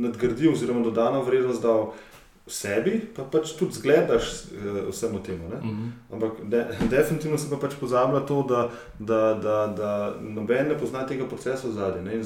nadgradil 0.00 0.52
oziroma 0.52 0.80
dodano 0.80 1.22
vrednost 1.22 1.62
dal 1.62 1.92
v 2.44 2.52
sebi, 2.52 2.98
pa 3.16 3.24
pač 3.24 3.54
tudi 3.58 3.78
zgledaš 3.78 4.24
uh, 4.52 4.90
vsemu 4.90 5.22
temu. 5.22 5.48
Mm 5.48 5.70
-hmm. 5.70 5.90
Ampak 6.14 6.32
de, 6.44 6.66
definitivno 6.90 7.38
se 7.38 7.50
pa 7.50 7.56
pač 7.56 7.74
pozablja 7.80 8.20
to, 8.20 8.42
da, 8.42 8.70
da, 8.98 9.34
da, 9.34 9.66
da 9.76 10.16
noben 10.20 10.68
ne 10.68 10.78
pozna 10.78 11.06
tega 11.06 11.28
procesa 11.28 11.72
zadnje. 11.72 12.24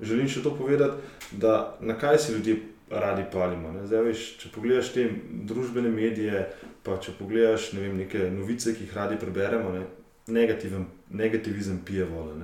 Želim 0.00 0.28
še 0.28 0.42
to 0.42 0.54
povedati, 0.56 0.96
da 1.32 1.76
na 1.80 1.98
kaj 1.98 2.18
se 2.18 2.32
ljudje 2.32 2.56
radi 2.90 3.24
palimo. 3.32 3.72
Zdaj, 3.86 4.02
veš, 4.02 4.22
če 4.40 4.48
pogledaš 4.54 4.92
te 4.94 5.06
družbene 5.46 5.88
medije, 5.88 6.46
pa 6.82 6.96
če 6.96 7.12
pogledaš 7.18 7.72
ne 7.72 7.80
vem, 7.80 7.96
neke 7.96 8.30
novice, 8.30 8.74
ki 8.74 8.86
jih 8.86 8.96
radi 8.96 9.18
preberemo, 9.20 9.72
ne, 9.72 9.84
negativen, 10.26 10.86
negativizem 11.10 11.80
pije 11.84 12.04
vodo. 12.04 12.34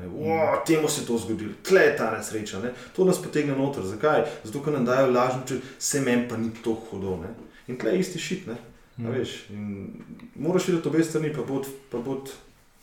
Temu 0.67 0.89
se 0.89 1.01
je 1.01 1.07
to 1.07 1.19
zgodilo, 1.19 1.53
tle 1.63 1.81
je 1.81 1.97
ta 1.97 2.11
nesreča, 2.17 2.61
ne? 2.61 2.73
to 2.97 3.05
nas 3.05 3.23
potegne 3.23 3.57
noter. 3.57 3.85
Zakaj? 3.85 4.25
Zato, 4.45 4.63
ker 4.63 4.73
nam 4.73 4.85
dajo 4.85 5.11
lažno, 5.11 5.43
če 5.47 5.61
se 5.79 6.01
meni 6.01 6.29
pa 6.29 6.37
ni 6.37 6.51
to 6.65 6.75
hudo. 6.91 7.17
Ne? 7.23 7.35
In 7.67 7.79
tle 7.79 7.95
je 7.95 8.01
isti 8.01 8.19
šit. 8.19 8.49
Mm. 8.97 9.87
Moraš 10.35 10.69
videti 10.69 10.89
obe 10.89 11.05
strani, 11.05 11.33
pa 11.91 11.99
bo 11.99 12.25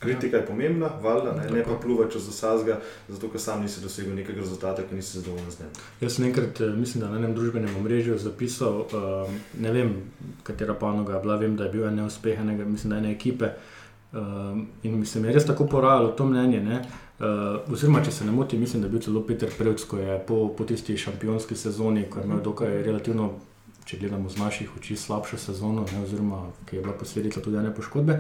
Kritika 0.04 0.38
je 0.38 0.46
pomembna, 0.46 0.90
valjda, 1.02 1.32
ne, 1.32 1.44
ne 1.52 1.64
pa 1.64 1.70
Tako. 1.70 1.82
pluva 1.82 2.10
čez 2.12 2.26
zasazga, 2.26 2.80
zato 3.08 3.30
ker 3.30 3.42
sam 3.42 3.62
nisi 3.62 3.82
dosegel 3.82 4.16
nekega 4.16 4.40
rezultata, 4.40 4.84
ki 4.90 4.96
nisi 4.96 5.18
zadovoljen 5.18 5.52
z 5.52 5.60
njim. 5.60 5.70
Jaz 6.02 6.16
sem 6.16 6.26
enkrat, 6.26 6.62
eh, 6.62 6.76
mislim, 6.76 7.02
da 7.04 7.10
na 7.10 7.18
enem 7.18 7.36
družbenem 7.36 7.76
omrežju 7.80 8.18
zapisal, 8.18 8.80
uh, 8.82 9.32
ne 9.60 9.72
vem, 9.72 9.94
katera 10.44 10.74
panoga 10.74 11.16
je 11.16 11.22
bila, 11.22 11.36
vem, 11.36 11.56
da 11.56 11.64
je 11.64 11.72
bil 11.72 11.88
en 11.88 11.96
neuspeh 11.96 12.40
enega, 12.40 12.66
mislim, 12.66 12.92
da 12.92 12.98
ene 12.98 13.12
ekipe. 13.12 13.50
Um, 14.14 14.68
in 14.84 15.00
mislim, 15.00 15.26
je 15.26 15.34
res 15.34 15.46
tako 15.46 15.66
porajalo 15.66 16.12
to 16.14 16.26
mnenje. 16.26 16.60
Ne? 16.62 16.82
Uh, 17.20 17.74
oziroma, 17.74 18.04
če 18.06 18.12
se 18.12 18.26
ne 18.26 18.32
motim, 18.32 18.60
mislim, 18.62 18.82
da 18.82 18.88
je 18.88 18.92
bil 18.92 19.02
celo 19.02 19.24
Peter 19.26 19.50
Prevc, 19.58 19.86
ko 19.90 19.98
je 19.98 20.20
po, 20.28 20.36
po 20.58 20.66
tisti 20.70 20.98
šampionski 20.98 21.56
sezoni, 21.58 22.06
ko 22.10 22.20
je 22.20 22.26
imel 22.26 22.44
dokaj 22.46 22.84
relativno, 22.86 23.32
če 23.90 23.98
gledamo 24.04 24.30
z 24.30 24.38
naših 24.38 24.76
oči, 24.78 24.98
slabšo 25.00 25.40
sezono, 25.42 25.86
ne, 25.90 26.04
oziroma 26.04 26.44
ki 26.70 26.78
je 26.78 26.84
bila 26.84 26.94
posledica 27.00 27.42
tudi 27.42 27.58
ene 27.58 27.72
poškodbe. 27.74 28.20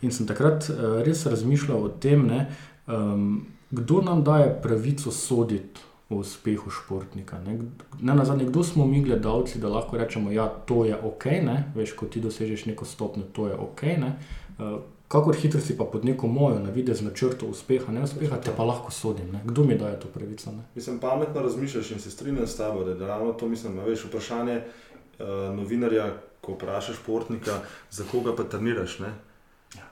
In 0.00 0.16
sem 0.16 0.28
takrat 0.28 0.70
uh, 0.72 1.02
res 1.04 1.26
razmišljal 1.28 1.84
o 1.90 1.92
tem, 2.00 2.24
ne, 2.30 2.46
um, 2.88 3.44
kdo 3.74 4.00
nam 4.06 4.24
daje 4.24 4.48
pravico 4.64 5.12
soditi 5.12 5.84
o 6.08 6.22
uspehu 6.24 6.72
športnika. 6.72 7.42
Ne, 7.44 7.58
ne 8.00 8.16
na 8.16 8.24
zadnje, 8.24 8.48
kdo 8.48 8.64
smo 8.64 8.88
mi 8.88 9.04
gledalci, 9.04 9.60
da 9.60 9.68
lahko 9.68 10.00
rečemo, 10.00 10.32
da 10.32 10.40
ja, 10.40 10.48
to 10.48 10.86
je 10.88 10.96
ok, 10.96 11.28
ne, 11.44 11.60
veš, 11.76 11.92
ko 12.00 12.08
ti 12.08 12.24
dosežeš 12.24 12.64
neko 12.72 12.88
stopnjo, 12.88 13.28
to 13.36 13.48
je 13.52 13.60
ok. 13.68 13.86
Ne, 14.00 14.16
uh, 14.56 14.80
Kakor 15.14 15.36
hitro 15.36 15.60
si 15.60 15.76
pa 15.76 15.84
pod 15.86 16.04
neko 16.04 16.26
mojo 16.28 16.58
navidezno 16.58 17.10
črto 17.12 17.46
uspeha, 17.46 17.92
ne 17.92 18.02
uspeha, 18.02 18.36
te 18.38 18.50
pa 18.50 18.64
lahko 18.64 18.90
sodim. 18.92 19.30
Ne? 19.30 19.40
Kdo 19.44 19.64
mi 19.64 19.76
daje 19.76 20.00
to 20.00 20.08
pravico? 20.08 20.50
Ne? 20.50 20.62
Mislim, 20.74 20.98
pametno 20.98 21.42
razmišljaš 21.42 21.90
in 21.90 22.00
se 22.00 22.10
strinjam 22.10 22.46
s 22.46 22.56
tabo, 22.56 22.84
da 22.84 22.90
je 22.92 23.06
ravno 23.06 23.32
to, 23.34 23.48
mislim, 23.48 23.78
veš, 23.80 24.04
vprašanje 24.04 24.56
uh, 24.56 25.26
novinarja, 25.54 26.08
ko 26.40 26.52
vprašaš 26.54 26.96
športnika, 26.96 27.60
za 27.90 28.04
koga 28.04 28.34
pa 28.34 28.42
treniraš. 28.44 28.98
Ne? 28.98 29.12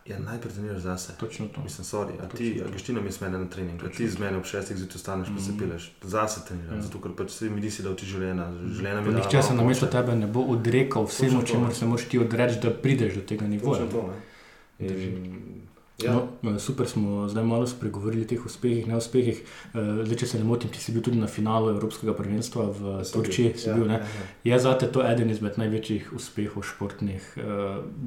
Ja, 0.06 0.18
najprej 0.20 0.52
treniraš 0.52 0.78
zase. 0.80 1.12
Točno 1.14 1.46
to. 1.48 1.60
Mislim, 1.60 1.84
sorry, 1.84 2.12
a 2.18 2.28
ti, 2.28 2.50
Točno 2.50 2.64
a 2.64 2.70
greš 2.70 2.82
ti 2.82 2.92
na 2.92 3.00
mest 3.00 3.20
mene 3.20 3.38
na 3.38 3.46
trening, 3.46 3.84
a 3.84 3.88
ti 3.88 4.08
z 4.08 4.18
mene 4.18 4.36
ob 4.36 4.44
šestih 4.44 4.76
zjutraj 4.76 4.98
staneš, 4.98 5.28
pa 5.28 5.40
se 5.40 5.50
Mhm. 5.50 5.58
pileš, 5.58 5.92
zase 6.04 6.40
treniraš, 6.48 6.76
Ja. 6.76 6.82
zato 6.82 7.00
ker 7.00 7.10
pač 7.12 7.30
si 7.30 7.50
mi 7.50 7.60
nisi 7.60 7.82
dal 7.82 7.94
ti 7.94 8.06
življenja, 8.06 8.46
življenja 8.68 9.00
mi 9.00 9.08
je 9.08 9.14
Nihče 9.14 9.42
se 9.42 9.48
malo 9.48 9.62
na 9.62 9.68
mesto 9.68 9.86
moče. 9.86 9.98
tebe 9.98 10.16
ne 10.16 10.26
bo 10.28 10.40
odrekal 10.42 11.04
vsemu, 11.04 11.30
Točno 11.30 11.42
čemu 11.44 11.66
ne. 11.66 11.74
se 11.74 11.86
moraš 11.86 12.04
ti 12.06 12.18
odreči, 12.18 12.60
da 12.60 12.70
prideš 12.72 13.14
do 13.14 13.20
tega 13.22 13.46
nivoja. 13.46 13.78
Točno 13.80 13.92
to, 13.92 14.06
ne. 14.08 14.31
In, 14.82 15.62
ja, 16.04 16.22
No, 16.42 16.58
super 16.58 16.88
smo 16.88 17.28
zdaj 17.28 17.44
malo 17.44 17.66
spregovorili 17.66 18.24
o 18.24 18.28
teh 18.28 18.46
uspehih, 18.46 18.86
neuspehih. 18.88 19.42
Eh, 19.74 19.78
Zdaj, 20.04 20.16
če 20.18 20.26
se 20.26 20.38
ne 20.38 20.44
motim, 20.44 20.70
ti 20.70 20.80
si 20.82 20.92
bil 20.92 21.02
tudi 21.02 21.20
na 21.20 21.26
finalu 21.30 21.70
Evropskega 21.70 22.14
prvenstva 22.18 22.64
v 22.66 22.94
bil. 23.04 23.12
Turčiji. 23.12 23.52
si 23.56 23.68
Ja, 23.68 23.76
bil, 23.76 23.86
ne? 23.86 24.00
ja, 24.00 24.00
ja. 24.00 24.26
Je 24.50 24.58
zate 24.60 24.88
to 24.92 25.04
eden 25.06 25.30
izmed 25.30 25.58
največjih 25.58 26.12
uspehov 26.16 26.66
športnih, 26.66 27.28
eh, 27.36 27.44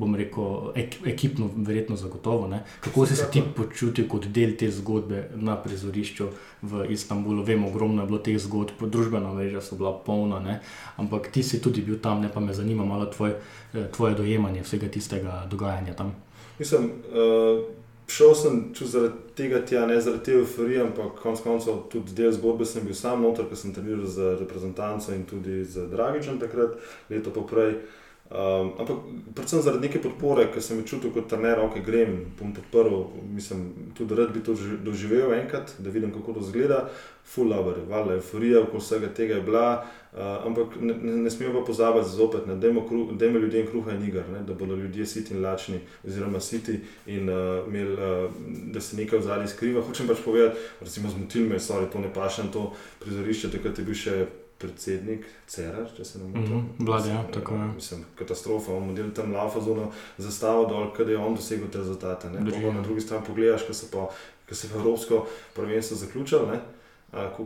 bom 0.02 0.16
rekel, 0.16 0.72
ek, 0.76 1.00
ekipno, 1.06 1.50
verjetno 1.56 1.96
zagotovo. 1.96 2.50
Ne? 2.52 2.64
Kako 2.84 3.06
si 3.06 3.16
se 3.16 3.30
ti 3.32 3.44
počutil 3.56 4.10
kot 4.12 4.28
del 4.28 4.58
te 4.60 4.72
zgodbe 4.72 5.30
na 5.36 5.56
prizorišču 5.56 6.30
v 6.62 6.86
Istanbulu? 6.92 7.44
Vemo, 7.48 7.72
ogromno 7.72 8.04
je 8.04 8.12
bilo 8.12 8.20
teh 8.20 8.40
zgodb, 8.40 8.84
družbena 8.92 9.32
mreža 9.34 9.62
so 9.62 9.80
bila 9.80 9.96
polna, 10.06 10.40
ne? 10.40 10.60
ampak 10.98 11.32
ti 11.32 11.44
si 11.44 11.62
tudi 11.62 11.82
bil 11.82 12.00
tam, 12.04 12.22
ne 12.22 12.30
pa 12.34 12.40
me 12.40 12.54
zanima 12.54 12.86
malo 12.86 13.06
tvoj, 13.06 13.40
eh, 13.74 13.88
tvoje 13.96 14.16
dojemanje 14.16 14.68
vsega 14.68 14.92
tistega 14.92 15.46
dogajanja 15.50 15.96
tam. 15.96 16.16
Mislim, 16.60 16.92
uh, 17.12 17.66
šel 18.08 18.36
sem 18.36 18.62
ču 18.74 18.88
zaradi 18.88 19.14
tega 19.36 19.60
tja, 19.66 19.86
ne 19.86 20.00
zaradi 20.02 20.24
te 20.24 20.38
euforije, 20.40 20.82
ampak 20.82 21.20
konec 21.22 21.42
koncev 21.44 21.82
tudi 21.92 22.14
del 22.16 22.32
zgodbe 22.32 22.66
sem 22.66 22.86
bil 22.86 22.96
sam 22.96 23.22
noter, 23.26 23.50
ker 23.50 23.60
sem 23.60 23.74
treniral 23.74 24.06
za 24.06 24.36
reprezentanco 24.40 25.14
in 25.14 25.26
tudi 25.26 25.64
za 25.66 25.88
Dragičem 25.92 26.40
takrat, 26.40 26.78
leto 27.10 27.34
poprej. 27.34 27.80
Um, 28.26 28.72
ampak 28.82 28.98
predvsem 29.38 29.62
zaradi 29.62 29.86
neke 29.86 30.00
podpore, 30.02 30.48
ker 30.50 30.58
sem 30.62 30.80
jo 30.80 30.86
čutil 30.90 31.12
kot 31.14 31.28
trener, 31.30 31.60
ok, 31.62 31.76
grem, 31.86 32.16
bom 32.40 32.56
podprl, 32.58 33.04
mislim, 33.30 33.92
tudi 33.94 34.16
rad 34.18 34.32
bi 34.34 34.42
to 34.42 34.56
ži- 34.58 34.80
doživel 34.82 35.30
enkrat, 35.36 35.76
da 35.78 35.92
vidim, 35.94 36.10
kako 36.10 36.34
to 36.34 36.42
zgleda. 36.42 36.88
Full 37.26 37.54
lover, 37.54 37.78
valjda 37.90 38.16
euforija, 38.18 38.64
okoli 38.66 38.82
vsega 38.82 39.08
tega 39.14 39.36
je 39.38 39.42
bila, 39.46 39.86
uh, 40.14 40.20
ampak 40.46 40.74
ne, 40.82 40.94
ne, 40.94 41.14
ne 41.22 41.30
smemo 41.30 41.60
pa 41.60 41.66
pozabiti 41.68 42.10
zopet, 42.10 42.48
ne, 42.50 42.56
dajmo, 42.56 43.40
ljudem 43.40 43.68
kruha 43.68 43.94
in 43.94 44.08
igar, 44.10 44.26
ne, 44.34 44.42
da 44.42 44.54
bodo 44.54 44.76
ljudje 44.76 45.06
siti 45.06 45.34
in 45.34 45.44
lačni, 45.46 45.80
oziroma 46.04 46.40
siti 46.40 46.80
in 47.06 47.30
uh, 47.30 47.62
imeli, 47.68 47.94
uh, 47.94 48.32
da 48.74 48.82
se 48.82 48.98
nekaj 48.98 49.20
v 49.20 49.22
zadnji 49.22 49.48
skriva. 49.54 49.86
Hočem 49.86 50.08
pač 50.10 50.26
povedati, 50.26 50.58
recimo 50.82 51.10
zmotil 51.10 51.46
me, 51.46 51.62
sorry, 51.62 51.92
to 51.92 52.02
ne 52.02 52.10
paše 52.14 52.44
na 52.44 52.52
to 52.52 52.72
prizorišče, 53.06 53.52
takrat 53.52 53.80
je 53.80 53.86
bil 53.86 53.98
še 54.02 54.26
predsednik 54.66 55.26
Cerar, 55.48 55.88
če 55.98 56.06
se 56.06 56.20
ne 56.20 56.28
motim. 56.28 56.58
Mhm, 56.58 56.86
Vlade, 56.90 57.10
ja, 57.10 57.22
Mislim, 57.22 57.34
tako 57.34 57.56
je. 57.56 57.68
Mislim, 57.76 58.06
katastrofa, 58.20 58.74
on 58.74 58.88
model 58.90 59.12
tam 59.16 59.34
lava 59.34 59.62
zunaj 59.62 59.92
zastavo 60.18 60.66
dol, 60.70 60.90
kaj 60.94 61.12
je 61.14 61.18
on 61.18 61.36
dosegel 61.38 61.70
te 61.72 61.78
rezultate. 61.84 62.30
Pa 62.34 62.58
ja. 62.58 62.74
Na 62.74 62.82
drugi 62.82 63.02
strani 63.02 63.26
pogledaš, 63.28 63.68
ko 63.68 63.74
se 63.74 63.92
pa 63.92 64.10
ko 64.50 64.56
se 64.56 64.68
je 64.68 64.72
Evropsko 64.76 65.28
prvenstvo 65.56 65.98
zaključilo, 65.98 66.52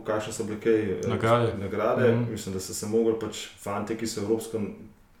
kakšne 0.04 0.32
so 0.32 0.44
bile 0.44 0.60
kaj 0.60 0.80
eh, 0.92 1.08
Nagrade. 1.08 1.52
nagrade. 1.58 2.12
Mhm. 2.14 2.32
Mislim, 2.32 2.54
da 2.54 2.60
so 2.60 2.74
se 2.74 2.86
mogli 2.86 3.14
pač 3.20 3.46
fanti, 3.62 3.96
ki 3.96 4.06
so 4.06 4.20
evropsko, 4.20 4.60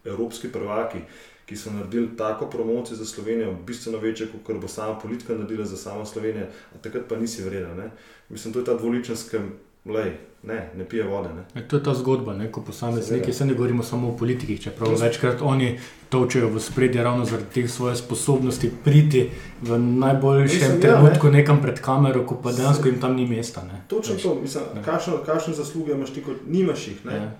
evropski 0.04 0.52
prvaki, 0.52 0.98
ki 1.46 1.56
so 1.56 1.70
naredili 1.70 2.16
tako 2.16 2.46
promocijo 2.50 2.96
za 2.96 3.04
Slovenijo, 3.04 3.54
bistveno 3.66 3.98
večje, 3.98 4.28
kot 4.46 4.56
bo 4.60 4.68
sama 4.68 4.98
politika 4.98 5.34
naredila 5.34 5.66
za 5.66 5.76
samo 5.76 6.06
Slovenijo, 6.06 6.46
a 6.74 6.78
takrat 6.82 7.08
pa 7.08 7.16
nisi 7.16 7.42
vreden. 7.42 7.90
Mislim, 8.28 8.52
to 8.52 8.58
je 8.58 8.64
ta 8.64 8.74
dvoličnost, 8.74 9.30
ki 9.30 9.36
lej, 9.84 10.10
ne, 10.42 10.70
ne 10.74 10.84
pije 10.84 11.04
vode. 11.04 11.28
Ne. 11.28 11.44
E, 11.54 11.68
To 11.68 11.76
je 11.76 11.82
ta 11.82 11.94
zgodba, 11.94 12.34
ne? 12.34 12.52
ko 12.52 12.60
posamezniki, 12.62 13.32
se 13.32 13.44
ne 13.44 13.54
govorimo 13.54 13.82
samo 13.82 14.08
o 14.08 14.16
politikih, 14.16 14.60
čeprav 14.62 14.88
To 14.88 14.96
večkrat 14.96 15.42
oni 15.42 15.78
točejo 16.08 16.48
v 16.48 16.60
spredje 16.60 17.02
ravno 17.02 17.24
zaradi 17.24 17.48
teh 17.54 17.70
svoje 17.70 17.96
sposobnosti 17.96 18.70
priti 18.84 19.30
v 19.62 19.78
najboljšem 19.78 20.58
Mislim, 20.60 20.72
ja, 20.72 20.80
trenutku 20.82 21.28
nekam 21.28 21.62
pred 21.62 21.80
kamero, 21.80 22.26
ko 22.26 22.34
pa 22.34 22.52
dejansko 22.52 22.88
jim 22.88 23.00
tam 23.00 23.16
ni 23.16 23.26
mesta. 23.26 23.62
Ne? 23.62 23.82
Točno 23.88 24.14
Veš. 24.14 24.22
to, 24.22 24.34
mislim, 24.34 24.64
Ne. 24.74 24.82
kakšne, 24.82 25.12
kakšne 25.26 25.54
zasluge 25.54 25.92
imaš 25.92 26.10
ti, 26.10 26.22
kot 26.22 26.36
nimaš 26.46 26.88
jih. 26.88 27.04
Ne? 27.04 27.16
Ja. 27.16 27.30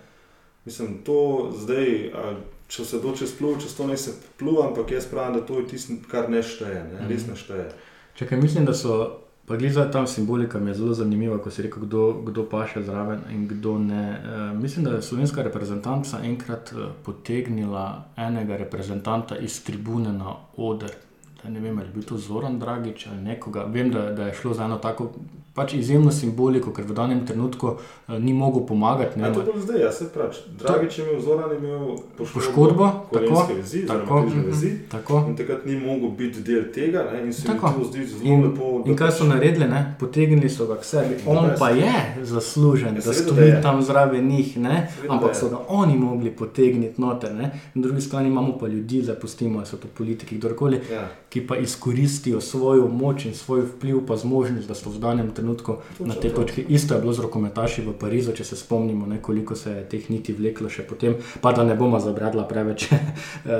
Mislim, 0.65 0.99
to 1.05 1.17
zdaj, 1.57 1.87
a, 2.07 2.35
če 2.69 2.85
se 2.85 2.99
do 2.99 3.13
čez 3.13 3.33
pluv, 3.33 3.61
čez 3.61 3.75
to 3.75 3.87
ne 3.87 3.97
se 3.97 4.11
pluva, 4.39 4.67
ampak 4.69 4.91
jaz 4.91 5.07
pravim, 5.07 5.35
da 5.35 5.41
to 5.41 5.59
je 5.59 5.67
tisto, 5.67 5.93
kar 6.11 6.31
ne 6.31 6.43
šteje, 6.43 6.85
ne? 6.85 7.09
res 7.09 7.23
Mhm. 7.23 7.31
ne 7.31 7.37
šteje. 7.37 7.69
Čakaj, 8.15 8.39
mislim, 8.39 8.65
da 8.65 8.75
so, 8.75 9.17
pa 9.51 9.57
gleda 9.57 9.91
tam 9.91 10.07
simbolika, 10.07 10.59
mi 10.59 10.71
je 10.71 10.75
zelo 10.75 10.95
zanimiva, 10.95 11.39
ko 11.43 11.51
si 11.51 11.63
rekel, 11.63 11.83
kdo, 11.83 12.23
kdo 12.27 12.45
paše 12.47 12.83
zraven 12.83 13.25
in 13.35 13.49
kdo 13.49 13.79
ne. 13.79 14.05
E, 14.13 14.55
mislim, 14.55 14.85
da 14.85 14.91
je 14.91 15.03
slovenska 15.03 15.43
reprezentanca 15.43 16.21
enkrat 16.25 16.73
e, 16.73 16.87
potegnila 17.05 18.05
enega 18.17 18.57
reprezentanta 18.57 19.37
iz 19.37 19.65
tribune 19.65 20.13
na 20.13 20.37
oder. 20.57 20.93
Da 21.43 21.51
ne 21.51 21.61
vem, 21.61 21.79
ali 21.79 21.89
je 21.89 21.93
bil 21.93 22.03
to 22.03 22.19
Zoran 22.19 22.59
Dragič 22.59 23.07
ali 23.07 23.23
nekoga. 23.23 23.65
Vem, 23.65 23.91
da, 23.91 24.13
da 24.13 24.27
je 24.27 24.35
šlo 24.35 24.55
za 24.55 24.65
eno 24.65 24.79
tako 24.79 25.11
pač 25.53 25.75
izjemno 25.75 26.11
simboliko, 26.13 26.71
ker 26.71 26.85
v 26.85 26.95
danem 26.95 27.21
trenutku 27.23 27.73
e, 28.07 28.19
ni 28.19 28.33
mogel 28.33 28.63
pomagati. 28.63 29.19
Ne, 29.19 29.29
A 29.29 29.33
to 29.33 29.43
bilo 29.43 29.59
zdaj, 29.59 29.81
jaz 29.81 29.95
se 29.95 30.09
pravi. 30.09 30.35
Dragič 30.59 30.99
je 30.99 31.05
imel, 31.05 31.21
Zoran 31.21 31.57
imel 31.57 31.97
Poškodbo, 32.17 32.91
kolenske 33.09 33.35
tako, 33.37 33.55
vezi, 33.55 33.87
tako, 33.87 34.21
mhm, 34.21 34.43
vezi. 34.43 34.71
tako. 34.89 35.25
In 35.29 35.37
takrat 35.37 35.67
ni 35.67 35.77
mogel 35.77 36.11
biti 36.11 36.41
del 36.43 36.65
tega, 36.71 37.05
ne? 37.13 37.23
in 37.23 37.33
se 37.33 37.43
mi 37.43 37.55
Tako. 37.55 37.73
to 37.73 37.85
zdi 37.87 38.07
zelo 38.07 38.21
In, 38.25 38.45
lepo. 38.45 38.83
da 38.85 38.91
in 38.91 38.97
kaj 38.97 39.09
pač- 39.09 39.13
so 39.13 39.25
naredili? 39.25 39.67
Ne? 39.67 39.97
Potegnili 40.01 40.49
so 40.51 40.67
ga 40.67 40.77
k 40.77 40.85
sebi. 40.85 41.15
On 41.27 41.47
Brez. 41.47 41.59
pa 41.59 41.71
je 41.71 41.93
zaslužen, 42.25 42.89
Ja, 42.89 42.93
da 42.93 43.01
da 43.03 43.13
stoji 43.15 43.49
je. 43.49 43.63
tam 43.63 43.83
zraven 43.83 44.27
njih, 44.27 44.59
ne? 44.59 44.89
Seveda, 44.91 45.13
ampak 45.13 45.29
da 45.29 45.35
so 45.35 45.49
ga 45.49 45.59
oni 45.71 45.97
mogli 45.97 46.31
potegniti 46.33 47.01
noter. 47.01 47.35
Ne? 47.35 47.43
Na 47.75 47.83
drugi 47.83 48.01
strani 48.01 48.29
imamo 48.29 48.55
pa 48.55 48.67
ljudi, 48.69 49.03
zdaj 49.03 49.17
pustimo, 49.17 49.67
so 49.67 49.77
to 49.77 49.89
politiki, 49.91 50.37
kdorkoli, 50.37 50.81
Ja, 50.93 51.09
ki 51.29 51.41
pa 51.43 51.57
izkoristijo 51.57 52.41
svojo 52.41 52.89
moč 52.89 53.25
in 53.25 53.35
svoj 53.35 53.61
vpliv, 53.63 54.07
pa 54.07 54.17
zmožnost, 54.17 54.69
da 54.69 54.75
so 54.75 54.91
v 54.91 54.99
danem 54.99 55.27
trenutku 55.27 55.40
na 56.01 56.15
tej 56.15 56.31
to. 56.31 56.43
točki. 56.43 56.65
Isto 56.69 56.95
je 56.95 57.01
bilo 57.01 57.13
z 57.13 57.25
rokometaši 57.27 57.83
v 57.83 57.95
Parizu, 57.99 58.33
če 58.33 58.45
se 58.45 58.57
spomnimo, 58.57 59.07
ne, 59.07 59.21
koliko 59.23 59.57
se 59.57 59.71
je 59.71 59.85
teh 59.89 60.11
niti 60.11 60.33
vleklo 60.33 60.69
še 60.69 60.83
potem. 60.83 61.17
Pa 61.41 61.53
da 61.53 61.65
ne 61.65 61.75
bomo 61.75 62.01
zabradla 62.01 62.45
preveč 62.49 62.89
eh, 62.93 63.01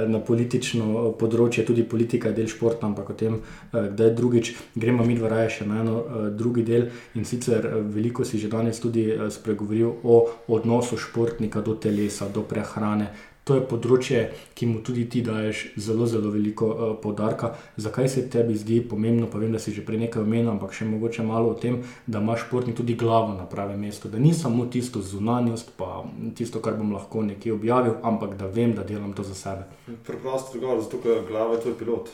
na 0.09 0.21
politično 0.21 1.13
področje, 1.19 1.65
tudi 1.67 1.85
politika 1.85 2.31
je 2.31 2.41
del 2.41 2.51
športa, 2.51 2.87
ampak 2.87 3.11
o 3.11 3.19
tem, 3.19 3.41
eh, 3.73 3.91
kdaj 3.91 4.15
drugič. 4.17 4.55
Gremo 4.75 5.05
mi 5.05 5.19
dva 5.19 5.29
raje 5.33 5.51
še 5.59 5.67
na 5.67 5.81
eno 5.81 5.97
eh, 6.01 6.31
drugi 6.31 6.65
del 6.67 6.89
in 7.15 7.25
sicer 7.25 7.67
eh, 7.67 7.81
veliko 7.81 8.25
si 8.25 8.39
že 8.39 8.49
danes 8.49 8.81
tudi 8.81 9.09
eh, 9.11 9.31
spregovoril 9.31 9.93
o 10.05 10.17
odnosu 10.49 10.97
športnika 10.97 11.61
do 11.61 11.75
telesa, 11.75 12.29
do 12.29 12.43
prehrane. 12.43 13.11
To 13.51 13.57
je 13.59 13.63
področje, 13.67 14.19
ki 14.55 14.67
mu 14.71 14.79
tudi 14.87 15.09
ti 15.11 15.25
daješ 15.27 15.73
zelo, 15.83 16.07
zelo 16.07 16.31
veliko 16.31 16.69
uh, 16.71 16.91
poudarka. 17.03 17.49
Zakaj 17.83 18.07
se 18.13 18.23
tebi 18.31 18.55
zdi 18.55 18.77
pomembno, 18.87 19.27
pa 19.27 19.41
vem, 19.43 19.51
da 19.51 19.59
si 19.59 19.73
že 19.75 19.83
prej 19.83 19.99
nekaj 20.05 20.23
omenil, 20.23 20.53
ampak 20.53 20.71
še 20.77 20.87
mogoče 20.87 21.25
malo 21.27 21.51
o 21.51 21.57
tem, 21.59 21.81
da 22.07 22.21
ima 22.23 22.37
športnik 22.39 22.77
tudi 22.79 22.95
glavo 22.95 23.33
na 23.35 23.49
pravem 23.51 23.83
mestu, 23.83 24.07
da 24.13 24.23
ni 24.23 24.31
samo 24.39 24.69
tisto 24.71 25.03
zunanjost, 25.03 25.73
pa 25.81 26.05
tisto, 26.39 26.63
kar 26.63 26.77
bom 26.79 26.93
lahko 26.95 27.25
nekje 27.27 27.57
objavil, 27.57 27.97
ampak 28.07 28.37
da 28.39 28.47
vem, 28.47 28.77
da 28.77 28.85
delam 28.87 29.17
to 29.19 29.27
za 29.27 29.35
sebe. 29.35 29.67
preprosto 30.07 30.55
odgovor, 30.55 30.85
zato 30.85 31.03
ker 31.03 31.27
glava 31.27 31.59
je 31.59 31.65
tvoj 31.65 31.75
pilot. 31.81 32.13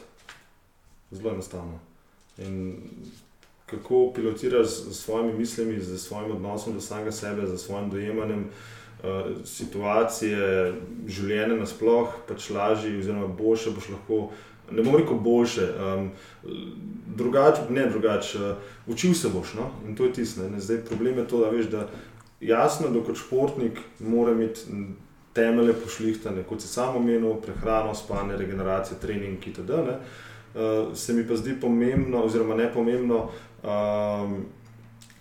Zelo 1.11 1.34
enostavno. 1.34 1.82
In 2.41 2.80
kako 3.68 4.07
pilotiraš 4.16 4.72
s 4.89 5.05
svojimi 5.05 5.37
mislimi, 5.37 5.76
z 5.84 6.01
svojim 6.01 6.32
odnosom 6.39 6.80
do 6.80 6.80
samega 6.80 7.12
sebe, 7.12 7.45
z 7.45 7.61
svojim 7.61 7.93
dojemanjem 7.93 8.49
uh, 8.49 8.72
situacije, 9.44 10.72
življenja 11.07 11.57
nasploh, 11.57 12.14
pač 12.28 12.51
lažje, 12.51 12.99
oziroma 12.99 13.28
boljše 13.28 13.70
boš 13.70 13.88
lahko 13.92 14.20
ne 14.70 14.82
bom 14.82 14.97
rekel 14.97 15.18
boljše, 15.18 15.68
um, 15.97 16.11
drugače, 17.07 17.61
ne 17.70 17.86
drugače, 17.86 18.38
uh, 18.38 18.57
učil 18.86 19.14
se 19.14 19.28
boš. 19.28 19.55
No? 19.55 19.70
In 19.88 19.97
to 19.97 20.05
je 20.05 20.12
tisto. 20.12 20.42
Zdaj 20.57 20.84
problem 20.84 21.18
je 21.18 21.28
to, 21.28 21.40
da 21.40 21.51
veš, 21.51 21.66
da 21.66 21.88
jasno, 22.40 22.88
da 22.88 23.03
kot 23.05 23.16
športnik 23.16 23.78
mora 23.99 24.32
imeti 24.32 24.61
temelje 25.32 25.72
pošlihtane, 25.72 26.42
kot 26.42 26.62
si 26.62 26.68
samo 26.68 26.99
omenil, 26.99 27.34
prehrano, 27.34 27.94
spanje, 27.94 28.36
regeneracija, 28.36 28.99
trening 28.99 29.49
itd. 29.49 29.70
Ne? 29.70 29.99
Uh, 30.55 30.97
se 30.97 31.12
mi 31.12 31.26
pa 31.28 31.36
zdi 31.36 31.55
pomembno, 31.61 32.24
oziroma 32.24 32.55
ne 32.55 32.72
pomembno, 32.72 33.28
um, 33.62 34.44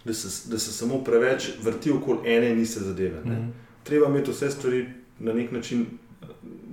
da, 0.05 0.13
se, 0.13 0.49
da 0.51 0.59
se 0.59 0.71
samo 0.71 1.03
preveč 1.03 1.49
vrti 1.63 1.91
okoli 1.91 2.35
ene 2.35 2.49
in 2.49 2.61
iste 2.61 2.79
zadeve. 2.79 3.21
Mm 3.25 3.29
-hmm. 3.29 3.64
Treba 3.85 4.09
imeti 4.09 4.33
vse 4.33 4.49
stvari 4.51 4.85
na 5.19 5.33
nek 5.33 5.51
način 5.51 5.85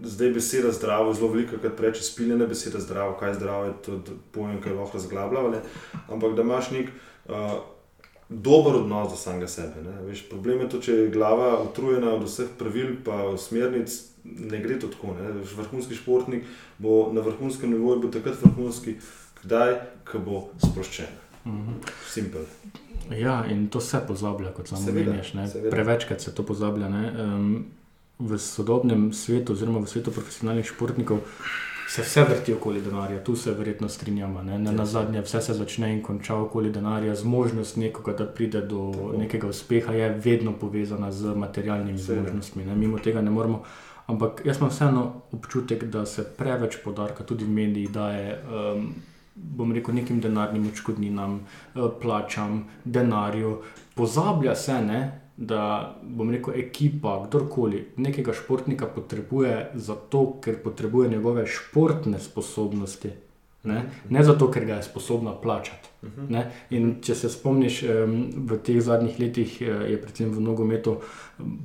zdaj 0.05 0.31
beseda 0.31 0.73
zdravo, 0.73 1.15
zelo 1.15 1.29
velika, 1.29 1.59
kar 1.63 1.71
reče 1.79 2.03
spiljene 2.03 2.47
besede 2.47 2.81
zdravo, 2.81 3.17
kaj 3.21 3.31
je 3.31 3.35
zdravo, 3.35 3.65
je 3.65 3.73
to 3.85 4.01
pojem, 4.33 4.63
ki 4.63 4.69
je 4.69 4.75
lahko 4.75 4.99
razglabljalo. 4.99 5.55
Ampak 6.09 6.35
da 6.35 6.43
imaš 6.43 6.71
nek 6.71 6.89
uh, 7.29 7.35
dober 8.29 8.77
odnos 8.77 9.11
do 9.11 9.17
samega 9.17 9.49
sebe. 9.49 9.85
Veš, 10.07 10.25
problem 10.31 10.61
je 10.61 10.69
to, 10.69 10.81
če 10.81 10.93
je 10.93 11.11
glava 11.15 11.63
utrujena 11.63 12.15
od 12.17 12.25
vseh 12.27 12.49
pravil, 12.59 12.97
pa 13.05 13.37
smernic, 13.39 13.95
ne 14.25 14.63
gre 14.63 14.79
to 14.81 14.91
tako. 14.93 15.17
Veš, 15.41 15.57
vrhunski 15.59 15.99
športnik 15.99 16.49
bo 16.79 17.11
na 17.13 17.21
vrhunskem 17.21 17.71
nivoju, 17.71 18.07
bo 18.07 18.15
takrat 18.15 18.41
vrhunski, 18.43 18.97
kdaj, 19.43 19.77
ko 20.09 20.23
bo 20.25 20.47
sproščen. 20.65 21.22
Mhm. 21.45 21.73
Simpel. 22.09 22.45
Ja, 23.11 23.45
in 23.51 23.69
to 23.69 23.81
se 23.81 24.01
pozablja, 24.09 24.53
kot 24.53 24.69
samo 24.69 24.93
meniš. 24.93 25.33
Prevečkrat 25.71 26.21
se 26.21 26.35
to 26.35 26.43
pozablja. 26.43 26.89
Um, 26.89 27.65
v 28.19 28.39
sodobnem 28.39 29.13
svetu, 29.13 29.53
oziroma 29.53 29.81
v 29.81 29.89
svetu 29.91 30.11
profesionalnih 30.11 30.67
športnikov, 30.67 31.21
se 31.89 32.03
vse 32.03 32.25
vrti 32.25 32.55
okoli 32.55 32.81
denarja, 32.81 33.25
tu 33.25 33.37
se 33.37 33.53
verjetno 33.53 33.89
strinjamo. 33.89 34.43
Ne? 34.43 34.59
Na 34.59 34.87
zadnje, 34.87 35.21
vse 35.23 35.41
se 35.41 35.55
začne 35.55 35.93
in 35.93 36.03
konča 36.03 36.37
okoli 36.37 36.71
denarja, 36.71 37.15
z 37.15 37.25
možnost 37.25 37.77
nekoga, 37.77 38.13
da 38.13 38.27
pride 38.27 38.61
do 38.61 38.93
Tako. 38.95 39.13
nekega 39.19 39.47
uspeha, 39.47 39.93
je 39.93 40.09
vedno 40.25 40.53
povezana 40.53 41.13
z 41.13 41.35
materialnimi 41.35 41.99
zmožnostmi. 41.99 42.65
Mimo 42.65 42.99
tega 42.99 43.21
ne 43.21 43.31
moremo. 43.31 43.63
Ampak 44.07 44.43
jaz 44.45 44.57
imam 44.59 44.71
vseeno 44.71 45.23
občutek, 45.33 45.85
da 45.85 46.07
se 46.07 46.25
preveč 46.25 46.77
podarka 46.85 47.25
tudi 47.25 47.45
v 47.45 47.51
medijih 47.51 47.91
daje. 47.91 48.39
Um, 48.49 48.95
Bom 49.35 49.73
rekel, 49.73 49.95
nekim 49.95 50.21
denarnim 50.21 50.67
odškodninam, 50.69 51.41
eh, 51.41 51.81
plačam, 52.03 52.65
denarju, 52.85 53.59
pozablja 53.95 54.55
se, 54.55 54.81
ne, 54.85 55.01
da 55.37 55.97
bom 56.03 56.31
rekel, 56.31 56.55
ekipa, 56.61 57.25
kdorkoli 57.27 57.87
nekega 57.97 58.33
športnika 58.33 58.87
potrebuje 58.87 59.71
zato, 59.75 60.41
ker 60.41 60.63
potrebuje 60.63 61.09
njegove 61.09 61.47
športne 61.47 62.21
sposobnosti. 62.21 63.11
Ne, 63.65 63.83
ne 64.11 64.25
zato, 64.25 64.51
ker 64.51 64.65
ga 64.67 64.81
je 64.81 64.83
sposobna 64.83 65.33
plačati. 65.39 65.93
Ne. 66.29 66.41
In 66.75 66.97
če 67.03 67.15
se 67.15 67.29
spomniš, 67.31 67.77
v 67.87 68.57
teh 68.67 68.81
zadnjih 68.83 69.21
letih 69.21 69.53
eh, 69.63 69.69
je 69.93 70.01
predvsem 70.03 70.33
v 70.35 70.43
nogometu, 70.43 70.97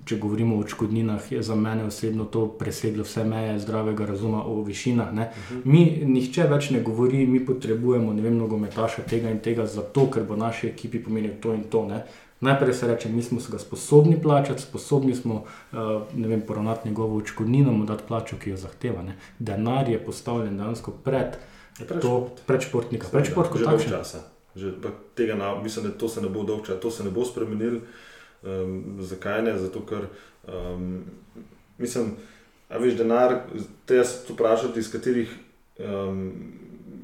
če 0.05 0.19
govorimo 0.21 0.59
o 0.59 0.61
odškodninah, 0.61 1.31
za 1.41 1.57
mene 1.57 1.87
osebno 1.89 2.27
to 2.29 2.45
preseglo 2.59 3.05
vse 3.07 3.25
meje 3.25 3.57
zdravega 3.65 4.05
razuma 4.05 4.43
o 4.45 4.61
višinah. 4.67 5.09
Ne. 5.17 5.31
Mi, 5.65 5.81
nihče 6.05 6.45
več 6.53 6.69
ne 6.75 6.83
govori, 6.85 7.25
mi 7.25 7.41
potrebujemo, 7.45 8.13
vem, 8.21 8.37
nogometaša 8.37 9.07
tega 9.09 9.33
in 9.33 9.41
tega, 9.41 9.65
zato 9.65 10.05
ker 10.13 10.29
bo 10.29 10.37
naši 10.37 10.69
ekipi 10.69 11.01
pomenil 11.01 11.39
to 11.41 11.57
in 11.57 11.65
to. 11.73 11.87
Ne. 11.89 12.03
Najprej 12.45 12.73
se 12.77 12.87
reče, 12.87 13.09
mi 13.09 13.25
smo 13.25 13.39
se 13.41 13.51
ga 13.51 13.57
sposobni 13.57 14.21
plačati, 14.21 14.61
sposobni 14.61 15.15
smo 15.15 15.41
uh, 15.73 16.41
poravnati 16.47 16.89
njegovo 16.89 17.17
odškodnino, 17.17 17.73
mu 17.73 17.85
dati 17.85 18.03
plačo, 18.07 18.37
ki 18.37 18.53
jo 18.53 18.57
zahteva. 18.57 19.01
Ne. 19.01 19.17
Denar 19.39 19.89
je 19.89 19.97
postavljen 19.97 20.57
dejansko 20.57 20.91
pred, 20.91 21.41
pred 22.47 22.61
športnika, 22.61 23.07
pred 23.11 23.29
športnikom. 23.29 23.61
Že 23.61 23.65
dolgo 23.65 23.89
časa. 23.89 24.23
Že, 24.55 24.73
tega, 25.15 25.35
na, 25.37 25.55
mislim, 25.61 25.85
da 25.85 25.97
to 25.97 26.09
se 26.09 26.21
ne 26.21 26.29
bo 26.29 26.43
dolgo 26.43 26.65
časa, 26.65 26.79
to 26.79 26.91
se 26.91 27.03
ne 27.03 27.11
bo 27.13 27.25
spremenilo. 27.25 27.81
Um, 28.43 28.97
zakaj 29.01 29.41
ne? 29.41 29.57
Zato, 29.57 29.81
ker 29.85 30.07
um, 30.47 31.03
mislim, 31.77 32.15
da 32.69 32.77
veš 32.81 32.97
denar, 32.97 33.41
te 33.85 34.01
jaz 34.01 34.23
tu 34.27 34.33
vprašati, 34.33 34.79
iz 34.79 34.91
katerih. 34.91 35.35
Um, 35.77 36.31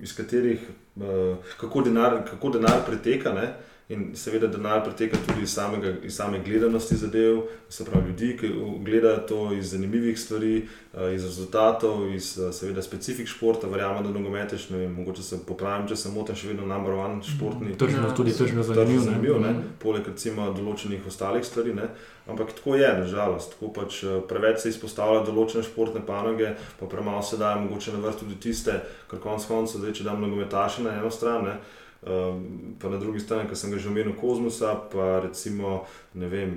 iz 0.04 0.16
katerih 0.16 0.60
uh, 0.96 1.38
kako, 1.58 1.82
denar, 1.82 2.24
kako 2.30 2.50
denar 2.58 2.84
preteka. 2.86 3.34
Ne? 3.34 3.54
In 3.90 4.14
seveda 4.16 4.48
denar 4.48 4.80
preteka 4.84 5.18
tudi 5.28 5.44
iz, 5.44 5.54
samega, 5.54 5.90
iz 6.08 6.16
same 6.16 6.40
gledanosti 6.40 6.96
zadev, 6.96 7.42
se 7.70 7.84
pravi 7.86 8.08
ljudi, 8.08 8.38
ki 8.40 8.52
gledajo 8.86 9.18
to 9.28 9.40
iz 9.54 9.72
zanimivih 9.72 10.20
stvari, 10.20 10.68
eh, 10.94 11.16
iz 11.16 11.26
rezultatov, 11.26 12.14
iz 12.16 12.38
eh, 12.40 12.54
seveda 12.54 12.82
specifik 12.82 13.28
športa. 13.28 13.68
Verjamem, 13.68 14.04
da 14.04 14.10
nogometeš, 14.10 14.70
ne 14.70 14.78
vem, 14.78 14.94
mogoče 14.94 15.24
se 15.24 15.42
popravim, 15.48 15.88
če 15.88 15.98
sem 16.00 16.16
moten, 16.16 16.36
še 16.36 16.48
vedno 16.54 16.70
number 16.70 16.96
one 16.96 17.20
športni. 17.28 17.76
Tržno, 17.78 18.08
ja. 18.08 18.16
tudi 18.16 18.38
tržno 18.38 18.64
zanimivo. 18.64 19.04
zanimivo 19.04 19.40
ne? 19.44 19.54
Ne? 19.54 19.68
Poleg 19.84 20.08
recimo 20.08 20.48
določenih 20.56 21.04
ostalih 21.08 21.44
stvari. 21.44 21.76
Ne? 21.76 21.92
Ampak 22.32 22.56
tako 22.56 22.80
je, 22.80 22.88
nažalost. 23.04 23.58
Tako 23.58 23.74
pač 23.82 24.00
eh, 24.08 24.18
preveč 24.32 24.64
se 24.64 24.72
izpostavlja 24.72 25.26
določene 25.28 25.68
športne 25.68 26.08
panoge, 26.08 26.56
pa 26.80 26.88
premalo 26.88 27.22
se 27.22 27.36
da, 27.38 27.58
mogoče 27.60 27.98
na 27.98 28.08
vrh 28.08 28.24
tudi 28.24 28.40
tiste, 28.48 28.80
kar 29.12 29.20
konc 29.20 29.44
koncev, 29.44 29.92
če 29.92 30.08
dam 30.08 30.24
nogometaše 30.24 30.88
na 30.88 31.02
eno 31.04 31.12
stran. 31.12 31.52
Ne? 31.52 31.82
Um, 32.04 32.76
pa 32.80 32.90
na 32.90 32.98
drugi 32.98 33.20
strani, 33.20 33.48
ki 33.48 33.56
sem 33.56 33.72
ga 33.72 33.78
že 33.80 33.88
omenil, 33.88 34.12
Kozmosa, 34.20 34.74
pa 34.92 35.22
recimo, 35.24 35.86
ne 36.20 36.28
vem, 36.28 36.52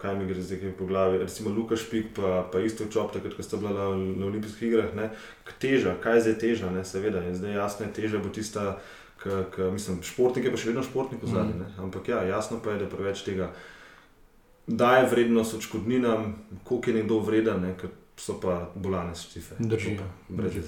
kaj 0.00 0.14
mi 0.16 0.24
gre 0.24 0.40
zdaj 0.40 0.72
po 0.78 0.86
glavi, 0.88 1.18
recimo 1.20 1.52
Lukaš 1.52 1.84
Pik, 1.90 2.14
pa, 2.16 2.46
pa 2.48 2.62
isto 2.64 2.86
čop, 2.88 3.12
takrat, 3.12 3.36
ko 3.36 3.44
sta 3.44 3.60
bila 3.60 3.74
na, 3.76 3.90
na 3.92 4.24
olimpijskih 4.30 4.70
igrah, 4.70 4.94
ne, 4.96 5.10
teža, 5.60 5.98
kaj 6.00 6.22
zdaj 6.24 6.38
teža, 6.40 6.72
ne, 6.72 6.80
seveda, 6.80 7.20
in 7.28 7.36
zdaj 7.36 7.58
jasno 7.58 7.84
je, 7.84 7.92
teža 7.92 8.22
bo 8.24 8.32
tista, 8.32 8.78
ki, 9.20 9.68
mislim, 9.74 10.00
športnik 10.00 10.48
je 10.48 10.54
pa 10.54 10.62
še 10.64 10.72
vedno 10.72 10.86
športnik 10.86 11.20
v 11.20 11.32
zadnji, 11.34 11.58
mm. 11.60 11.76
ampak 11.90 12.08
ja, 12.08 12.24
jasno 12.24 12.62
pa 12.64 12.72
je, 12.72 12.86
da 12.86 12.88
preveč 12.88 13.20
tega 13.28 13.52
daje 14.66 15.04
vrednost 15.12 15.60
odškodninam, 15.60 16.32
koliko 16.64 16.90
je 16.90 16.96
nekdo 17.02 17.20
vreden, 17.20 17.68
ne, 17.68 17.76
so 18.18 18.40
pa 18.40 18.70
bolane 18.74 19.14
štife. 19.14 19.54
Drži. 19.58 19.98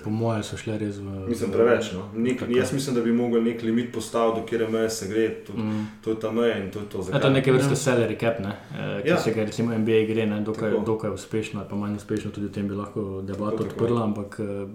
Po 0.05 0.11
mojem 0.11 0.43
so 0.45 0.57
šle 0.57 0.79
res 0.79 0.99
v. 1.01 1.25
Mislim, 1.29 1.53
preveč. 1.53 1.93
No. 1.97 2.05
Nek, 2.15 2.43
jaz 2.49 2.73
mislim, 2.73 2.95
da 2.95 3.03
bi 3.03 3.13
lahko 3.13 3.41
nek 3.41 3.63
limit 3.63 3.93
postavil, 3.93 4.35
do 4.35 4.47
kjer 4.47 4.67
meje 4.71 4.91
se 4.91 5.09
gre. 5.09 5.29
To, 5.47 5.57
mm. 5.57 5.87
to 6.05 6.11
je 6.11 6.21
ta 6.21 6.33
meja 6.33 6.59
in 6.59 6.71
to 6.71 6.85
je 6.85 6.89
to. 6.93 7.05
Je 7.15 7.21
to 7.21 7.31
neke 7.31 7.53
vrste 7.53 7.73
ja. 7.73 7.81
salary 7.81 8.19
cap, 8.21 8.43
ne? 8.45 8.53
e, 8.77 9.03
ki 9.03 9.09
ja. 9.09 9.19
se 9.19 9.33
ga 9.33 9.49
recimo 9.49 9.79
MBA 9.79 10.05
gre, 10.13 10.27
ne? 10.27 10.41
dokaj, 10.45 10.77
dokaj 10.87 11.11
uspešno, 11.17 11.65
pa 11.71 11.77
manj 11.77 11.97
uspešno, 11.97 12.31
tudi 12.31 12.47
o 12.47 12.53
tem 12.53 12.69
bi 12.69 12.77
lahko 12.77 13.23
debato 13.25 13.65
odprla. 13.65 14.05
Ampak 14.05 14.41
e, 14.45 14.69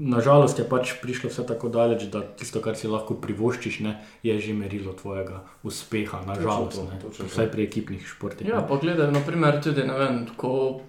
nažalost 0.00 0.58
je 0.58 0.64
pač 0.68 0.96
prišlo 1.02 1.30
vse 1.30 1.44
tako 1.46 1.68
daleč, 1.68 2.08
da 2.12 2.24
tisto, 2.24 2.64
kar 2.64 2.80
si 2.80 2.88
lahko 2.88 3.20
privoščiš, 3.20 3.82
ne, 3.84 3.98
je 4.24 4.38
že 4.40 4.56
merilo 4.56 4.96
tvojega 4.96 5.44
uspeha. 5.62 6.24
Nažalost, 6.26 6.80
vsaj 7.20 7.52
pri 7.52 7.68
ekipnih 7.68 8.06
športih. 8.08 8.48
Ja, 8.48 8.64
pogledaj, 8.64 9.12
naprimer, 9.12 9.60
tudi 9.60 9.84
ne 9.84 10.00
vem, 10.00 10.24
ko 10.40 10.80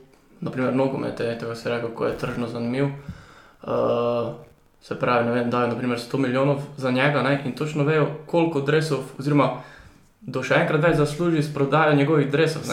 naprimer 0.42 0.76
nogomet, 0.76 1.22
tako 1.40 1.56
se 1.56 1.70
reče, 1.70 1.94
ko 1.96 2.06
je 2.06 2.18
tržno 2.18 2.48
zanimiv. 2.48 2.86
Uh, 3.64 4.34
se 4.82 5.00
pravi, 5.00 5.26
ne 5.26 5.32
vem, 5.32 5.50
da 5.50 5.64
je 5.64 5.72
100 5.72 6.18
milijonov 6.18 6.62
za 6.78 6.92
njega 6.92 7.22
ne, 7.22 7.42
in 7.46 7.56
točno 7.56 7.84
vejo, 7.84 8.08
koliko 8.26 8.62
drevesov, 8.62 9.00
oziroma 9.20 9.62
do 10.22 10.44
še 10.46 10.60
enkrat 10.62 10.84
več 10.84 10.98
zasluži 10.98 11.42
s 11.44 11.54
prodajo 11.54 11.96
njegovih 11.98 12.30
drevesov. 12.32 12.66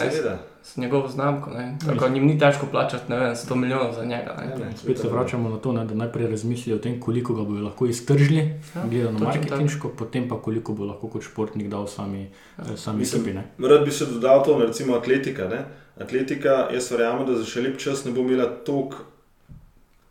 S 0.63 0.77
njegovo 0.77 1.07
znamko. 1.07 1.51
Tako 1.85 2.05
jim 2.13 2.25
ni 2.27 2.35
težko 2.39 2.67
plačati 2.71 3.13
vem, 3.13 3.33
100 3.35 3.55
milijonov 3.55 3.93
za 3.95 4.03
njega. 4.05 4.35
Ne. 4.37 4.47
Ne, 4.47 4.65
ne, 4.65 4.77
spet 4.77 4.99
se 4.99 5.09
vračamo 5.09 5.49
na 5.49 5.57
to, 5.57 5.71
ne, 5.73 5.85
da 5.85 5.95
najprej 5.95 6.27
razmislijo 6.27 6.77
o 6.77 6.81
tem, 6.83 6.99
koliko 7.01 7.33
ga 7.33 7.45
bodo 7.47 7.63
lahko 7.63 7.87
iztržili, 7.89 8.43
ja, 8.75 8.83
gledano 8.89 9.19
marketinško, 9.19 9.93
potem 9.97 10.27
pa 10.29 10.37
koliko 10.41 10.73
bo 10.73 10.85
lahko 10.91 11.09
kot 11.09 11.25
športnik 11.25 11.71
dal 11.71 11.87
sami, 11.87 12.27
ja. 12.57 12.77
sami 12.77 13.05
sebi. 13.05 13.33
Rad 13.57 13.85
bi 13.85 13.95
še 13.95 14.11
dodal 14.11 14.43
to, 14.45 14.59
recimo 14.61 14.99
atletika. 14.99 15.47
Ne. 15.49 15.63
Atletika, 15.99 16.69
jaz 16.73 16.91
verjamem, 16.91 17.25
da 17.27 17.35
za 17.35 17.45
še 17.45 17.63
lep 17.65 17.79
čas 17.79 18.05
ne 18.05 18.13
bo 18.15 18.23
imela 18.23 18.47
tako 18.65 19.03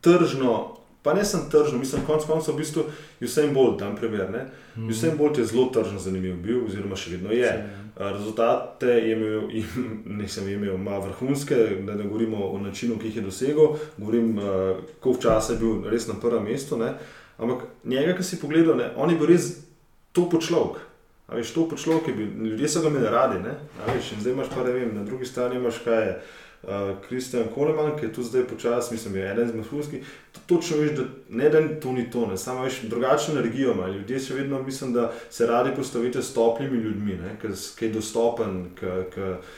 tržno, 0.05 0.77
pa 1.03 1.15
ne 1.15 1.25
sem 1.25 1.47
tržno, 1.51 1.79
mislim, 1.79 2.05
konc 2.07 2.27
koncev 2.29 2.55
v 2.55 2.61
bistvu 2.61 2.85
Usain 3.25 3.55
Bolt, 3.55 3.79
tam 3.81 3.97
primer. 3.97 4.29
Mm. 4.77 4.89
Usain 4.93 5.17
Bolt 5.17 5.39
je 5.39 5.47
zelo 5.49 5.71
tržno 5.75 5.99
zanimiv 5.99 6.37
bil, 6.45 6.65
oziroma 6.67 6.97
še 6.97 7.15
vedno 7.17 7.33
je. 7.33 7.47
Ja. 7.47 8.11
Rezultate 8.13 8.93
je 8.99 9.15
imel, 9.15 9.49
nisem 10.21 10.49
imel, 10.49 10.75
ima 10.77 10.99
vrhunske, 11.03 11.57
da 11.87 11.97
ne 11.97 12.05
govorimo 12.05 12.51
o 12.53 12.61
načinu, 12.63 12.99
ki 12.99 13.09
jih 13.09 13.23
je 13.23 13.25
dosegel, 13.31 13.79
govorim, 13.97 14.37
koliko 15.01 15.23
časa 15.23 15.57
je 15.57 15.63
bil 15.63 15.89
res 15.91 16.07
na 16.11 16.19
prvem 16.21 16.45
mestu. 16.45 16.77
Ne? 16.79 16.93
Ampak 17.39 17.65
njega, 17.85 18.15
ki 18.19 18.27
si 18.27 18.41
pogledal, 18.43 18.77
ne? 18.77 18.93
on 18.97 19.11
je 19.11 19.17
bil 19.17 19.33
res 19.33 19.51
to 20.13 20.29
počlovek. 20.31 20.85
A 21.29 21.37
veš, 21.37 21.53
to 21.53 21.69
počlo, 21.69 22.01
ki 22.05 22.13
bi 22.17 22.25
ljudje 22.49 22.69
so 22.69 22.81
ga 22.81 22.89
imeli 22.89 23.09
radi, 23.13 23.41
ne? 23.45 23.55
A 23.85 23.93
veš, 23.93 24.13
in 24.13 24.21
zdaj 24.21 24.33
imaš 24.33 24.53
pa, 24.55 24.65
ne 24.65 24.73
vem, 24.73 24.95
na 24.97 25.05
drugi 25.05 25.29
strani 25.29 25.61
imaš 25.61 25.83
kaj, 25.85 26.15
Kristjan 27.09 27.43
uh, 27.43 27.53
Koleman, 27.55 27.93
ki 27.99 28.07
je 28.07 28.13
tu 28.13 28.23
zdaj 28.23 28.49
počasi, 28.51 28.95
mislim, 28.95 29.17
je 29.17 29.31
eden 29.31 29.49
izmed 29.49 29.65
vrhunskih. 29.65 30.07
Točno 30.47 30.77
veš, 30.77 30.91
da 30.97 31.05
ne 31.31 31.49
da 31.51 31.81
to 31.81 31.93
ni 31.93 32.11
to, 32.11 32.27
ne. 32.27 32.37
samo 32.37 32.63
veš 32.63 32.83
drugačno 32.83 33.35
energijo 33.35 33.73
ima. 33.73 33.89
Ljudje 33.89 34.19
še 34.19 34.35
vedno 34.35 34.63
mislim, 34.63 34.93
da 34.93 35.13
se 35.31 35.47
radi 35.47 35.71
postavite 35.77 36.23
s 36.23 36.35
toplimi 36.35 36.79
ljudmi, 36.79 37.19
ki 37.79 37.85
je 37.85 37.93
dostopen, 37.93 38.65
ki 38.81 38.87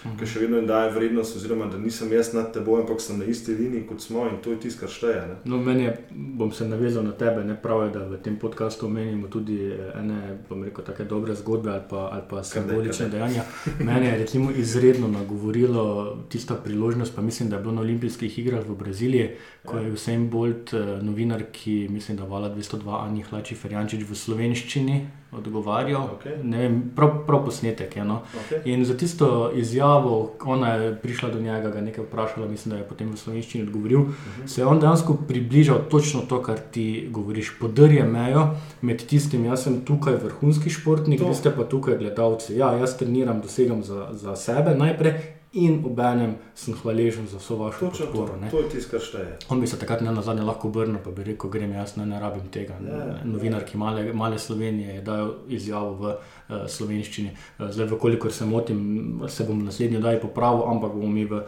mhm. 0.08 0.24
še 0.26 0.40
vedno 0.40 0.56
jim 0.56 0.66
daje 0.66 0.90
vrednost, 0.90 1.36
oziroma 1.36 1.66
da 1.66 1.78
nisem 1.78 2.12
jaz 2.12 2.32
nad 2.34 2.52
teboj, 2.54 2.80
ampak 2.80 3.00
sem 3.00 3.18
na 3.18 3.24
isti 3.24 3.54
liniji 3.54 3.86
kot 3.86 4.00
smo 4.00 4.26
in 4.28 4.40
to 4.42 4.50
je 4.50 4.60
tisto, 4.60 4.80
kar 4.80 4.88
šteje. 4.88 5.22
No, 5.44 5.58
meni 5.62 5.84
je, 5.84 5.96
bom 6.10 6.52
se 6.52 6.68
navezal 6.68 7.04
na 7.04 7.12
tebe, 7.12 7.44
ne 7.44 7.56
pravi, 7.62 7.90
da 7.94 8.04
v 8.08 8.18
tem 8.22 8.36
podkastu 8.38 8.86
omenimo 8.86 9.28
tudi 9.28 9.58
eh, 9.70 9.92
ene, 10.00 10.38
bom 10.48 10.64
rekel, 10.64 10.84
take 10.84 11.04
dobre 11.04 11.34
zgodbe 11.34 11.70
ali 11.70 11.86
pa, 11.90 12.08
ali 12.12 12.26
pa 12.30 12.42
simbolične 12.44 13.08
dejanja. 13.08 13.44
Mene 13.78 14.06
je 14.06 14.18
recimo 14.18 14.50
izredno 14.50 15.08
nagovorilo 15.08 16.16
tista 16.28 16.54
priložnost, 16.54 17.14
pa 17.16 17.22
mislim, 17.22 17.50
da 17.50 17.56
je 17.56 17.62
bilo 17.62 17.74
na 17.74 17.80
olimpijskih 17.80 18.38
igrah 18.38 18.66
v 18.68 18.76
Braziliji, 18.76 19.30
ko 19.64 19.78
je 19.78 19.92
vsem 19.92 20.28
bolj 20.30 20.54
eh, 20.74 21.02
novinar, 21.02 21.42
ki 21.52 21.88
mislim, 21.90 22.16
da 22.16 22.24
vala 22.24 22.50
202 22.50 23.04
Ani 23.04 23.22
Hlači 23.22 23.54
Ferjančič 23.54 24.04
v 24.08 24.14
slovenščini 24.14 25.00
odgovarjal. 25.32 26.08
Okay. 26.18 26.38
Vem, 26.42 26.80
prav, 26.96 27.12
prav 27.26 27.44
posnetek 27.44 27.96
je. 27.96 28.04
No? 28.04 28.22
Okay. 28.44 28.62
In 28.72 28.84
za 28.84 28.96
tisto 28.98 29.50
izjavo, 29.54 30.32
ona 30.44 30.74
je 30.74 30.94
prišla 31.02 31.30
do 31.30 31.40
njega, 31.40 31.70
ga 31.70 31.80
nekaj 31.80 32.04
vprašala, 32.04 32.48
mislim, 32.48 32.74
da 32.74 32.78
je 32.80 32.88
potem 32.88 33.10
v 33.12 33.16
slovenščini 33.16 33.64
odgovoril. 33.64 34.00
Uh 34.00 34.06
mhm. 34.06 34.42
-huh. 34.42 34.46
Se 34.46 34.60
je 34.60 34.66
on 34.66 34.80
dejansko 34.80 35.14
približal 35.28 35.78
točno 35.90 36.20
to, 36.20 36.42
kar 36.42 36.58
ti 36.58 37.08
govoriš. 37.10 37.58
Podrje 37.60 38.04
mejo 38.04 38.48
med 38.80 39.06
tistim, 39.06 39.44
jaz 39.44 39.62
sem 39.62 39.84
tukaj 39.84 40.14
vrhunski 40.14 40.70
športnik, 40.70 41.20
vi 41.20 41.34
ste 41.34 41.50
pa 41.56 41.64
tukaj 41.64 41.98
gledalci. 41.98 42.56
Ja, 42.56 42.72
jaz 42.72 42.96
treniram, 42.98 43.40
dosegam 43.40 43.82
za, 43.82 44.08
za 44.12 44.36
sebe 44.36 44.74
najprej 44.74 45.39
in 45.52 45.82
obenem 45.84 46.36
sem 46.54 46.74
hvaležen 46.74 47.26
za 47.26 47.38
vso 47.38 47.56
vašo 47.56 47.88
Točno 47.88 48.06
podporo. 48.06 48.38
To, 48.38 48.50
to 48.50 48.58
je 48.58 48.68
tisto, 48.68 48.90
kar 48.90 49.00
šteje. 49.02 49.38
On 49.48 49.60
bi 49.60 49.66
se 49.66 49.78
takrat 49.78 50.00
ne 50.00 50.12
na 50.12 50.22
zadnje 50.22 50.42
lahko 50.46 50.68
obrnil, 50.68 51.00
pa 51.04 51.10
bi 51.10 51.24
rekel: 51.24 51.50
Grem 51.50 51.72
jaz, 51.72 51.96
ne, 51.96 52.06
ne 52.06 52.20
rabim 52.20 52.46
tega. 52.54 52.78
Ne, 52.80 53.18
Novinarki 53.24 53.78
male, 53.78 54.12
male 54.12 54.38
Slovenije 54.38 54.94
je 54.94 55.02
dal 55.02 55.34
izjavo 55.48 55.92
v 55.94 56.14
uh, 56.14 56.66
slovenščini. 56.68 57.34
Uh, 57.58 57.70
zdaj, 57.70 57.90
koliko 57.98 58.30
se 58.30 58.46
motim, 58.46 59.22
se 59.28 59.44
bom 59.44 59.64
naslednji 59.64 59.98
dan 59.98 60.20
popravil, 60.22 60.64
ampak 60.70 60.94
bomo 60.94 61.10
mi 61.10 61.24
v 61.24 61.42
uh, 61.42 61.44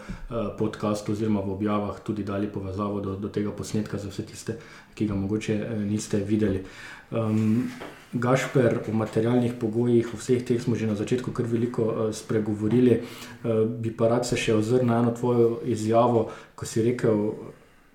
podkastu 0.59 1.13
oziroma 1.13 1.41
v 1.41 1.55
objavah 1.55 2.01
tudi 2.03 2.25
dali 2.25 2.51
povezavo 2.51 3.01
do, 3.01 3.17
do 3.17 3.29
tega 3.29 3.55
posnetka 3.55 3.99
za 3.99 4.11
vse 4.11 4.27
tiste, 4.27 4.59
ki 4.95 5.07
ga 5.07 5.15
mogoče 5.15 5.61
uh, 5.63 5.83
niste 5.87 6.19
videli. 6.27 6.65
Um, 7.11 7.71
Gašper, 8.13 8.79
o 8.89 8.93
materialnih 8.93 9.53
pogojih, 9.61 10.15
o 10.15 10.17
vseh 10.21 10.45
teh 10.45 10.61
smo 10.61 10.77
že 10.77 10.87
na 10.87 10.95
začetku 10.95 11.33
kar 11.33 11.47
veliko 11.49 11.83
uh, 11.83 12.13
spregovorili. 12.13 13.01
Uh, 13.45 13.65
bi 13.65 13.91
pa 13.91 14.09
rad 14.09 14.29
se 14.29 14.37
še 14.37 14.55
ozrl 14.55 14.85
na 14.87 15.01
eno 15.01 15.15
tvojo 15.17 15.63
izjavo, 15.65 16.29
ko 16.55 16.69
si 16.69 16.85
rekel, 16.85 17.33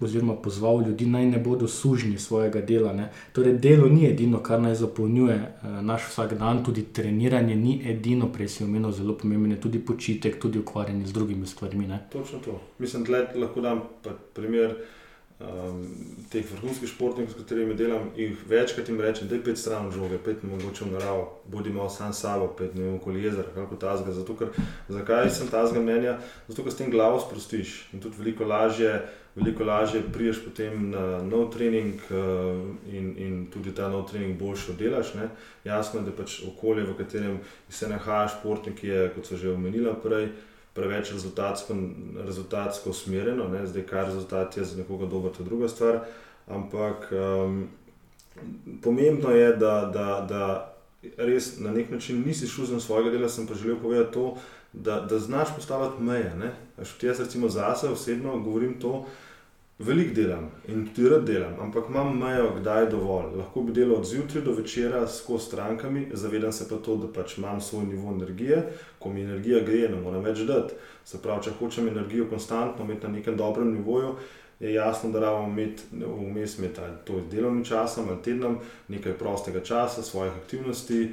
oziroma 0.01 0.36
pozval 0.41 0.84
ljudi, 0.86 1.05
naj 1.09 1.26
ne 1.26 1.39
bodo 1.41 1.68
sužni 1.68 2.18
svojega 2.22 2.61
dela. 2.61 2.93
Ne? 2.93 3.09
Torej, 3.34 3.57
delo 3.61 3.89
ni 3.89 4.05
edino, 4.09 4.41
kar 4.41 4.61
naj 4.61 4.76
zapolnjuje 4.82 5.38
uh, 5.38 5.80
naš 5.86 6.09
vsak 6.09 6.38
dan, 6.41 6.63
tudi 6.65 6.88
treniranje 6.93 7.55
ni 7.55 7.80
edino, 7.86 8.32
prej 8.34 8.49
si 8.57 8.63
omenil 8.65 8.91
zelo 8.91 9.18
pomembno, 9.18 9.55
tudi 9.61 9.80
počitek, 9.80 10.41
tudi 10.41 10.59
ukvarjanje 10.59 11.05
z 11.05 11.13
drugimi 11.13 11.45
stvarmi. 11.45 11.88
Ne? 11.88 12.01
Točno 12.13 12.39
to. 12.45 12.61
Mislim, 12.80 13.05
da 13.05 13.28
lahko 13.36 13.61
dam 13.61 13.86
primer 14.34 14.76
um, 15.39 15.85
teh 16.31 16.45
vrhunskih 16.51 16.89
športnikov, 16.89 17.33
s 17.33 17.38
katerimi 17.38 17.75
delam, 17.77 18.09
jih 18.17 18.38
večkrat 18.49 18.89
jim 18.89 19.01
rečem, 19.01 19.27
da 19.27 19.35
je 19.35 19.43
pet 19.43 19.57
stran 19.57 19.91
žoge, 19.91 20.17
pet 20.17 20.43
mogoče 20.43 20.85
v 20.85 20.95
naravo, 20.95 21.27
bodi 21.45 21.73
malo 21.73 21.89
sam 21.89 22.13
sabo, 22.13 22.47
pet 22.57 22.75
ne 22.75 22.83
vem, 22.83 22.95
okoli 22.97 23.23
jezera, 23.23 23.53
kako 23.55 23.75
ta 23.75 23.97
zga. 23.97 24.15
Zato, 24.17 24.35
ker, 24.35 24.49
zakaj 24.89 25.29
sem 25.29 25.51
ta 25.51 25.65
zga 25.67 25.83
mnenja? 25.83 26.17
Zato, 26.47 26.63
ker 26.63 26.73
s 26.73 26.81
tem 26.81 26.91
glavo 26.91 27.21
sprostiš 27.21 27.79
in 27.93 28.03
tudi 28.03 28.19
veliko 28.19 28.45
lažje. 28.45 28.99
Veliko 29.38 29.61
lažje 29.63 29.99
priješ 30.13 30.39
potem 30.41 30.88
na 30.89 31.19
nov 31.21 31.51
trening 31.53 31.99
uh, 32.09 32.57
in, 32.89 33.11
in 33.21 33.35
tudi 33.53 33.69
ta 33.69 33.85
nov 33.93 34.07
trening 34.09 34.33
boljšo 34.39 34.73
delaš. 34.73 35.13
Ne? 35.13 35.27
Jasno 35.63 35.99
je, 35.99 36.07
da 36.07 36.15
pač 36.17 36.39
okolje, 36.47 36.88
v 36.89 36.95
katerem 36.97 37.35
se 37.69 37.85
nahajaš, 37.85 38.39
športnik 38.39 38.81
je, 38.83 39.03
kot 39.13 39.29
so 39.29 39.38
že 39.38 39.53
omenila 39.53 39.93
prej, 40.01 40.31
uh, 40.31 40.46
preveč 40.78 41.11
rezultatsko, 41.11 41.75
rezultatsko 42.25 42.93
usmerjeno, 42.93 43.49
ne? 43.49 43.65
zdaj 43.67 43.84
kar 43.89 44.05
rezultat 44.05 44.57
je 44.57 44.65
za 44.65 44.78
nekoga 44.78 45.09
dober, 45.09 45.34
to 45.34 45.43
je 45.43 45.49
druga 45.49 45.69
stvar. 45.69 45.99
Ampak 46.47 47.09
um, 47.11 47.67
pomembno 48.84 49.34
je, 49.34 49.55
da, 49.55 49.73
da, 49.93 50.25
da 50.30 50.43
res 51.17 51.57
na 51.59 51.71
nek 51.71 51.89
način 51.91 52.23
nisi 52.25 52.47
za 52.47 52.80
svojega 52.80 53.09
dela, 53.09 53.30
sem 53.30 53.47
pa 53.47 53.55
želel 53.55 53.82
povedati 53.82 54.13
to, 54.13 54.38
da, 54.73 55.01
da 55.01 55.19
znaš 55.19 55.55
postavljati 55.55 56.03
meje. 56.03 56.53
Jaz, 57.01 57.19
recimo, 57.19 57.49
zase 57.49 57.89
osebno 57.89 58.39
govorim 58.39 58.80
to, 58.80 58.99
da 59.01 59.07
Veliko 59.80 60.13
delam 60.15 60.49
in 60.67 60.88
tudi 60.89 61.09
rad 61.09 61.25
delam, 61.25 61.53
ampak 61.61 61.89
imam 61.89 62.17
mejo, 62.17 62.47
kdaj 62.59 62.84
je 62.84 62.89
dovolj. 62.89 63.36
Lahko 63.38 63.61
bi 63.61 63.73
delal 63.73 63.99
od 63.99 64.05
zjutraj 64.09 64.43
do 64.43 64.51
večera 64.51 65.07
s 65.07 65.21
strankami, 65.39 66.07
zavedam 66.13 66.51
se 66.51 66.69
pa 66.69 66.75
to, 66.75 66.95
da 66.97 67.07
pač 67.13 67.38
imam 67.38 67.61
svoj 67.61 67.86
nivo 67.86 68.11
energije, 68.11 68.63
ko 68.99 69.09
mi 69.09 69.21
energija 69.21 69.59
gre, 69.59 69.89
ne 69.89 70.01
morem 70.01 70.23
več 70.23 70.39
dati. 70.39 70.73
Se 71.05 71.21
pravi, 71.21 71.43
če 71.43 71.51
hočem 71.59 71.88
energijo 71.88 72.25
konstantno 72.25 72.86
imeti 72.86 73.05
na 73.05 73.13
nekem 73.13 73.38
dobrem 73.38 73.73
nivoju, 73.73 74.15
je 74.59 74.73
jasno, 74.73 75.11
da 75.11 75.19
rabimo 75.19 75.47
imeti 75.47 75.84
vmes 75.91 76.57
med 76.57 76.80
to 77.05 77.21
delovnim 77.32 77.63
časom 77.63 78.09
ali 78.09 78.23
tednom 78.25 78.57
nekaj 78.88 79.13
prostega 79.13 79.61
časa, 79.61 80.01
svojih 80.01 80.34
aktivnosti. 80.41 81.11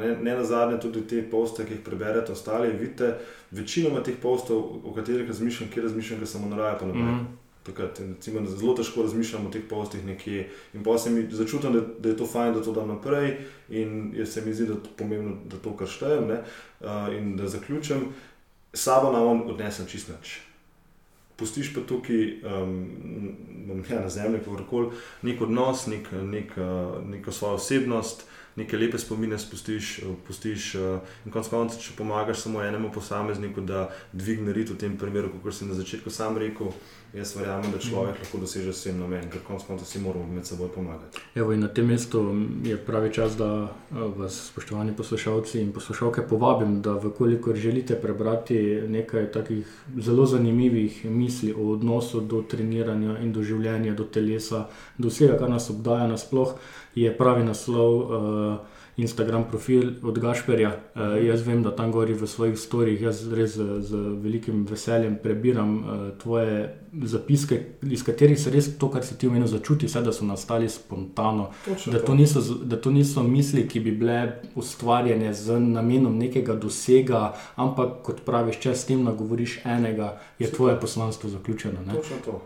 Ne, 0.00 0.10
ne 0.20 0.34
na 0.36 0.44
zadnje, 0.44 0.76
tudi 0.80 1.06
te 1.08 1.22
poste, 1.30 1.64
ki 1.64 1.78
jih 1.78 1.80
preberete, 1.84 2.32
ostali, 2.32 2.68
vidite, 2.76 3.14
večinoma 3.50 4.02
teh 4.04 4.20
postov, 4.22 4.60
o 4.84 4.92
katerih 4.92 5.28
razmišljam, 5.28 5.70
kjer 5.72 5.88
razmišljam, 5.88 6.20
ker 6.20 6.28
sem 6.28 6.44
na 6.50 6.60
raju, 6.60 6.76
pa 6.80 6.86
morem. 6.92 7.08
Mm 7.08 7.16
-hmm 7.22 7.43
takrat. 7.64 8.00
Recimo, 8.00 8.46
zelo 8.46 8.74
težko 8.74 9.02
razmišljamo 9.02 9.48
o 9.48 9.52
teh 9.52 9.62
postih 9.68 10.04
nekje. 10.04 10.48
In 10.74 10.84
pa 10.84 10.98
se 10.98 11.10
mi 11.10 11.26
začutim, 11.30 11.72
da, 11.72 11.80
da 11.98 12.08
je 12.08 12.16
to 12.16 12.26
fajn, 12.26 12.54
da 12.54 12.62
to 12.62 12.72
dam 12.72 12.88
naprej. 12.88 13.36
In 13.68 14.12
se 14.26 14.42
mi 14.46 14.54
zdi, 14.54 14.66
da 14.66 14.72
je 14.72 14.96
pomembno, 14.96 15.36
da 15.50 15.56
to 15.56 15.76
kar 15.76 15.88
štejem. 15.88 16.30
Uh, 16.30 17.08
in 17.16 17.36
da 17.36 17.48
zaključim, 17.48 18.10
sabo 18.72 19.12
na 19.12 19.24
on 19.24 19.46
odnesem 19.50 19.86
čist 19.86 20.12
nič. 20.12 20.40
Pustiš 21.36 21.72
pa 21.74 21.82
tukaj, 21.82 22.22
um, 22.46 23.82
ja, 23.90 24.00
na 24.04 24.08
zemlji, 24.08 24.44
kakorkoli, 24.44 24.92
nek 25.22 25.40
odnos, 25.42 25.88
nek, 25.90 26.12
nek, 26.12 26.54
uh, 26.56 27.00
neko 27.10 27.32
svojo 27.32 27.58
osebnost. 27.58 28.26
Neke 28.54 28.78
lepe 28.78 28.98
spomine 29.02 29.34
spustiš, 29.38 29.96
pustiš, 30.28 30.76
in 31.26 31.32
konec 31.34 31.48
koncev, 31.50 31.80
če 31.82 31.96
pomagaš 31.98 32.44
samo 32.44 32.60
enemu 32.62 32.92
posamezniku, 32.94 33.64
da 33.66 33.88
dvigne 34.12 34.54
rit 34.54 34.70
v 34.70 34.76
tem 34.78 34.94
primeru, 34.94 35.32
kot 35.42 35.56
si 35.56 35.66
na 35.66 35.74
začetku 35.74 36.10
sam 36.10 36.38
rekel, 36.38 36.70
Jaz 37.14 37.36
verjamem, 37.36 37.70
da 37.72 37.78
človek 37.78 38.16
lahko 38.18 38.38
doseže 38.42 38.72
vsem 38.74 38.96
namen, 38.98 39.28
ker 39.30 39.38
konec 39.46 39.62
koncev 39.68 39.86
si 39.86 40.00
moramo 40.02 40.26
med 40.26 40.46
seboj 40.46 40.72
pomagati. 40.74 41.20
Evo, 41.38 41.54
na 41.54 41.68
tem 41.70 41.86
mestu 41.86 42.24
je 42.66 42.74
pravi 42.76 43.12
čas, 43.14 43.36
da 43.38 43.68
vas, 43.90 44.40
spoštovani 44.50 44.96
poslušalci 44.98 45.60
in 45.62 45.70
poslušalke, 45.72 46.26
povabim, 46.26 46.80
da 46.82 46.96
vkolikor 46.98 47.54
želite 47.54 47.94
prebrati 47.94 48.58
nekaj 48.88 49.30
takih 49.32 49.70
zelo 49.94 50.26
zanimivih 50.26 51.04
misli 51.04 51.54
o 51.54 51.70
odnosu 51.76 52.20
do 52.20 52.42
treniranja 52.42 53.18
in 53.22 53.32
do 53.32 53.46
življenja, 53.46 53.94
do 53.94 54.04
telesa, 54.04 54.66
do 54.98 55.08
vsega, 55.08 55.38
kar 55.38 55.50
nas 55.50 55.70
obdaja 55.70 56.10
nasploh, 56.10 56.58
je 56.98 57.14
pravi 57.14 57.46
naslov. 57.46 58.00
Uh, 58.02 58.73
Instagram 58.96 59.44
profil 59.50 59.92
od 60.02 60.18
Gašperja. 60.18 60.68
Uh, 60.94 61.26
jaz 61.26 61.42
vem, 61.46 61.62
da 61.62 61.70
tam 61.76 61.92
gori 61.92 62.14
v 62.14 62.26
svojih 62.26 62.58
storjih, 62.58 63.02
jaz 63.02 63.24
res 63.32 63.56
z, 63.56 63.80
z 63.82 64.02
velikim 64.22 64.66
veseljem 64.70 65.18
prebiram 65.22 65.76
uh, 65.78 66.08
tvoje 66.22 66.84
zapiske, 67.02 67.60
iz 67.82 68.04
katerih 68.06 68.38
se 68.40 68.50
res 68.50 68.68
to, 68.78 68.88
kar 68.90 69.02
si 69.04 69.16
ti 69.18 69.26
omenil, 69.26 69.48
začuti, 69.50 69.88
vse, 69.90 70.02
da 70.04 70.12
so 70.14 70.26
nastali 70.26 70.68
spontano. 70.70 71.48
Da 71.90 71.98
to, 71.98 72.14
niso, 72.14 72.42
da 72.62 72.78
to 72.80 72.92
niso 72.94 73.22
misli, 73.22 73.64
ki 73.68 73.80
bi 73.82 73.92
bile 73.98 74.18
ustvarjene 74.54 75.32
z 75.34 75.58
namenom 75.58 76.14
nekega 76.18 76.54
dosega, 76.54 77.24
ampak 77.56 77.98
kot 78.06 78.22
praviš, 78.26 78.60
če 78.62 78.74
s 78.74 78.86
tem 78.90 79.02
nagovoriš 79.04 79.58
enega, 79.64 80.14
je 80.38 80.46
Super. 80.46 80.56
tvoje 80.56 80.76
poslanstvo 80.80 81.30
zaključeno. 81.30 81.82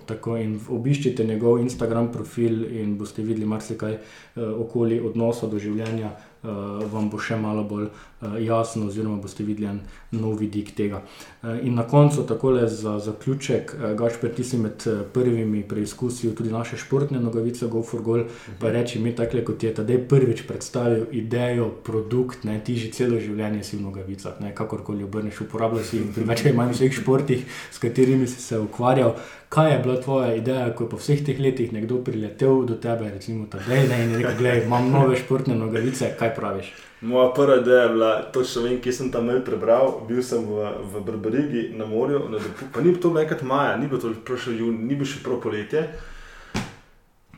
Tako 0.06 0.36
in 0.40 0.56
obiščite 0.68 1.24
njegov 1.28 1.60
Instagram 1.60 2.12
profil 2.12 2.64
in 2.80 2.96
boste 2.98 3.22
videli 3.22 3.46
marsikaj 3.46 3.98
uh, 3.98 4.42
okoli 4.64 5.00
odnosa 5.04 5.46
do 5.46 5.60
življenja 5.60 6.14
vam 6.42 7.10
bo 7.10 7.18
še 7.18 7.36
malo 7.36 7.64
bolj 7.66 7.88
uh, 7.88 8.17
jasno, 8.40 8.86
oziroma 8.86 9.16
boste 9.22 9.44
videli 9.44 9.68
en 9.70 9.80
nov 10.10 10.38
vidik 10.40 10.74
tega. 10.74 11.02
Uh, 11.42 11.58
in 11.62 11.74
na 11.74 11.84
koncu, 11.86 12.22
tako 12.26 12.50
le 12.50 12.68
za 12.68 12.98
zaključek, 12.98 13.74
uh, 13.74 13.92
Gašper, 13.98 14.34
ti 14.34 14.44
si 14.44 14.58
med 14.58 14.84
prvimi 15.12 15.62
preizkusili 15.68 16.34
tudi 16.34 16.50
naše 16.50 16.76
športne 16.76 17.20
nogavice, 17.20 17.66
Go 17.66 17.82
for 17.82 18.02
Goal. 18.02 18.24
Pa 18.60 18.70
reči 18.70 18.98
mi, 18.98 19.14
tako 19.16 19.44
kot 19.46 19.62
je 19.62 19.74
tedaj 19.74 19.98
prvič 20.08 20.42
predstavil 20.48 21.06
idejo, 21.12 21.70
produkt, 21.84 22.44
ne, 22.44 22.60
ti 22.64 22.76
že 22.76 22.90
celo 22.92 23.20
življenje 23.20 23.62
si 23.64 23.76
v 23.76 23.86
nogavicah, 23.86 24.40
ne, 24.40 24.54
kakorkoli 24.54 25.04
obrneš, 25.04 25.40
uporabljal 25.46 25.84
si 25.84 26.00
jih 26.00 26.10
pri 26.14 26.26
več 26.28 26.44
ali 26.46 26.56
manj 26.56 26.74
vseh 26.74 26.98
športih, 27.00 27.44
s 27.72 27.78
katerimi 27.78 28.26
si 28.26 28.42
se 28.42 28.58
ukvarjal. 28.58 29.14
Kaj 29.48 29.72
je 29.72 29.78
bila 29.84 30.00
tvoja 30.00 30.34
ideja, 30.36 30.66
ko 30.76 30.84
je 30.84 30.90
po 30.90 30.98
vseh 31.00 31.22
teh 31.24 31.38
letih 31.40 31.72
nekdo 31.72 32.02
priletel 32.04 32.66
do 32.68 32.74
tebe, 32.76 33.08
recimo, 33.14 33.46
da 33.48 33.62
je 33.64 33.86
ne 33.88 34.02
in 34.04 34.14
rekel: 34.20 34.50
imam 34.64 34.90
nove 34.92 35.16
športne 35.16 35.56
nogavice, 35.56 36.12
kaj 36.18 36.34
praviš? 36.36 36.74
Moja 37.00 37.30
prva 37.32 37.56
ideja 37.60 37.82
je 37.82 37.88
bila, 37.88 38.07
točno 38.32 38.62
vem, 38.62 38.78
kje 38.82 38.92
sem 38.92 39.10
tam 39.12 39.26
mail 39.30 39.40
prebral. 39.46 40.00
Bil 40.08 40.22
sem 40.22 40.44
v, 40.44 40.68
v 40.92 41.02
Barbarigi 41.06 41.64
na 41.76 41.86
morju, 41.86 42.26
na 42.32 42.42
dopu, 42.42 42.68
pa 42.74 42.84
ni 42.84 42.92
bilo 42.92 43.02
to 43.02 43.12
nekaj 43.14 43.42
maja, 43.42 43.76
ni 43.76 43.88
bilo 43.90 44.00
to 44.02 44.12
prišel 44.24 44.60
jun, 44.62 44.78
ni 44.88 44.98
bil 44.98 45.08
še 45.08 45.22
prav 45.24 45.40
poletje. 45.44 45.86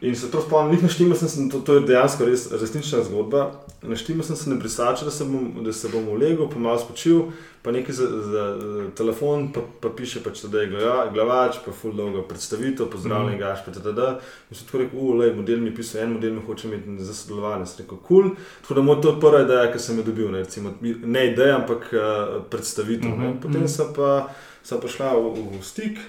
In 0.00 0.16
se 0.16 0.30
to 0.30 0.40
spomnim, 0.40 0.72
njih 0.72 0.82
naštima 0.82 1.14
sem 1.14 1.28
se, 1.28 1.48
to, 1.52 1.58
to 1.60 1.74
je 1.74 1.80
dejansko 1.80 2.24
res 2.24 2.46
resnična 2.52 3.02
zgodba. 3.04 3.50
Naštima 3.82 4.22
sem 4.22 4.36
se 4.36 4.50
ne 4.50 4.56
brisačil, 4.56 5.04
da, 5.04 5.10
se 5.10 5.24
bom- 5.24 5.64
da 5.64 5.72
se 5.72 5.88
bom 5.88 6.08
ulegel, 6.08 6.48
pa 6.48 6.58
malo 6.58 6.78
spočil, 6.78 7.20
pa 7.62 7.72
nekaj 7.72 7.94
za, 7.94 8.06
za, 8.06 8.44
za 8.60 8.86
telefon, 8.96 9.52
pa, 9.52 9.60
pa 9.80 9.88
piše 9.96 10.22
pač, 10.24 10.40
da 10.44 10.60
je 10.60 10.70
glava, 10.70 11.10
glavač, 11.12 11.58
pa 11.64 11.72
full 11.72 11.92
dolgo 11.96 12.22
predstavitev, 12.22 12.88
pozdravljen, 12.90 13.34
mm. 13.36 13.40
gaš, 13.40 13.60
pa 13.66 13.74
td. 13.76 14.06
In 14.50 14.56
sem 14.56 14.66
tako 14.70 14.78
rekel, 14.78 15.00
ulej, 15.00 15.34
model 15.36 15.60
mi 15.60 15.68
je 15.68 15.76
pisal, 15.76 16.00
en 16.02 16.16
model 16.16 16.32
me 16.38 16.46
hoče 16.46 16.68
imeti 16.68 16.96
za 17.04 17.14
sodelovanje. 17.14 17.66
Sem 17.66 17.84
rekel, 17.84 17.98
kul. 17.98 18.22
Cool. 18.22 18.34
Tako 18.62 18.74
da 18.74 18.86
moj 18.88 19.00
to 19.02 19.12
je 19.12 19.20
prva 19.20 19.44
ideja, 19.44 19.68
ki 19.72 19.84
sem 19.84 20.00
jo 20.00 20.06
dobil, 20.08 20.32
ne, 20.32 20.46
recimo, 20.46 20.74
ne 20.80 21.26
ideja, 21.32 21.60
ampak 21.60 21.92
uh, 21.92 22.40
predstavitev. 22.50 23.10
Mm 23.10 23.20
-hmm. 23.20 23.38
Potem 23.42 23.60
mhm. 23.60 23.68
sem 23.68 23.92
pa, 23.96 24.28
sem 24.62 24.80
pa 24.80 24.88
šla 24.88 25.12
v, 25.12 25.36
v 25.60 25.62
stik. 25.62 26.00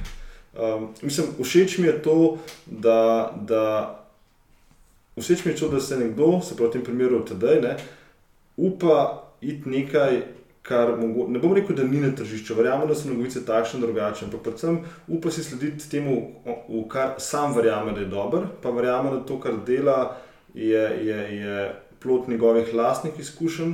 Um, 0.52 0.90
mislim, 1.02 1.28
všeč 1.44 1.78
mi 1.78 1.88
je 1.88 2.02
to, 2.04 2.38
da, 2.68 3.32
da 3.48 3.64
všeč 5.20 5.46
mi 5.46 5.52
je 5.52 5.58
to, 5.58 5.70
da 5.70 5.80
se 5.80 5.98
nekdo, 5.98 6.42
se 6.44 6.56
pravi 6.56 6.70
v 6.70 6.74
tem 6.74 6.84
primeru 6.84 7.22
tedaj, 7.26 7.62
ne, 7.62 7.76
upa 8.58 9.24
iti 9.42 9.70
nekaj, 9.70 10.22
kar 10.62 10.92
mogo, 10.98 11.26
ne 11.32 11.40
bom 11.40 11.54
rekel, 11.56 11.76
da 11.76 11.84
ni 11.88 12.02
na 12.04 12.12
tržišču, 12.16 12.56
verjamem, 12.60 12.88
da 12.88 12.96
so 12.96 13.10
novice 13.10 13.46
takšne 13.46 13.80
in 13.80 13.86
drugačne, 13.86 14.28
ampak 14.28 14.44
predvsem 14.46 14.82
upa 15.08 15.32
si 15.32 15.44
slediti 15.44 15.88
temu, 15.90 16.18
v 16.68 16.84
kar 16.92 17.16
sam 17.18 17.56
verjame, 17.56 17.96
da 17.96 18.04
je 18.04 18.12
dober, 18.12 18.46
pa 18.62 18.76
verjame, 18.76 19.16
da 19.16 19.24
to, 19.26 19.40
kar 19.40 19.56
dela, 19.66 20.18
je, 20.54 20.84
je, 21.08 21.20
je 21.40 21.72
plot 22.04 22.28
njegovih 22.28 22.74
lastnih 22.74 23.20
izkušenj 23.20 23.74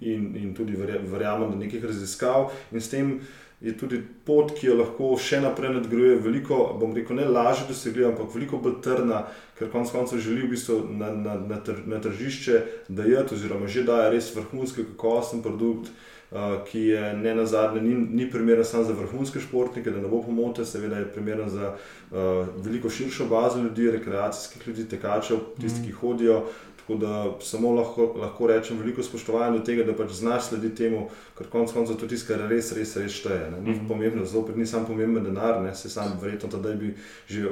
in, 0.00 0.36
in 0.36 0.54
tudi 0.54 0.76
verja- 0.76 1.00
verjamem, 1.00 1.50
da 1.50 1.56
nekih 1.56 1.84
raziskav 1.84 2.50
in 2.72 2.80
s 2.80 2.90
tem 2.90 3.20
je 3.62 3.78
tudi 3.78 4.02
pot, 4.26 4.50
ki 4.58 4.66
jo 4.66 4.76
lahko 4.80 5.12
še 5.22 5.38
naprej 5.42 5.76
nadgrajuje, 5.76 6.18
veliko, 6.24 6.64
bom 6.80 6.94
rekel, 6.96 7.20
ne 7.20 7.28
lažje 7.30 7.68
dosegljiva, 7.70 8.10
ampak 8.10 8.32
veliko 8.34 8.58
bolj 8.62 8.80
trdna, 8.82 9.22
ker 9.58 9.70
konec 9.70 9.92
koncev 9.94 10.22
želi 10.22 10.42
v 10.46 10.54
bistvu 10.56 10.80
na, 10.90 11.12
na, 11.14 11.36
na, 11.38 11.60
tr, 11.62 11.84
na 11.86 12.00
tržišče 12.02 12.62
dajati, 12.90 13.38
oziroma 13.38 13.70
že 13.70 13.86
daje 13.86 14.10
res 14.16 14.32
vrhunski 14.34 14.88
kakovosten 14.94 15.44
produkt. 15.46 15.92
Uh, 16.32 16.62
ki 16.64 16.80
je 16.80 17.00
ne 17.12 17.34
na 17.36 17.42
zadnje, 17.44 17.82
ni, 17.84 17.92
ni 17.92 18.24
primeren 18.30 18.64
samo 18.64 18.86
za 18.88 18.94
vrhunske 18.96 19.36
športnike, 19.44 19.92
da 19.92 20.00
ne 20.00 20.08
bo 20.08 20.22
pomote, 20.24 20.64
seveda 20.64 20.96
je 20.96 21.10
primeren 21.12 21.50
za 21.52 21.74
uh, 21.74 22.48
veliko 22.64 22.88
širšo 22.88 23.26
bazo 23.28 23.60
ljudi, 23.60 23.90
rekreacijskih 23.98 24.64
ljudi, 24.68 24.86
tekačev, 24.88 25.42
tisti, 25.60 25.84
ki 25.84 25.92
hodijo. 25.92 26.38
Tako 26.80 26.94
da 26.94 27.36
samo 27.40 27.74
lahko, 27.74 28.14
lahko 28.18 28.46
rečem 28.46 28.78
veliko 28.78 29.02
spoštovanja 29.02 29.58
do 29.58 29.60
tega, 29.64 29.84
da 29.84 29.92
pač 29.94 30.16
znaš 30.18 30.48
slediti 30.48 30.76
temu, 30.76 31.04
ker 31.42 31.50
konec 31.50 31.72
koncev 31.72 31.96
to 31.98 32.06
tisto, 32.06 32.32
kar 32.32 32.46
res, 32.48 32.72
res, 32.76 32.94
res 32.96 33.12
šteje. 33.12 33.50
Ne. 33.50 33.60
Ni 33.66 33.74
pomembno, 33.88 34.24
zopet 34.24 34.56
ni 34.56 34.66
samo 34.66 34.86
pomemben 34.86 35.24
denar, 35.24 35.62
ne. 35.62 35.74
se 35.74 35.90
sam 35.90 36.14
verjetno 36.22 36.48
tedaj 36.48 36.74
bi 36.78 36.94
že 37.26 37.48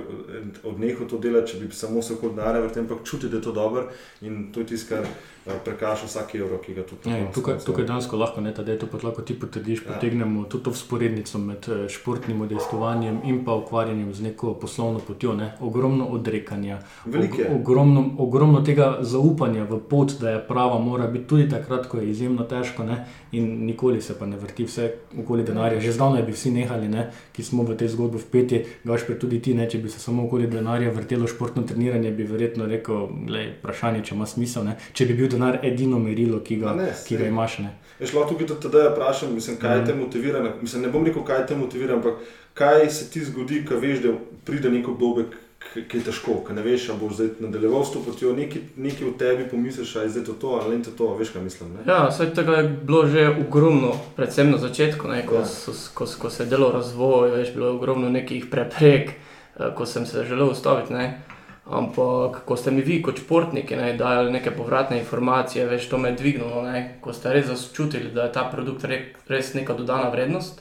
odnehal 0.64 1.09
to 1.09 1.18
delati, 1.18 1.53
če 1.53 1.64
bi 1.64 1.74
samo 1.74 2.03
se 2.03 2.14
denarja 2.22 2.61
vrtel, 2.61 2.82
ampak 2.82 3.05
čuti, 3.05 3.28
da 3.28 3.36
je 3.36 3.43
to 3.43 3.53
dobro 3.53 3.88
in 4.20 4.53
to 4.53 4.61
je 4.61 4.66
tisto, 4.66 4.95
kar 4.95 5.05
eh, 5.05 5.59
prekaša 5.64 6.07
vsak 6.07 6.34
evro, 6.34 6.59
ki 6.59 6.74
ga 6.74 6.82
tudi 6.82 7.11
Ja, 7.11 7.18
in 7.18 7.24
konec 7.24 7.34
tukaj, 7.34 7.59
tukaj 7.64 7.84
dejansko 7.84 8.16
lahko, 8.16 8.41
ne, 8.41 8.53
da 8.53 8.72
je 8.72 8.78
to 8.78 8.86
pa 8.86 8.99
lahko 9.03 9.22
ti 9.22 9.34
potrdiš, 9.41 9.80
Ja. 9.80 9.95
potegnemo 9.95 10.45
tudi 10.45 10.64
to 10.64 10.70
vzporednico 10.70 11.38
med 11.38 11.68
eh, 11.68 11.88
športnim 11.88 12.41
udejstvovanjem 12.41 13.20
in 13.24 13.45
pa 13.45 13.55
ukvarjanjem 13.55 14.14
z 14.14 14.22
neko 14.22 14.55
poslovno 14.55 14.99
potjo. 14.99 15.34
Ne. 15.34 15.53
Ogromno 15.61 16.07
odrekanja, 16.07 16.78
je. 17.07 17.51
ogromno, 17.55 18.11
ogromno 18.18 18.61
tega 18.61 18.99
zaupanja 19.01 19.64
v 19.64 19.80
pot, 19.88 20.12
da 20.20 20.30
je 20.30 20.45
prava, 20.49 20.78
mora 20.78 21.07
biti 21.07 21.26
tudi 21.26 21.49
takrat, 21.49 21.86
ko 21.86 21.99
je 21.99 22.11
izjemno 22.11 22.45
težko 22.45 22.84
ne, 22.84 23.07
in 23.32 23.66
nikoli 23.81 24.03
se 24.03 24.14
pa 24.14 24.26
ne 24.26 24.37
vrti 24.37 24.64
vse 24.64 24.93
okoli 25.16 25.43
denarja. 25.43 25.81
Že 25.81 25.93
zdavnaj 25.93 26.22
bi 26.22 26.33
vsi 26.33 26.51
nehali, 26.51 26.89
ne, 26.89 27.05
ki 27.33 27.43
smo 27.43 27.62
v 27.64 27.72
tej 27.74 27.89
zgodbi 27.89 28.18
vpeti, 28.18 28.61
gaš 28.85 29.07
pa 29.07 29.14
tudi 29.14 29.41
ti, 29.41 29.55
ne, 29.55 29.64
če 29.66 29.78
bi 29.78 29.89
se 29.89 29.99
samo 29.99 30.26
okoli 30.26 30.47
denarja 30.47 30.91
vrtelo 30.91 31.26
športno 31.26 31.62
treniranje, 31.62 32.11
bi 32.11 32.24
verjetno 32.24 32.66
rekel, 32.66 33.09
glej, 33.24 33.55
vprašanje, 33.57 34.03
če 34.03 34.14
ima 34.14 34.26
smisel, 34.26 34.64
ne, 34.64 34.76
če 34.93 35.07
bi 35.07 35.14
bil 35.14 35.28
denar 35.28 35.61
edino 35.62 35.99
merilo, 35.99 36.41
ki 36.41 36.57
ga, 36.59 36.74
ne, 36.74 36.91
ki 37.01 37.16
ga 37.16 37.26
imaš. 37.26 37.59
Ne. 37.61 37.72
Jaz 37.99 38.12
lahko 38.12 38.28
tukaj 38.31 38.47
tudi 38.49 38.61
tedaj 38.62 38.91
vprašam, 38.91 39.35
mislim, 39.35 39.57
kaj 39.59 39.85
te 39.85 39.95
motivira. 39.95 40.41
na- 40.41 40.55
Mislim, 40.61 40.83
ne 40.83 40.89
bom 40.91 41.05
rekel, 41.05 41.24
kaj 41.24 41.47
te 41.47 41.57
motivira, 41.57 41.95
ampak 41.95 42.20
kaj 42.55 42.91
se 42.91 43.09
ti 43.09 43.20
zgodi, 43.22 43.64
ko 43.64 43.76
veš, 43.76 44.01
da 44.01 44.12
pride 44.45 44.70
neko 44.70 44.93
obdobje, 44.93 45.24
k- 45.26 45.37
ki 45.75 45.99
je 45.99 46.05
težko, 46.05 46.41
ki 46.47 46.55
ne 46.57 46.63
veš, 46.63 46.89
ali 46.91 46.99
boš 46.99 47.13
zdaj 47.15 47.29
nadaljeval 47.41 47.85
s 47.85 47.93
to 47.93 48.01
potjo, 48.03 48.33
nekaj, 48.37 48.63
nekaj 48.77 49.07
v 49.07 49.13
tebi 49.19 49.49
pomisliš, 49.51 49.97
ali 49.97 50.07
je 50.07 50.11
zdaj 50.11 50.25
to 50.25 50.33
to, 50.33 50.49
ali 50.63 50.77
ni 50.79 50.85
to 50.85 50.91
to, 50.91 51.15
veš, 51.15 51.31
kaj 51.31 51.43
mislim. 51.43 51.75
Ne? 51.77 51.85
Ja, 51.87 52.09
vse 52.09 52.31
tega 52.35 52.57
je 52.63 52.69
bilo 52.69 53.07
že 53.07 53.29
ogromno, 53.29 53.93
predvsem 54.17 54.51
na 54.51 54.59
začetku, 54.59 55.09
ne, 55.09 55.27
ko, 55.27 55.35
Ja. 55.35 55.45
so, 55.47 55.73
ko, 55.95 56.07
ko 56.19 56.31
se 56.31 56.43
je 56.43 56.51
delo 56.51 56.73
razvoj, 56.73 57.31
veš, 57.31 57.53
bilo 57.55 57.67
je 57.67 57.73
ogromno 57.73 58.11
nekih 58.11 58.47
preprek, 58.51 59.11
eh, 59.11 59.75
ko 59.77 59.87
sem 59.87 60.07
se 60.07 60.25
želel 60.25 60.51
ustaviti. 60.51 60.93
Ne. 60.93 61.21
Ampak, 61.71 62.41
ko 62.45 62.57
ste 62.57 62.71
mi 62.71 62.83
vi 62.83 63.03
kot 63.03 63.19
športniki 63.21 63.77
ne, 63.77 63.93
dajali 63.97 64.33
neke 64.33 64.51
povratne 64.51 64.99
informacije, 64.99 65.67
veš, 65.71 65.89
to 65.89 65.99
me 65.99 66.09
je 66.09 66.17
dvignilo, 66.17 66.63
ne, 66.63 66.99
ko 67.01 67.13
ste 67.13 67.31
res 67.33 67.47
začutili, 67.47 68.11
da 68.11 68.23
je 68.27 68.33
ta 68.33 68.49
produkt 68.51 68.85
re, 68.85 69.15
res 69.29 69.55
neka 69.55 69.77
dodana 69.79 70.09
vrednost, 70.11 70.59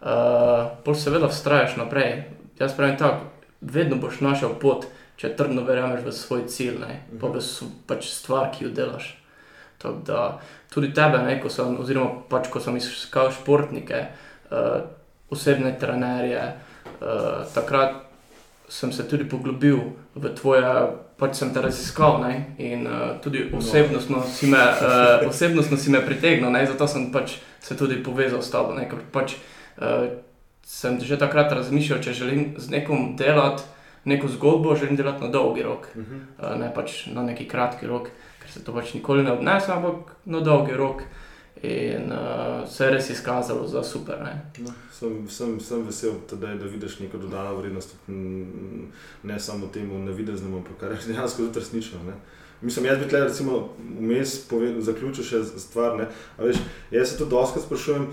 uh, 0.00 0.70
pol 0.84 0.94
seveda 0.94 1.28
vztrajaš 1.28 1.76
naprej. 1.76 2.22
Jaz 2.58 2.72
pravim 2.72 2.96
tako, 2.96 3.28
vedno 3.66 3.96
boš 3.98 4.20
našel 4.22 4.54
pot, 4.60 4.86
če 5.16 5.34
trdno 5.36 5.64
verjameš 5.64 6.04
v 6.04 6.12
svoj 6.12 6.46
cilj, 6.46 6.78
ne, 6.80 7.00
pa 7.20 7.28
v 7.28 7.40
s- 7.40 7.64
pač 7.86 8.08
stvar, 8.12 8.50
ki 8.52 8.64
jo 8.64 8.70
delaš. 8.70 9.14
Tako 9.78 10.00
da 10.06 10.40
tudi 10.72 10.92
tebe, 10.94 11.18
ne, 11.18 11.36
ko 11.40 11.48
sem, 11.52 11.76
oziroma 11.76 12.22
pač, 12.30 12.48
ko 12.48 12.60
sem 12.60 12.76
iskal 12.76 13.30
športnike, 13.30 14.06
uh, 14.50 14.84
osebne 15.30 15.72
trenerje, 15.80 16.42
uh, 17.00 17.44
takrat 17.54 18.02
sem 18.68 18.92
se 18.92 19.04
tudi 19.04 19.24
poglobil 19.24 19.78
v 20.14 20.30
tvoje, 20.34 20.64
pač 21.16 21.36
sem 21.36 21.52
te 21.54 21.60
raziskal 21.62 22.20
ne, 22.20 22.32
in 22.58 22.86
uh, 22.86 23.16
tudi 23.22 23.44
osebnostno 23.54 24.24
si 24.26 24.46
me, 24.46 24.58
uh, 24.58 25.24
osebnostno 25.30 25.76
si 25.76 25.90
me 25.90 26.00
pritegnil, 26.00 26.50
ne, 26.50 26.66
zato 26.66 26.86
sem 26.86 27.12
pač 27.12 27.36
se 27.60 27.76
tudi 27.76 28.00
povezal 28.02 28.42
s 28.42 28.50
tabo. 28.50 28.74
Ne, 28.74 28.88
ker 28.88 29.00
pač, 29.12 29.36
uh, 29.78 30.08
sem 30.66 30.98
že 31.00 31.18
takrat 31.18 31.52
razmišljal, 31.52 32.02
če 32.02 32.12
želim 32.12 32.54
z 32.58 32.70
nekom 32.70 33.14
delati 33.16 33.62
neko 34.06 34.28
zgodbo, 34.28 34.74
želim 34.76 34.96
delati 34.96 35.24
na 35.24 35.28
dolgi 35.30 35.62
rok, 35.62 35.86
Uh 35.94 36.02
-huh. 36.02 36.54
uh, 36.54 36.60
ne 36.60 36.72
pač 36.74 37.06
na 37.06 37.22
neki 37.22 37.48
kratki 37.48 37.86
rok, 37.86 38.08
ker 38.42 38.50
se 38.50 38.64
to 38.64 38.72
pač 38.72 38.94
nikoli 38.94 39.22
ne 39.22 39.32
obnese, 39.32 39.72
ampak 39.72 39.94
na 40.24 40.40
dolgi 40.40 40.72
rok. 40.72 41.02
In 41.62 42.12
uh, 42.12 42.68
se 42.68 42.84
je 42.84 42.90
res 42.90 43.10
izkazalo 43.10 43.66
za 43.66 43.82
super. 43.82 44.18
Ne. 44.20 44.50
no, 44.58 44.70
sem, 44.92 45.28
sem, 45.28 45.60
sem 45.60 45.82
vesel, 45.82 46.12
tedaj, 46.30 46.54
da 46.54 46.64
vidiš 46.64 46.98
neko 46.98 47.18
dodano 47.18 47.56
vrednost, 47.56 47.94
ne 49.22 49.40
samo 49.40 49.66
temu 49.66 49.98
navideznemu, 49.98 50.56
ampak 50.56 50.76
kar 50.80 50.90
je 50.90 50.98
dejansko 51.06 51.42
tudi 51.42 51.58
resnično. 51.58 51.98
Ne? 52.06 52.12
Mislim, 52.60 52.86
jaz 52.86 52.98
bi 52.98 53.08
tle, 53.08 53.20
recimo, 53.20 53.68
vmes 54.00 54.48
zaključil 54.78 55.24
še 55.24 55.44
stvar. 55.44 55.96
Ne? 55.96 56.08
A 56.38 56.42
Veš, 56.42 56.56
jaz 56.90 57.08
se 57.08 57.18
to 57.18 57.24
doskrat 57.24 57.64
sprašujem, 57.64 58.06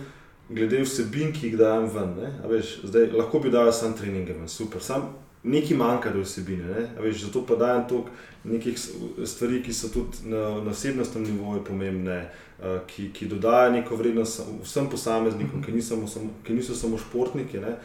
glede 0.56 0.84
vsebin, 0.84 1.34
ki 1.34 1.48
jih 1.48 1.58
dajem 1.58 1.90
ven. 1.94 2.16
Veš, 2.50 2.80
zdaj, 2.84 3.12
lahko 3.18 3.40
bi 3.40 3.52
dal 3.54 3.72
samo 3.74 3.98
treninge 3.98 4.34
ven, 4.34 4.48
super. 4.48 4.82
Sam 4.82 5.10
nekaj 5.44 5.78
manjka 5.78 6.14
do 6.14 6.22
vsebine. 6.22 6.64
Ne? 6.64 6.88
Veš, 7.02 7.26
zato 7.26 7.46
pa 7.46 7.56
dajem 7.56 7.88
toliko 7.90 8.10
nekih 8.44 8.80
stvari, 9.26 9.64
ki 9.64 9.74
so 9.74 9.90
tudi 9.90 10.30
na, 10.30 10.62
na 10.64 10.72
osebnostnem 10.72 11.24
nivoju 11.24 11.64
pomembne, 11.64 12.20
eh, 12.64 12.80
ki, 12.88 13.10
ki 13.14 13.28
dodajo 13.32 13.72
neko 13.72 13.96
vrednost 13.96 14.42
vsem 14.64 14.90
posameznikom, 14.90 15.64
ki, 15.64 15.72
ni 15.72 15.82
samo, 15.82 16.08
samo, 16.08 16.30
ki 16.44 16.54
niso 16.54 16.76
samo 16.76 16.98
športniki. 16.98 17.60
Ne? 17.60 17.78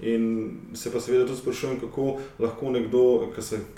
In 0.00 0.50
se 0.74 0.92
pa 0.92 1.00
seveda 1.00 1.26
tudi 1.26 1.38
sprašujem, 1.38 1.80
kako 1.80 2.18
lahko 2.38 2.70
nekdo, 2.70 3.32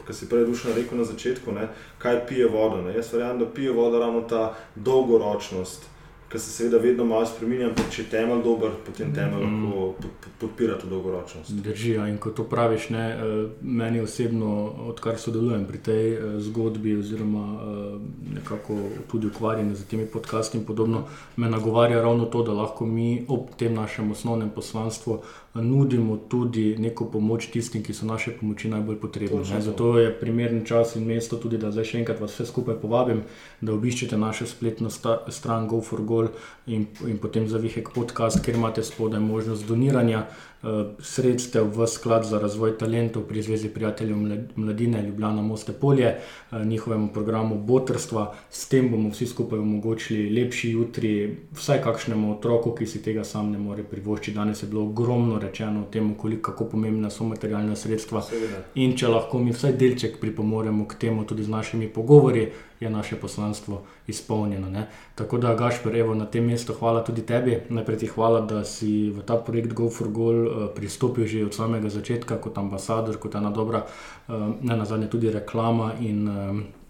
ki 0.06 0.14
si 0.14 0.28
prej 0.28 0.46
dušno 0.46 0.72
rekel 0.76 0.98
na 0.98 1.04
začetku, 1.04 1.52
ne, 1.52 1.68
kaj 1.98 2.22
pije 2.28 2.48
vodo. 2.48 2.80
Ne. 2.82 2.94
Jaz 2.96 3.12
verjamem, 3.12 3.38
da 3.38 3.50
pije 3.52 3.72
vodo 3.72 4.00
ravno 4.00 4.20
ta 4.20 4.54
dolgoročnost, 4.74 5.84
ki 6.28 6.38
se 6.38 6.50
seveda 6.50 6.78
vedno 6.78 7.04
malo 7.04 7.26
spremenja, 7.26 7.68
ampak 7.68 7.90
če 7.90 8.02
je 8.02 8.08
temelj 8.10 8.42
dober, 8.42 8.72
potem 8.86 9.12
temelj 9.14 9.44
lahko 9.44 9.82
pod, 10.00 10.10
pod, 10.22 10.32
podpira 10.40 10.74
to 10.78 10.88
dolgoročnost. 10.90 11.52
Drži, 11.62 11.92
ja, 11.92 12.08
in 12.10 12.18
ko 12.18 12.32
to 12.34 12.44
praviš, 12.50 12.88
ne, 12.90 13.04
eh, 13.10 13.20
meni 13.62 14.00
osebno, 14.02 14.50
odkar 14.90 15.20
sodelujem 15.22 15.66
pri 15.70 15.78
tej 15.78 16.06
eh, 16.12 16.26
zgodbi, 16.48 16.96
oziroma 16.98 17.44
eh, 17.46 17.98
nekako 18.34 18.78
tudi 19.10 19.30
ukvarjam 19.30 19.74
z 19.76 19.86
temi 19.86 20.06
podcasti 20.06 20.58
in 20.58 20.66
podobno, 20.66 21.04
me 21.36 21.50
nagovarja 21.50 22.02
ravno 22.02 22.24
to, 22.24 22.42
da 22.42 22.52
lahko 22.52 22.86
mi 22.86 23.24
ob 23.28 23.54
tem 23.56 23.74
našem 23.74 24.10
osnovnem 24.10 24.50
poslanstvu 24.50 25.20
nudimo 25.62 26.16
tudi 26.16 26.76
neko 26.78 27.04
pomoč 27.12 27.46
tistim, 27.52 27.82
ki 27.82 27.94
so 27.94 28.06
naše 28.06 28.36
pomoči 28.40 28.68
najbolj 28.68 29.00
potrebni. 29.00 29.42
Ne. 29.50 29.60
Zato 29.60 29.98
je 29.98 30.12
primeren 30.20 30.64
čas 30.64 30.96
in 30.96 31.06
mesto 31.06 31.36
tudi, 31.36 31.58
da 31.58 31.70
zdaj 31.72 31.90
še 31.92 31.98
enkrat 32.02 32.20
vas 32.20 32.34
vse 32.34 32.46
skupaj 32.46 32.80
povabim, 32.82 33.22
da 33.60 33.74
obiščete 33.74 34.18
našo 34.18 34.46
spletno 34.46 34.90
sta, 34.90 35.20
stran 35.28 35.68
GoForGo 35.68 35.96
GoForGoal 35.96 36.28
in, 36.66 36.86
in 37.06 37.18
potem 37.18 37.48
Zavihek 37.48 37.88
podcast, 37.94 38.40
kjer 38.44 38.56
imate 38.56 38.82
spodaj 38.82 39.20
možnost 39.20 39.66
doniranja 39.68 40.26
uh, 40.26 40.68
sredstev 40.98 41.70
v 41.76 41.86
sklad 41.86 42.24
za 42.24 42.38
razvoj 42.38 42.78
talentov 42.78 43.22
pri 43.22 43.42
Zvezi 43.42 43.68
prijateljev 43.68 44.16
mladine 44.56 45.02
Ljubljana 45.02 45.42
Moste 45.42 45.72
Polje, 45.72 46.16
uh, 46.50 46.66
njihovemu 46.66 47.08
programu 47.12 47.58
Botrstva. 47.58 48.34
S 48.50 48.68
tem 48.68 48.90
bomo 48.90 49.10
vsi 49.10 49.26
skupaj 49.26 49.58
omogočili 49.58 50.30
lepši 50.40 50.70
jutri 50.70 51.36
vsaj 51.54 51.82
kakšnemu 51.82 52.32
otroku, 52.38 52.74
ki 52.74 52.86
si 52.86 53.02
tega 53.02 53.24
sam 53.24 53.50
ne 53.50 53.58
more 53.58 53.84
privoščiti. 53.84 54.36
Danes 54.36 54.62
je 54.62 54.68
bilo 54.68 54.82
ogromno 54.86 55.38
rečeno 55.38 55.82
o 55.82 55.90
tem, 55.90 56.14
koliko 56.14 56.50
kako 56.50 56.64
pomembna 56.64 57.10
so 57.10 57.24
materialna 57.24 57.76
sredstva. 57.76 58.22
Seveda. 58.22 58.64
In 58.74 58.96
če 58.96 59.08
lahko 59.08 59.38
mi 59.38 59.54
vsaj 59.54 59.72
delček 59.72 60.20
pripomoremo 60.20 60.88
k 60.88 60.98
temu 60.98 61.24
tudi 61.24 61.44
z 61.44 61.48
našimi 61.48 61.88
pogovori, 61.88 62.50
je 62.80 62.90
naše 62.90 63.16
poslanstvo 63.16 63.82
izpolnjeno. 64.06 64.70
Ne? 64.70 64.86
Tako 65.14 65.38
da, 65.38 65.54
Gašpor, 65.54 65.96
evo, 65.96 66.14
na 66.14 66.26
tem 66.26 66.44
mestu 66.44 66.55
hvala 66.64 67.04
tudi 67.04 67.22
tebi. 67.22 67.60
Najprej 67.68 67.98
ti 67.98 68.06
hvala, 68.06 68.40
da 68.40 68.64
si 68.64 69.10
v 69.10 69.22
ta 69.26 69.36
projekt 69.36 69.72
Go 69.72 69.90
for 69.90 70.08
Goal 70.08 70.46
uh, 70.46 70.68
pristopil 70.74 71.26
že 71.26 71.44
od 71.44 71.54
samega 71.54 71.88
začetka 71.88 72.38
kot 72.40 72.58
ambasador, 72.58 73.18
kot 73.18 73.34
ena 73.34 73.50
dobra, 73.50 73.84
uh, 73.84 74.54
ne 74.60 74.76
na 74.76 74.84
zadnje 74.84 75.08
tudi 75.08 75.30
reklama 75.30 75.92
in 76.00 76.28
uh, 76.28 76.85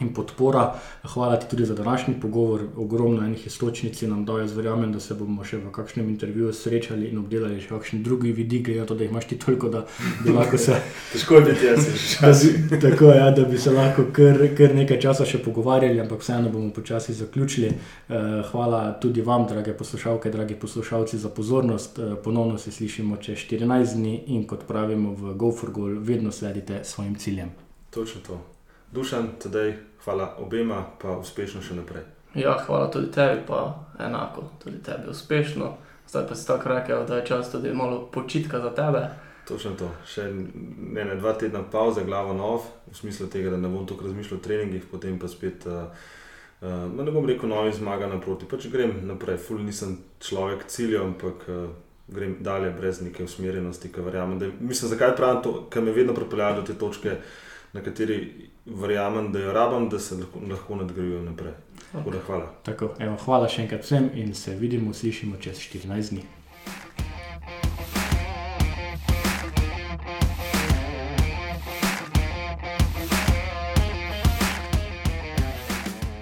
in 0.00 0.14
podpora. 0.14 0.74
Hvala 1.02 1.36
ti 1.36 1.46
tudi 1.50 1.64
za 1.64 1.74
današnji 1.74 2.14
pogovor. 2.20 2.62
Ogromno 2.76 3.24
enih 3.24 3.46
istočnic 3.46 4.02
nam 4.02 4.24
dajo. 4.24 4.38
Jaz 4.38 4.56
verjamem, 4.56 4.92
da 4.92 5.00
se 5.00 5.14
bomo 5.14 5.44
še 5.44 5.56
v 5.56 5.70
kakšnem 5.72 6.08
intervjuju 6.08 6.52
srečali 6.52 7.08
in 7.08 7.18
obdelali 7.18 7.60
še 7.60 7.68
kakšen 7.68 8.02
drugi 8.02 8.32
vidik, 8.32 8.66
glede 8.66 8.80
na 8.80 8.86
to, 8.86 8.94
da 8.94 9.04
imaš 9.04 9.28
ti 9.30 9.38
toliko, 9.38 9.68
da 9.68 9.86
bi 10.24 10.32
lahko 10.32 10.58
se. 10.58 10.76
Težko 11.12 11.40
je 11.40 11.42
biti 11.46 11.66
jaz, 11.66 11.86
že 12.42 12.80
tako 12.80 13.10
je, 13.10 13.18
ja, 13.18 13.30
da 13.30 13.44
bi 13.44 13.58
se 13.58 13.72
lahko 13.72 14.04
kar, 14.12 14.42
kar 14.56 14.74
nekaj 14.76 15.00
časa 15.00 15.24
še 15.24 15.40
pogovarjali, 15.44 16.00
ampak 16.00 16.20
vseeno 16.20 16.52
bomo 16.52 16.72
počasi 16.76 17.16
zaključili. 17.16 17.70
Eh, 17.72 18.42
hvala 18.50 18.98
tudi 19.00 19.24
vam, 19.24 19.46
drage 19.48 19.72
poslušalke, 19.72 20.30
dragi 20.30 20.58
poslušalci, 20.60 21.18
za 21.18 21.28
pozornost. 21.28 21.98
Eh, 21.98 22.16
ponovno 22.24 22.58
se 22.58 22.72
slišimo 22.72 23.16
čez 23.16 23.46
14 23.48 23.96
dni 23.96 24.18
in 24.26 24.44
kot 24.44 24.66
pravimo 24.68 25.14
v 25.16 25.34
GoForGoal, 25.34 25.96
vedno 26.00 26.32
sledite 26.32 26.84
svojim 26.84 27.14
ciljem. 27.14 27.50
Točno 27.90 28.20
to. 28.26 28.55
Dušan, 28.92 29.28
tedaj 29.42 29.74
hvala 30.04 30.34
obema, 30.38 30.84
pa 31.02 31.16
uspešno 31.18 31.62
še 31.62 31.74
naprej. 31.74 32.04
Ja, 32.34 32.56
hvala 32.66 32.90
tudi 32.90 33.10
tebi, 33.12 33.40
pa 33.46 33.86
enako, 33.98 34.48
tudi 34.62 34.82
tebi 34.84 35.10
uspešno. 35.10 35.72
Zdaj 36.08 36.26
pa 36.28 36.34
si 36.34 36.46
tako 36.46 36.68
rekel, 36.68 37.06
da 37.06 37.16
je 37.16 37.26
čas 37.26 37.50
tudi 37.52 37.72
malo 37.74 38.04
počitka 38.12 38.60
za 38.60 38.70
tebe. 38.74 39.08
Točno 39.48 39.72
to, 39.78 39.88
še 40.06 40.26
ne, 40.32 41.04
ne 41.04 41.16
dva 41.16 41.32
tedna 41.38 41.62
pauze, 41.70 42.04
glava 42.04 42.34
nov, 42.34 42.66
v 42.90 42.94
smislu 42.98 43.26
tega, 43.30 43.50
da 43.54 43.58
ne 43.58 43.70
bom 43.70 43.86
tako 43.86 44.06
razmišljal 44.06 44.38
o 44.38 44.42
treningih, 44.42 44.86
potem 44.90 45.18
pa 45.18 45.30
spet. 45.30 45.66
Uh, 45.66 45.90
Uh, 46.60 47.04
ne 47.04 47.12
bom 47.12 47.26
rekel, 47.28 47.50
novi 47.52 47.72
zmaga 47.76 48.06
naproti, 48.08 48.46
pač 48.48 48.70
grem 48.72 49.02
naprej. 49.04 49.36
Ful 49.44 49.58
nisem 49.60 49.98
človek 50.24 50.64
ciljev, 50.72 51.02
ampak 51.04 51.42
uh, 51.52 51.66
grem 52.08 52.38
dalje 52.40 52.70
brez 52.78 53.02
neke 53.04 53.26
usmerjenosti, 53.26 53.90
ki 53.92 54.04
verjamem. 54.06 54.38
Da, 54.40 54.48
mislim, 54.60 54.88
zakaj 54.94 55.12
pravim 55.18 55.42
to, 55.44 55.52
kar 55.70 55.84
me 55.84 55.92
vedno 55.92 56.14
pripeljajo 56.16 56.62
do 56.62 56.64
te 56.64 56.78
točke, 56.80 57.18
na 57.76 57.82
kateri 57.84 58.48
verjamem, 58.66 59.32
da 59.32 59.38
jo 59.38 59.52
rabim, 59.52 59.88
da 59.88 59.98
se 59.98 60.14
lahko, 60.14 60.40
lahko 60.50 60.76
nadgrajujem 60.76 61.24
naprej. 61.24 61.52
Okay. 61.94 62.12
Da, 62.12 62.18
hvala. 62.26 62.46
Tako, 62.62 62.90
evo, 62.98 63.16
hvala 63.24 63.48
še 63.48 63.62
enkrat 63.62 63.84
vsem 63.86 64.10
in 64.14 64.34
se 64.34 64.56
vidimo, 64.58 64.94
slišimo 64.94 65.38
čez 65.40 65.62
14 65.62 66.10
dni. 66.10 66.26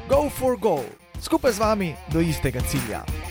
Go 0.08 0.28
for 0.30 0.56
goal, 0.60 0.84
skupaj 1.20 1.52
z 1.52 1.64
vami 1.64 1.94
do 2.12 2.20
istega 2.20 2.60
cilja. 2.60 3.23